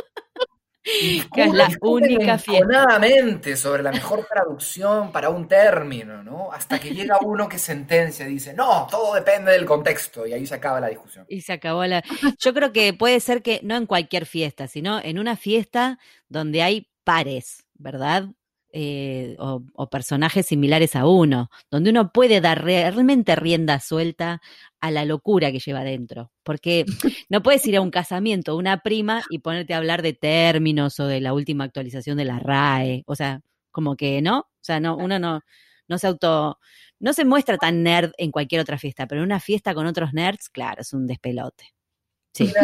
es 0.85 1.53
la 1.53 1.69
única 1.81 2.37
fiesta. 2.37 3.57
sobre 3.57 3.81
la 3.83 3.91
mejor 3.91 4.25
traducción 4.25 5.11
para 5.11 5.29
un 5.29 5.47
término, 5.47 6.23
¿no? 6.23 6.51
Hasta 6.51 6.79
que 6.79 6.91
llega 6.91 7.17
uno 7.21 7.49
que 7.49 7.57
sentencia 7.57 8.27
y 8.27 8.33
dice, 8.33 8.53
no, 8.53 8.87
todo 8.89 9.15
depende 9.15 9.51
del 9.51 9.65
contexto, 9.65 10.27
y 10.27 10.33
ahí 10.33 10.45
se 10.45 10.55
acaba 10.55 10.79
la 10.79 10.89
discusión. 10.89 11.25
Y 11.27 11.41
se 11.41 11.53
acabó 11.53 11.85
la. 11.85 12.03
Yo 12.39 12.53
creo 12.53 12.71
que 12.71 12.93
puede 12.93 13.19
ser 13.19 13.41
que 13.41 13.59
no 13.63 13.75
en 13.75 13.85
cualquier 13.87 14.25
fiesta, 14.25 14.67
sino 14.67 14.99
en 14.99 15.19
una 15.19 15.35
fiesta 15.35 15.97
donde 16.29 16.61
hay 16.61 16.91
pares, 17.03 17.65
¿verdad? 17.73 18.25
Eh, 18.77 19.37
o, 19.39 19.89
personajes 19.89 20.47
similares 20.47 20.97
a 20.97 21.07
uno, 21.07 21.49
donde 21.71 21.91
uno 21.91 22.11
puede 22.11 22.41
dar 22.41 22.61
realmente 22.61 23.33
rienda 23.37 23.79
suelta 23.79 24.41
a 24.81 24.91
la 24.91 25.05
locura 25.05 25.53
que 25.53 25.59
lleva 25.59 25.79
adentro. 25.79 26.33
Porque 26.43 26.83
no 27.29 27.41
puedes 27.41 27.65
ir 27.67 27.77
a 27.77 27.81
un 27.81 27.89
casamiento, 27.89 28.57
una 28.57 28.81
prima, 28.81 29.23
y 29.29 29.39
ponerte 29.39 29.73
a 29.73 29.77
hablar 29.77 30.01
de 30.01 30.11
términos 30.11 30.99
o 30.99 31.07
de 31.07 31.21
la 31.21 31.31
última 31.31 31.63
actualización 31.63 32.17
de 32.17 32.25
la 32.25 32.39
RAE. 32.39 33.03
O 33.07 33.15
sea, 33.15 33.39
como 33.71 33.95
que, 33.95 34.21
¿no? 34.21 34.39
O 34.39 34.45
sea, 34.59 34.81
no, 34.81 34.97
uno 34.97 35.19
no, 35.19 35.39
no 35.87 35.97
se 35.97 36.07
auto. 36.07 36.59
No 36.99 37.13
se 37.13 37.23
muestra 37.23 37.57
tan 37.57 37.81
nerd 37.81 38.11
en 38.17 38.31
cualquier 38.31 38.59
otra 38.59 38.77
fiesta, 38.77 39.07
pero 39.07 39.21
en 39.21 39.27
una 39.27 39.39
fiesta 39.39 39.73
con 39.73 39.85
otros 39.87 40.13
nerds, 40.13 40.49
claro, 40.49 40.81
es 40.81 40.91
un 40.91 41.07
despelote 41.07 41.74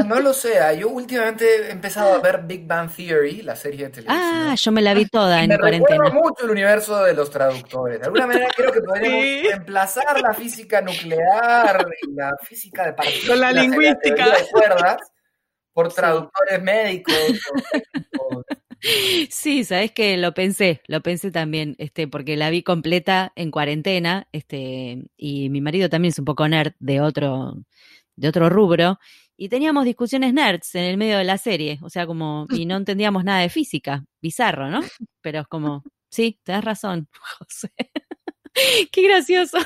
no 0.05 0.19
lo 0.19 0.33
sé, 0.33 0.59
ah, 0.59 0.73
yo 0.73 0.89
últimamente 0.89 1.45
he 1.45 1.71
empezado 1.71 2.13
a 2.13 2.19
ver 2.19 2.43
Big 2.43 2.67
Bang 2.67 2.93
Theory, 2.93 3.41
la 3.41 3.55
serie 3.55 3.85
de 3.85 3.91
televisión. 3.91 4.19
Ah, 4.21 4.55
yo 4.55 4.71
me 4.71 4.81
la 4.81 4.93
vi 4.93 5.05
toda 5.05 5.43
en 5.43 5.49
me 5.49 5.57
cuarentena. 5.57 6.03
Me 6.05 6.11
mucho 6.11 6.43
el 6.43 6.51
universo 6.51 7.03
de 7.03 7.13
los 7.13 7.29
traductores. 7.29 7.99
De 7.99 8.05
alguna 8.05 8.27
manera 8.27 8.49
creo 8.55 8.71
que 8.71 8.81
podríamos 8.81 9.21
reemplazar 9.49 10.19
la 10.21 10.33
física 10.33 10.81
nuclear 10.81 11.85
y 12.01 12.13
la 12.13 12.35
física 12.41 12.85
de 12.85 12.93
partículas. 12.93 13.27
Con 13.27 13.39
la 13.39 13.51
lingüística. 13.51 14.25
de 14.25 14.49
cuerdas 14.51 14.97
por 15.73 15.93
traductores 15.93 16.61
médicos. 16.61 17.15
Sí, 19.29 19.63
sabes 19.63 19.91
que 19.91 20.17
lo 20.17 20.33
pensé, 20.33 20.81
lo 20.87 21.01
pensé 21.01 21.29
también, 21.29 21.75
este, 21.77 22.07
porque 22.07 22.35
la 22.35 22.49
vi 22.49 22.63
completa 22.63 23.31
en 23.35 23.51
cuarentena, 23.51 24.27
este, 24.31 25.03
y 25.15 25.49
mi 25.51 25.61
marido 25.61 25.87
también 25.87 26.09
es 26.09 26.17
un 26.17 26.25
poco 26.25 26.47
nerd 26.47 26.73
de 26.79 26.99
otro, 26.99 27.53
de 28.15 28.27
otro 28.27 28.49
rubro, 28.49 28.97
y 29.41 29.49
teníamos 29.49 29.85
discusiones 29.85 30.35
nerds 30.35 30.75
en 30.75 30.83
el 30.83 30.97
medio 30.97 31.17
de 31.17 31.23
la 31.23 31.39
serie, 31.39 31.79
o 31.81 31.89
sea, 31.89 32.05
como, 32.05 32.45
y 32.51 32.67
no 32.67 32.75
entendíamos 32.77 33.23
nada 33.23 33.39
de 33.39 33.49
física, 33.49 34.05
bizarro, 34.21 34.69
¿no? 34.69 34.81
Pero 35.19 35.39
es 35.39 35.47
como, 35.47 35.83
sí, 36.11 36.39
tenés 36.43 36.63
razón, 36.63 37.09
José. 37.39 37.71
Qué 38.91 39.01
gracioso. 39.01 39.57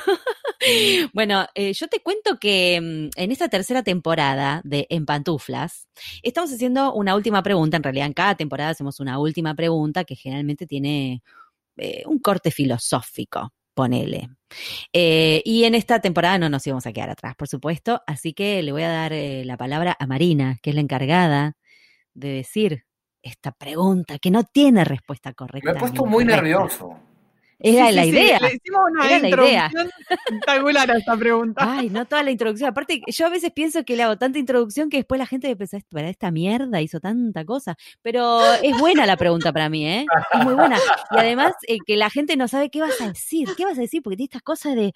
bueno, 1.12 1.44
eh, 1.54 1.74
yo 1.74 1.88
te 1.88 2.00
cuento 2.00 2.38
que 2.38 2.80
mm, 2.80 3.20
en 3.20 3.32
esta 3.32 3.50
tercera 3.50 3.82
temporada 3.82 4.62
de 4.64 4.86
En 4.88 5.04
Pantuflas, 5.04 5.88
estamos 6.22 6.50
haciendo 6.54 6.94
una 6.94 7.14
última 7.14 7.42
pregunta. 7.42 7.76
En 7.76 7.82
realidad, 7.82 8.06
en 8.06 8.14
cada 8.14 8.34
temporada 8.34 8.70
hacemos 8.70 8.98
una 8.98 9.18
última 9.18 9.54
pregunta 9.54 10.04
que 10.04 10.16
generalmente 10.16 10.66
tiene 10.66 11.22
eh, 11.76 12.02
un 12.06 12.18
corte 12.20 12.50
filosófico. 12.50 13.52
Ponele. 13.76 14.30
Eh, 14.92 15.42
y 15.44 15.64
en 15.64 15.74
esta 15.74 16.00
temporada 16.00 16.38
no 16.38 16.48
nos 16.48 16.66
íbamos 16.66 16.86
a 16.86 16.92
quedar 16.92 17.10
atrás, 17.10 17.36
por 17.36 17.46
supuesto, 17.46 18.00
así 18.06 18.32
que 18.32 18.62
le 18.62 18.72
voy 18.72 18.82
a 18.82 18.88
dar 18.88 19.12
eh, 19.12 19.44
la 19.44 19.56
palabra 19.58 19.94
a 20.00 20.06
Marina, 20.06 20.58
que 20.62 20.70
es 20.70 20.74
la 20.74 20.80
encargada 20.80 21.56
de 22.14 22.28
decir 22.30 22.84
esta 23.22 23.52
pregunta 23.52 24.18
que 24.18 24.30
no 24.30 24.44
tiene 24.44 24.84
respuesta 24.84 25.34
correcta. 25.34 25.72
Me 25.72 25.76
he 25.76 25.80
puesto 25.80 26.06
muy 26.06 26.24
nervioso. 26.24 26.98
Era 27.58 27.90
la 27.90 28.04
idea. 28.04 28.38
le 28.38 28.54
hicimos 28.54 28.80
una 28.90 29.06
Era 29.06 29.28
introducción 29.28 29.90
espectacular 30.10 30.90
a 30.90 30.98
esta 30.98 31.16
pregunta. 31.16 31.64
Ay, 31.66 31.88
no 31.88 32.04
toda 32.04 32.22
la 32.22 32.30
introducción. 32.30 32.68
Aparte, 32.68 33.00
yo 33.06 33.26
a 33.26 33.30
veces 33.30 33.50
pienso 33.52 33.84
que 33.84 33.96
le 33.96 34.02
hago 34.02 34.18
tanta 34.18 34.38
introducción 34.38 34.90
que 34.90 34.98
después 34.98 35.18
la 35.18 35.26
gente 35.26 35.54
piensa, 35.56 35.78
para 35.90 36.08
esta 36.08 36.30
mierda 36.30 36.82
hizo 36.82 37.00
tanta 37.00 37.44
cosa. 37.44 37.76
Pero 38.02 38.40
es 38.62 38.78
buena 38.78 39.06
la 39.06 39.16
pregunta 39.16 39.52
para 39.52 39.68
mí, 39.70 39.86
¿eh? 39.86 40.06
Es 40.34 40.44
muy 40.44 40.54
buena. 40.54 40.78
Y 41.10 41.18
además, 41.18 41.54
eh, 41.66 41.78
que 41.86 41.96
la 41.96 42.10
gente 42.10 42.36
no 42.36 42.46
sabe 42.46 42.70
qué 42.70 42.80
vas 42.80 43.00
a 43.00 43.08
decir. 43.08 43.48
¿Qué 43.56 43.64
vas 43.64 43.78
a 43.78 43.80
decir? 43.80 44.02
Porque 44.02 44.16
tiene 44.16 44.26
estas 44.26 44.42
cosas 44.42 44.74
de. 44.74 44.92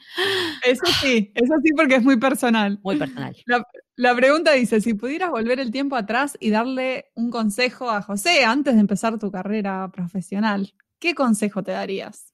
Eso 0.62 0.84
sí, 1.00 1.32
eso 1.34 1.54
sí, 1.64 1.72
porque 1.74 1.96
es 1.96 2.02
muy 2.02 2.18
personal. 2.18 2.78
Muy 2.82 2.96
personal. 2.96 3.34
La, 3.46 3.66
la 3.96 4.14
pregunta 4.14 4.52
dice: 4.52 4.80
si 4.80 4.94
pudieras 4.94 5.30
volver 5.30 5.60
el 5.60 5.70
tiempo 5.70 5.96
atrás 5.96 6.36
y 6.40 6.50
darle 6.50 7.06
un 7.14 7.30
consejo 7.30 7.90
a 7.90 8.02
José 8.02 8.44
antes 8.44 8.74
de 8.74 8.80
empezar 8.80 9.18
tu 9.18 9.30
carrera 9.30 9.90
profesional, 9.92 10.74
¿qué 10.98 11.14
consejo 11.14 11.62
te 11.62 11.72
darías? 11.72 12.29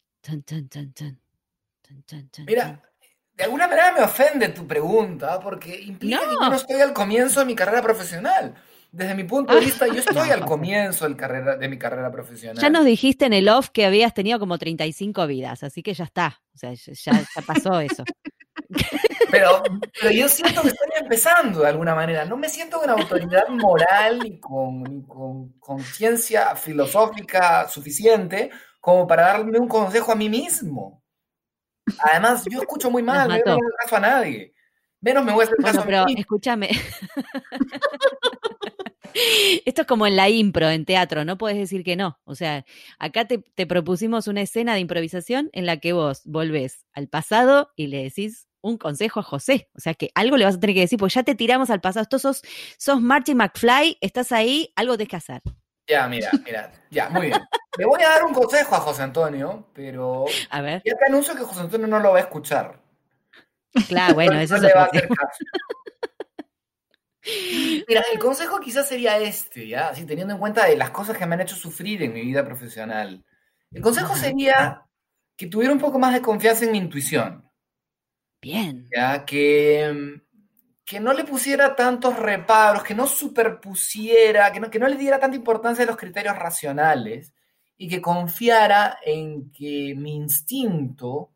Mira, 2.46 2.82
de 3.34 3.44
alguna 3.44 3.68
manera 3.68 3.92
me 3.92 4.02
ofende 4.02 4.48
tu 4.48 4.66
pregunta 4.66 5.38
porque 5.40 5.78
implica 5.80 6.20
que 6.20 6.34
yo 6.34 6.48
no 6.48 6.54
estoy 6.54 6.80
al 6.80 6.92
comienzo 6.92 7.40
de 7.40 7.46
mi 7.46 7.54
carrera 7.54 7.82
profesional. 7.82 8.54
Desde 8.90 9.14
mi 9.14 9.24
punto 9.24 9.54
de 9.54 9.60
vista, 9.60 9.86
yo 9.86 9.94
estoy 9.98 10.30
al 10.30 10.44
comienzo 10.44 11.06
de 11.06 11.68
mi 11.68 11.78
carrera 11.78 12.10
profesional. 12.10 12.62
Ya 12.62 12.70
nos 12.70 12.84
dijiste 12.84 13.26
en 13.26 13.34
el 13.34 13.48
off 13.48 13.68
que 13.68 13.84
habías 13.84 14.14
tenido 14.14 14.38
como 14.38 14.56
35 14.56 15.26
vidas, 15.26 15.62
así 15.62 15.82
que 15.82 15.92
ya 15.92 16.04
está. 16.04 16.40
O 16.54 16.58
sea, 16.58 16.72
ya, 16.72 17.12
pasó 17.46 17.80
eso. 17.80 18.04
Pero, 19.30 19.62
pero, 20.00 20.10
yo 20.12 20.28
siento 20.28 20.62
que 20.62 20.68
estoy 20.68 20.88
empezando 21.00 21.60
de 21.60 21.68
alguna 21.68 21.94
manera. 21.94 22.24
No 22.24 22.36
me 22.36 22.48
siento 22.48 22.78
con 22.78 22.88
autoridad 22.90 23.48
moral 23.48 24.20
ni 24.20 24.38
con 24.38 25.02
conciencia 25.58 26.54
filosófica 26.54 27.68
suficiente 27.68 28.50
como 28.86 29.04
para 29.04 29.24
darme 29.24 29.58
un 29.58 29.66
consejo 29.66 30.12
a 30.12 30.14
mí 30.14 30.28
mismo. 30.28 31.02
Además, 31.98 32.44
yo 32.48 32.60
escucho 32.60 32.88
muy 32.88 33.02
mal, 33.02 33.28
no 33.28 33.34
le 33.34 33.40
hago 33.40 33.60
caso 33.82 33.96
a 33.96 34.00
nadie. 34.00 34.54
Menos 35.00 35.24
me 35.24 35.32
voy 35.32 35.42
a 35.42 35.46
hacer 35.46 35.56
caso 35.56 35.82
pero 35.84 36.02
a 36.02 36.04
mí. 36.04 36.14
escúchame. 36.16 36.70
Esto 39.64 39.80
es 39.80 39.86
como 39.88 40.06
en 40.06 40.14
la 40.14 40.28
impro, 40.28 40.70
en 40.70 40.84
teatro, 40.84 41.24
no 41.24 41.36
puedes 41.36 41.58
decir 41.58 41.82
que 41.82 41.96
no. 41.96 42.20
O 42.22 42.36
sea, 42.36 42.64
acá 43.00 43.24
te, 43.24 43.38
te, 43.38 43.66
propusimos 43.66 44.28
una 44.28 44.42
escena 44.42 44.74
de 44.74 44.80
improvisación 44.80 45.50
en 45.52 45.66
la 45.66 45.78
que 45.78 45.92
vos 45.92 46.22
volvés 46.24 46.86
al 46.92 47.08
pasado 47.08 47.72
y 47.74 47.88
le 47.88 48.04
decís 48.04 48.46
un 48.60 48.78
consejo 48.78 49.18
a 49.18 49.24
José. 49.24 49.68
O 49.74 49.80
sea, 49.80 49.94
que 49.94 50.12
algo 50.14 50.36
le 50.36 50.44
vas 50.44 50.54
a 50.54 50.60
tener 50.60 50.74
que 50.74 50.80
decir, 50.82 50.96
porque 50.96 51.14
ya 51.14 51.24
te 51.24 51.34
tiramos 51.34 51.70
al 51.70 51.80
pasado. 51.80 52.04
Esto 52.04 52.20
sos, 52.20 52.42
sos 52.78 53.02
Marty 53.02 53.34
McFly, 53.34 53.98
estás 54.00 54.30
ahí, 54.30 54.72
algo 54.76 54.96
tenés 54.96 55.08
que 55.08 55.16
hacer. 55.16 55.42
Ya, 55.88 56.08
mira, 56.08 56.30
mira, 56.44 56.72
ya, 56.90 57.08
muy 57.10 57.26
bien. 57.26 57.40
Le 57.78 57.84
voy 57.84 58.02
a 58.02 58.08
dar 58.08 58.24
un 58.24 58.34
consejo 58.34 58.74
a 58.74 58.80
José 58.80 59.02
Antonio, 59.02 59.68
pero 59.72 60.24
a 60.50 60.60
ver. 60.60 60.82
ya 60.84 60.96
te 60.96 61.04
anuncio 61.06 61.36
que 61.36 61.44
José 61.44 61.60
Antonio 61.60 61.86
no 61.86 62.00
lo 62.00 62.12
va 62.12 62.18
a 62.18 62.22
escuchar. 62.22 62.80
Claro, 63.88 64.14
bueno, 64.14 64.38
eso 64.40 64.56
no 64.56 64.62
le 64.62 64.74
va 64.74 64.82
a 64.82 64.86
hacer 64.86 65.08
caso. 65.08 65.44
Mira, 67.88 68.04
el 68.12 68.18
consejo 68.18 68.60
quizás 68.60 68.88
sería 68.88 69.18
este, 69.18 69.66
¿ya? 69.68 69.88
Así 69.88 70.04
teniendo 70.06 70.34
en 70.34 70.40
cuenta 70.40 70.66
de 70.66 70.76
las 70.76 70.90
cosas 70.90 71.16
que 71.16 71.26
me 71.26 71.34
han 71.34 71.40
hecho 71.42 71.56
sufrir 71.56 72.02
en 72.02 72.12
mi 72.12 72.22
vida 72.22 72.44
profesional. 72.44 73.24
El 73.72 73.82
consejo 73.82 74.14
sería 74.16 74.86
que 75.36 75.46
tuviera 75.46 75.72
un 75.72 75.80
poco 75.80 75.98
más 75.98 76.14
de 76.14 76.22
confianza 76.22 76.64
en 76.64 76.72
mi 76.72 76.78
intuición. 76.78 77.50
Bien. 78.40 78.88
Ya, 78.94 79.24
que 79.24 80.22
que 80.86 81.00
no 81.00 81.12
le 81.12 81.24
pusiera 81.24 81.74
tantos 81.74 82.16
reparos, 82.16 82.84
que 82.84 82.94
no 82.94 83.08
superpusiera, 83.08 84.52
que 84.52 84.60
no, 84.60 84.70
que 84.70 84.78
no 84.78 84.86
le 84.86 84.96
diera 84.96 85.18
tanta 85.18 85.36
importancia 85.36 85.82
a 85.82 85.88
los 85.88 85.96
criterios 85.96 86.38
racionales 86.38 87.34
y 87.76 87.88
que 87.88 88.00
confiara 88.00 88.98
en 89.04 89.50
que 89.50 89.94
mi 89.96 90.14
instinto 90.14 91.32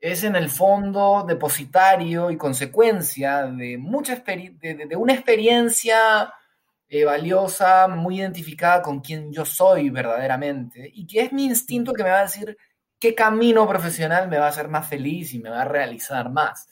es 0.00 0.24
en 0.24 0.34
el 0.34 0.48
fondo 0.48 1.24
depositario 1.28 2.30
y 2.30 2.38
consecuencia 2.38 3.46
de, 3.46 3.76
mucha 3.76 4.16
de, 4.16 4.96
una 4.96 5.12
experiencia 5.12 6.32
eh, 6.88 7.04
valiosa, 7.04 7.86
muy 7.88 8.20
identificada 8.20 8.80
con 8.80 9.00
quien 9.00 9.30
yo 9.30 9.44
soy 9.44 9.90
verdaderamente, 9.90 10.90
y 10.92 11.06
que 11.06 11.20
es 11.20 11.32
mi 11.32 11.44
instinto 11.44 11.92
que 11.92 12.02
me 12.02 12.10
va 12.10 12.20
a 12.20 12.22
decir 12.22 12.56
qué 12.98 13.14
camino 13.14 13.68
profesional 13.68 14.28
me 14.28 14.38
va 14.38 14.46
a 14.46 14.50
hacer 14.50 14.68
más 14.68 14.88
feliz 14.88 15.34
y 15.34 15.38
me 15.38 15.50
va 15.50 15.62
a 15.62 15.66
realizar 15.66 16.30
más. 16.30 16.68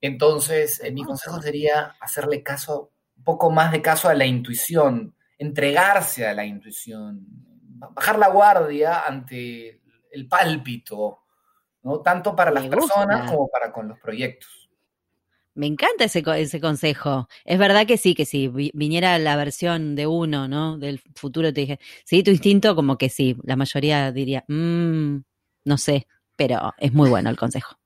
Entonces, 0.00 0.80
eh, 0.82 0.90
mi 0.90 1.04
consejo 1.04 1.40
sería 1.42 1.96
hacerle 2.00 2.42
caso, 2.42 2.92
un 3.16 3.24
poco 3.24 3.50
más 3.50 3.72
de 3.72 3.82
caso 3.82 4.08
a 4.08 4.14
la 4.14 4.26
intuición, 4.26 5.14
entregarse 5.38 6.26
a 6.26 6.34
la 6.34 6.44
intuición, 6.44 7.26
bajar 7.94 8.18
la 8.18 8.28
guardia 8.28 9.00
ante 9.00 9.80
el 10.10 10.28
pálpito, 10.28 11.20
¿no? 11.82 12.00
Tanto 12.00 12.34
para 12.34 12.50
las 12.50 12.66
personas 12.66 13.30
como 13.30 13.48
para 13.48 13.72
con 13.72 13.88
los 13.88 13.98
proyectos. 13.98 14.70
Me 15.54 15.66
encanta 15.66 16.04
ese, 16.04 16.22
ese 16.36 16.60
consejo. 16.60 17.28
Es 17.44 17.58
verdad 17.58 17.86
que 17.86 17.98
sí, 17.98 18.14
que 18.14 18.24
si 18.24 18.48
viniera 18.48 19.18
la 19.18 19.36
versión 19.36 19.96
de 19.96 20.06
uno, 20.06 20.46
¿no? 20.46 20.78
Del 20.78 21.00
futuro, 21.14 21.52
te 21.52 21.62
dije, 21.62 21.80
sí, 22.04 22.22
tu 22.22 22.30
instinto, 22.30 22.76
como 22.76 22.96
que 22.96 23.08
sí. 23.08 23.36
La 23.42 23.56
mayoría 23.56 24.12
diría, 24.12 24.44
mmm, 24.48 25.18
no 25.64 25.78
sé, 25.78 26.06
pero 26.36 26.72
es 26.78 26.92
muy 26.92 27.10
bueno 27.10 27.30
el 27.30 27.36
consejo. 27.36 27.79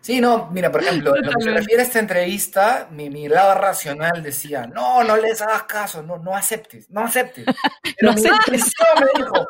Sí, 0.00 0.20
no, 0.20 0.48
mira, 0.50 0.70
por 0.70 0.82
ejemplo, 0.82 1.14
lo 1.14 1.32
que 1.32 1.42
se 1.42 1.50
refiere 1.50 1.82
a 1.82 1.84
esta 1.84 1.98
entrevista, 1.98 2.88
mi, 2.90 3.28
lado 3.28 3.54
racional 3.54 4.22
decía, 4.22 4.66
no, 4.66 5.04
no 5.04 5.16
les 5.16 5.42
hagas 5.42 5.64
caso, 5.64 6.02
no, 6.02 6.18
no 6.18 6.34
aceptes, 6.34 6.88
no 6.90 7.02
aceptes. 7.02 7.44
Pero 7.98 8.12
mi 8.12 8.20
intuición 8.20 8.88
me 9.00 9.22
dijo, 9.22 9.48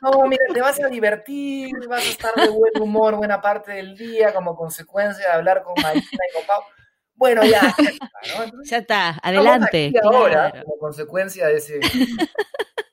no, 0.00 0.26
mira, 0.26 0.44
te 0.52 0.60
vas 0.60 0.82
a 0.82 0.88
divertir, 0.88 1.72
vas 1.88 2.04
a 2.04 2.08
estar 2.08 2.34
de 2.34 2.48
buen 2.48 2.72
humor 2.80 3.16
buena 3.16 3.40
parte 3.40 3.72
del 3.72 3.96
día 3.96 4.32
como 4.32 4.56
consecuencia 4.56 5.26
de 5.26 5.32
hablar 5.32 5.62
con 5.62 5.74
Marina 5.82 6.04
y 6.04 6.34
con 6.34 6.46
Pau. 6.46 6.62
Bueno, 7.16 7.44
ya, 7.44 7.60
está, 7.60 7.82
¿no? 8.52 8.62
ya 8.64 8.78
está, 8.78 9.18
adelante. 9.22 9.92
Ahora, 10.02 10.50
como 10.62 10.78
consecuencia 10.78 11.46
de 11.46 11.56
ese... 11.56 11.80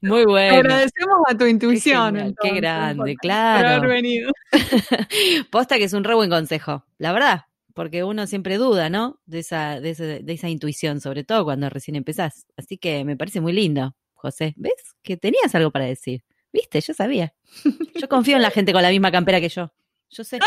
Muy 0.00 0.24
bueno. 0.24 0.56
Agradecemos 0.56 1.18
a 1.28 1.36
tu 1.36 1.46
intuición. 1.46 2.34
Qué, 2.42 2.50
grande, 2.50 3.16
claro. 3.16 3.80
Por 3.80 3.86
haber 3.86 4.02
venido. 4.02 4.32
Posta 5.50 5.78
que 5.78 5.84
es 5.84 5.92
un 5.92 6.04
re 6.04 6.14
buen 6.14 6.30
consejo, 6.30 6.84
la 6.98 7.12
verdad, 7.12 7.46
porque 7.74 8.04
uno 8.04 8.26
siempre 8.26 8.58
duda, 8.58 8.90
¿no? 8.90 9.20
De 9.26 9.40
esa, 9.40 9.80
de, 9.80 9.94
de 9.94 10.32
esa 10.32 10.48
intuición, 10.48 11.00
sobre 11.00 11.24
todo 11.24 11.44
cuando 11.44 11.68
recién 11.70 11.96
empezás. 11.96 12.46
Así 12.56 12.78
que 12.78 13.04
me 13.04 13.16
parece 13.16 13.40
muy 13.40 13.52
lindo, 13.52 13.94
José. 14.14 14.54
¿Ves? 14.56 14.96
Que 15.02 15.16
tenías 15.16 15.54
algo 15.54 15.70
para 15.70 15.84
decir. 15.84 16.22
¿Viste? 16.52 16.80
Yo 16.80 16.94
sabía. 16.94 17.32
Yo 18.00 18.08
confío 18.08 18.36
en 18.36 18.42
la 18.42 18.50
gente 18.50 18.72
con 18.72 18.82
la 18.82 18.90
misma 18.90 19.10
campera 19.10 19.40
que 19.40 19.48
yo. 19.48 19.72
Yo 20.10 20.24
sé. 20.24 20.38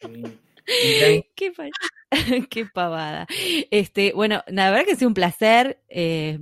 Qué, 1.34 1.52
Qué, 2.50 2.66
pavada. 2.66 3.26
Este, 3.70 4.12
bueno, 4.14 4.42
la 4.46 4.70
verdad 4.70 4.84
que 4.84 4.92
ha 4.92 4.96
sido 4.96 5.08
un 5.08 5.14
placer 5.14 5.82
eh, 5.88 6.38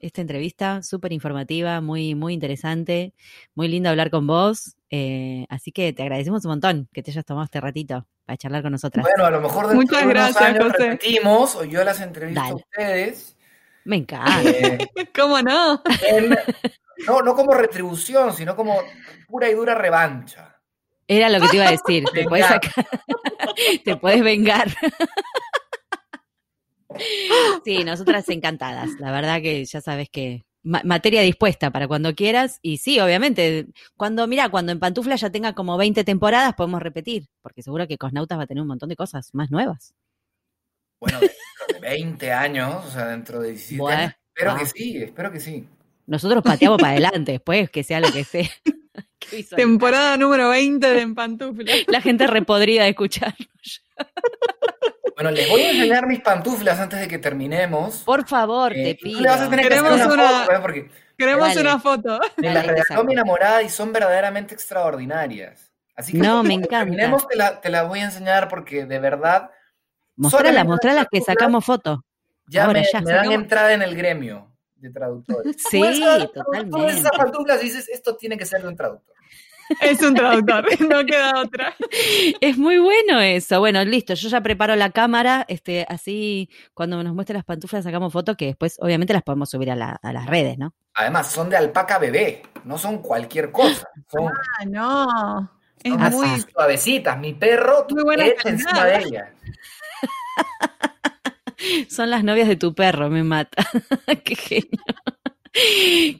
esta 0.00 0.20
entrevista, 0.20 0.82
súper 0.82 1.12
informativa, 1.12 1.80
muy, 1.80 2.14
muy 2.14 2.34
interesante, 2.34 3.12
muy 3.54 3.68
lindo 3.68 3.88
hablar 3.88 4.10
con 4.10 4.26
vos. 4.26 4.76
Eh, 4.90 5.46
así 5.48 5.72
que 5.72 5.92
te 5.92 6.02
agradecemos 6.02 6.44
un 6.44 6.50
montón 6.52 6.88
que 6.92 7.02
te 7.02 7.10
hayas 7.10 7.24
tomado 7.24 7.44
este 7.44 7.60
ratito 7.60 8.06
para 8.24 8.36
charlar 8.36 8.62
con 8.62 8.72
nosotras. 8.72 9.04
Bueno, 9.04 9.26
a 9.26 9.30
lo 9.30 9.40
mejor 9.40 9.66
dentro 9.66 9.82
Muchas 9.82 10.06
de 10.06 10.12
gracias, 10.12 10.42
años 10.42 10.72
repetimos, 10.72 11.56
o 11.56 11.64
yo 11.64 11.82
las 11.82 12.00
entrevisto 12.00 12.40
a 12.42 12.54
ustedes. 12.54 13.36
Me 13.84 13.96
encanta. 13.96 14.42
Eh, 14.42 14.78
¿Cómo 15.14 15.40
no? 15.42 15.82
no? 17.06 17.22
No 17.22 17.34
como 17.34 17.54
retribución, 17.54 18.32
sino 18.32 18.56
como 18.56 18.80
pura 19.28 19.48
y 19.48 19.54
dura 19.54 19.74
revancha. 19.74 20.55
Era 21.08 21.28
lo 21.28 21.40
que 21.40 21.48
te 21.48 21.56
iba 21.56 21.68
a 21.68 21.70
decir. 21.70 22.04
te, 22.12 22.24
puedes 22.24 22.46
te 23.84 23.96
puedes 23.96 24.22
vengar. 24.22 24.68
sí, 27.64 27.84
nosotras 27.84 28.28
encantadas. 28.28 28.90
La 28.98 29.12
verdad 29.12 29.40
que 29.40 29.64
ya 29.64 29.80
sabes 29.80 30.08
que 30.10 30.44
materia 30.66 31.22
dispuesta 31.22 31.70
para 31.70 31.86
cuando 31.86 32.14
quieras. 32.14 32.58
Y 32.60 32.78
sí, 32.78 32.98
obviamente, 33.00 33.68
cuando, 33.96 34.26
mira, 34.26 34.48
cuando 34.48 34.72
en 34.72 34.80
Pantufla 34.80 35.16
ya 35.16 35.30
tenga 35.30 35.54
como 35.54 35.76
20 35.76 36.04
temporadas, 36.04 36.54
podemos 36.54 36.82
repetir, 36.82 37.28
porque 37.40 37.62
seguro 37.62 37.86
que 37.86 37.98
Cosnautas 37.98 38.38
va 38.38 38.42
a 38.42 38.46
tener 38.46 38.62
un 38.62 38.68
montón 38.68 38.88
de 38.88 38.96
cosas 38.96 39.32
más 39.32 39.50
nuevas. 39.50 39.94
Bueno, 41.00 41.20
dentro 41.20 41.80
de 41.80 41.88
20 41.88 42.32
años, 42.32 42.84
o 42.84 42.90
sea, 42.90 43.06
dentro 43.06 43.40
de 43.40 43.50
17 43.50 43.92
años, 43.92 44.14
espero 44.34 44.56
que 44.56 44.66
sí, 44.66 44.96
espero 44.96 45.32
que 45.32 45.40
sí. 45.40 45.68
Nosotros 46.06 46.42
pateamos 46.42 46.80
para 46.80 46.92
adelante, 46.92 47.32
después 47.32 47.70
que 47.70 47.82
sea 47.84 48.00
lo 48.00 48.10
que 48.10 48.24
sea. 48.24 48.48
Temporada 49.56 50.16
número 50.16 50.50
20 50.50 50.86
de 50.88 51.00
En 51.00 51.14
Pantufla. 51.14 51.72
La 51.88 52.00
gente 52.00 52.26
repodría 52.26 52.84
de 52.84 52.90
escucharnos. 52.90 53.82
Bueno, 55.14 55.30
les 55.30 55.48
voy 55.48 55.62
a 55.62 55.70
enseñar 55.70 56.06
mis 56.06 56.20
pantuflas 56.20 56.78
antes 56.78 57.00
de 57.00 57.08
que 57.08 57.18
terminemos. 57.18 58.02
Por 58.04 58.26
favor, 58.28 58.72
te 58.74 58.94
pido. 58.96 59.20
Le 59.20 59.28
vas 59.30 59.40
a 59.40 59.48
tener 59.48 59.66
Queremos 59.66 59.90
que 59.98 60.06
una, 60.06 60.28
foto, 60.28 60.52
¿eh? 60.52 60.58
porque 60.60 60.90
queremos 61.16 61.56
una 61.56 61.78
foto. 61.80 62.20
me 62.36 62.52
las 62.52 62.66
regaló 62.66 63.04
mi 63.04 63.14
enamorada 63.14 63.62
y 63.62 63.70
son 63.70 63.92
verdaderamente 63.92 64.52
extraordinarias. 64.54 65.72
Así 65.94 66.12
que 66.12 66.18
no, 66.18 66.42
me 66.42 66.52
encanta. 66.52 66.80
terminemos 66.80 67.26
te 67.26 67.36
la, 67.36 67.58
te 67.62 67.70
la 67.70 67.84
voy 67.84 68.00
a 68.00 68.04
enseñar 68.04 68.48
porque 68.48 68.84
de 68.84 68.98
verdad. 68.98 69.50
Mostrala, 70.16 70.64
mostrala 70.64 71.06
que 71.10 71.22
sacamos 71.22 71.64
foto. 71.64 72.04
Ya 72.46 72.66
Ahora, 72.66 72.80
me, 72.80 72.86
ya, 72.92 73.00
me 73.00 73.06
dan 73.10 73.16
sacamos- 73.24 73.34
entrada 73.34 73.72
en 73.72 73.82
el 73.82 73.96
gremio 73.96 74.52
de 74.76 74.90
traductores. 74.90 75.56
Sí, 75.70 75.82
esas- 75.82 76.32
totalmente. 76.32 76.80
Ves 76.80 76.96
esas 76.98 77.12
pantuflas 77.12 77.60
y 77.62 77.64
dices, 77.66 77.88
esto 77.88 78.16
tiene 78.16 78.36
que 78.38 78.44
ser 78.46 78.62
de 78.62 78.68
un 78.68 78.76
traductor. 78.76 79.14
Es 79.80 80.00
un 80.00 80.14
traductor, 80.14 80.64
no 80.88 81.04
queda 81.04 81.40
otra. 81.40 81.74
Es 82.40 82.56
muy 82.56 82.78
bueno 82.78 83.20
eso. 83.20 83.58
Bueno, 83.58 83.84
listo, 83.84 84.14
yo 84.14 84.28
ya 84.28 84.40
preparo 84.40 84.76
la 84.76 84.90
cámara, 84.90 85.44
este, 85.48 85.84
así 85.88 86.48
cuando 86.72 87.02
nos 87.02 87.14
muestre 87.14 87.34
las 87.34 87.44
pantuflas 87.44 87.82
sacamos 87.82 88.12
fotos 88.12 88.36
que 88.36 88.46
después 88.46 88.76
obviamente 88.80 89.12
las 89.12 89.24
podemos 89.24 89.50
subir 89.50 89.72
a, 89.72 89.74
la- 89.76 89.98
a 90.00 90.12
las 90.12 90.26
redes, 90.26 90.56
¿no? 90.56 90.72
Además, 90.94 91.26
son 91.32 91.50
de 91.50 91.56
alpaca 91.56 91.98
bebé, 91.98 92.42
no 92.64 92.78
son 92.78 93.02
cualquier 93.02 93.50
cosa. 93.50 93.88
Son, 94.08 94.28
Ah, 94.58 94.64
no. 94.66 95.50
Es 95.82 95.92
son 95.92 96.10
muy. 96.12 96.40
suavecitas. 96.52 97.18
Mi 97.18 97.32
perro, 97.34 97.86
tú 97.88 97.96
Muy 97.96 98.04
buena 98.04 98.24
eres 98.26 98.46
encima 98.46 98.84
de 98.84 98.98
ella. 98.98 99.32
Son 101.88 102.10
las 102.10 102.24
novias 102.24 102.48
de 102.48 102.56
tu 102.56 102.74
perro, 102.74 103.10
me 103.10 103.22
mata. 103.22 103.64
Qué 104.24 104.34
genio. 104.34 104.82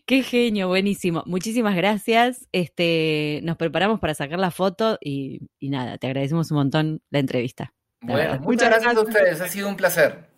Qué 0.07 0.23
genio, 0.23 0.69
buenísimo. 0.69 1.23
Muchísimas 1.27 1.77
gracias. 1.77 2.49
Este, 2.53 3.41
nos 3.43 3.57
preparamos 3.57 4.01
para 4.01 4.15
sacar 4.15 4.39
la 4.39 4.51
foto 4.51 4.99
y, 5.01 5.41
y 5.59 5.69
nada, 5.69 5.99
te 5.99 6.07
agradecemos 6.07 6.51
un 6.51 6.57
montón 6.59 7.03
la 7.11 7.19
entrevista. 7.19 7.75
La 8.01 8.13
Bueno, 8.15 8.31
verdad. 8.31 8.41
muchas 8.41 8.69
Muchas 8.69 8.71
gracias 8.71 8.97
a 8.97 9.01
ustedes, 9.09 9.41
ha 9.43 9.49
sido 9.49 9.69
un 9.69 9.77
placer. 9.77 10.31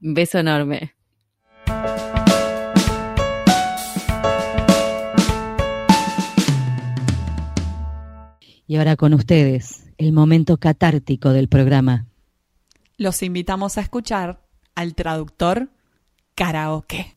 Un 0.00 0.14
beso 0.14 0.38
enorme. 0.38 0.94
Y 8.66 8.76
ahora 8.76 8.96
con 8.96 9.14
ustedes, 9.14 9.84
el 9.98 10.12
momento 10.12 10.56
catártico 10.58 11.30
del 11.30 11.48
programa. 11.48 12.06
Los 12.96 13.22
invitamos 13.22 13.78
a 13.78 13.82
escuchar 13.82 14.45
al 14.76 14.94
traductor 14.94 15.68
karaoke. 16.34 17.16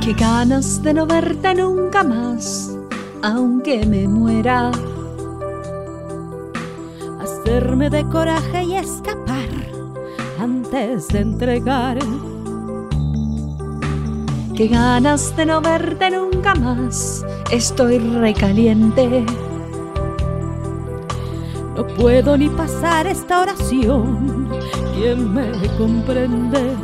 Qué 0.00 0.12
ganas 0.12 0.82
de 0.82 0.94
no 0.94 1.06
verte 1.06 1.54
nunca 1.54 2.04
más, 2.04 2.70
aunque 3.22 3.84
me 3.86 4.06
muera. 4.06 4.70
hacerme 7.20 7.90
de 7.90 8.04
coraje 8.08 8.64
y 8.64 8.76
escapar 8.76 9.23
antes 10.44 11.08
de 11.08 11.20
entregar. 11.20 11.98
Qué 14.54 14.68
ganas 14.68 15.34
de 15.36 15.46
no 15.46 15.60
verte 15.62 16.10
nunca 16.10 16.54
más, 16.54 17.24
estoy 17.50 17.98
recaliente. 17.98 19.24
No 21.74 21.86
puedo 21.86 22.36
ni 22.36 22.50
pasar 22.50 23.06
esta 23.06 23.40
oración. 23.40 24.50
¿Quién 24.94 25.34
me 25.34 25.50
comprende? 25.78 26.76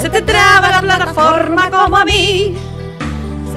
Se 0.00 0.08
te 0.08 0.22
traba 0.22 0.70
la 0.70 0.80
plataforma 0.80 1.70
como 1.70 1.98
a 1.98 2.04
mí, 2.06 2.56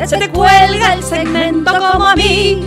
se 0.05 0.17
te 0.17 0.29
cuelga 0.29 0.93
el 0.93 1.03
segmento 1.03 1.71
como 1.71 2.05
a 2.05 2.15
mí. 2.15 2.65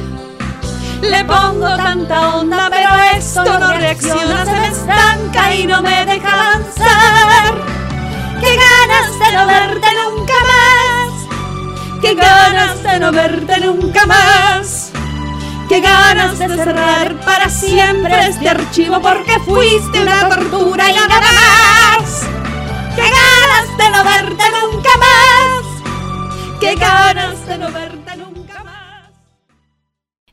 Le 1.02 1.24
pongo 1.24 1.68
tanta 1.76 2.36
onda, 2.36 2.69
esto 3.02 3.58
no 3.58 3.72
reacciona, 3.72 4.44
se 4.44 4.52
me 4.52 4.68
estanca 4.68 5.54
y 5.54 5.66
no 5.66 5.82
me 5.82 6.06
deja 6.06 6.32
avanzar. 6.32 7.54
Qué 8.40 8.56
ganas 8.56 9.18
de 9.18 9.32
no 9.36 9.46
verte 9.46 9.86
nunca 10.02 10.34
más, 10.52 12.00
qué 12.00 12.14
ganas 12.14 12.82
de 12.82 12.98
no 12.98 13.12
verte 13.12 13.60
nunca 13.60 14.06
más. 14.06 14.90
Qué 15.70 15.80
ganas 15.80 16.36
de 16.36 16.48
cerrar 16.48 17.14
para 17.20 17.48
siempre 17.48 18.26
este 18.26 18.48
archivo 18.48 19.00
porque 19.00 19.38
fuiste 19.38 20.02
una 20.02 20.28
tortura 20.28 20.90
y 20.90 20.94
nada 20.94 21.20
más. 21.20 22.26
¡Qué 22.96 23.02
ganas 23.02 23.78
de 23.78 23.90
no 23.90 24.02
verte 24.02 24.44
nunca 24.60 24.90
más! 24.98 26.58
¡Qué 26.58 26.74
ganas 26.74 27.46
de 27.46 27.58
no 27.58 27.70
verte! 27.70 27.99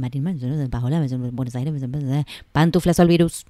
Marín, 0.00 0.26
en 0.26 0.70
Paola, 0.70 1.04
en 1.04 1.36
Buenos 1.36 1.54
Aires, 1.54 1.74
Pantuflas 2.52 3.00
al 3.00 3.08
virus. 3.08 3.46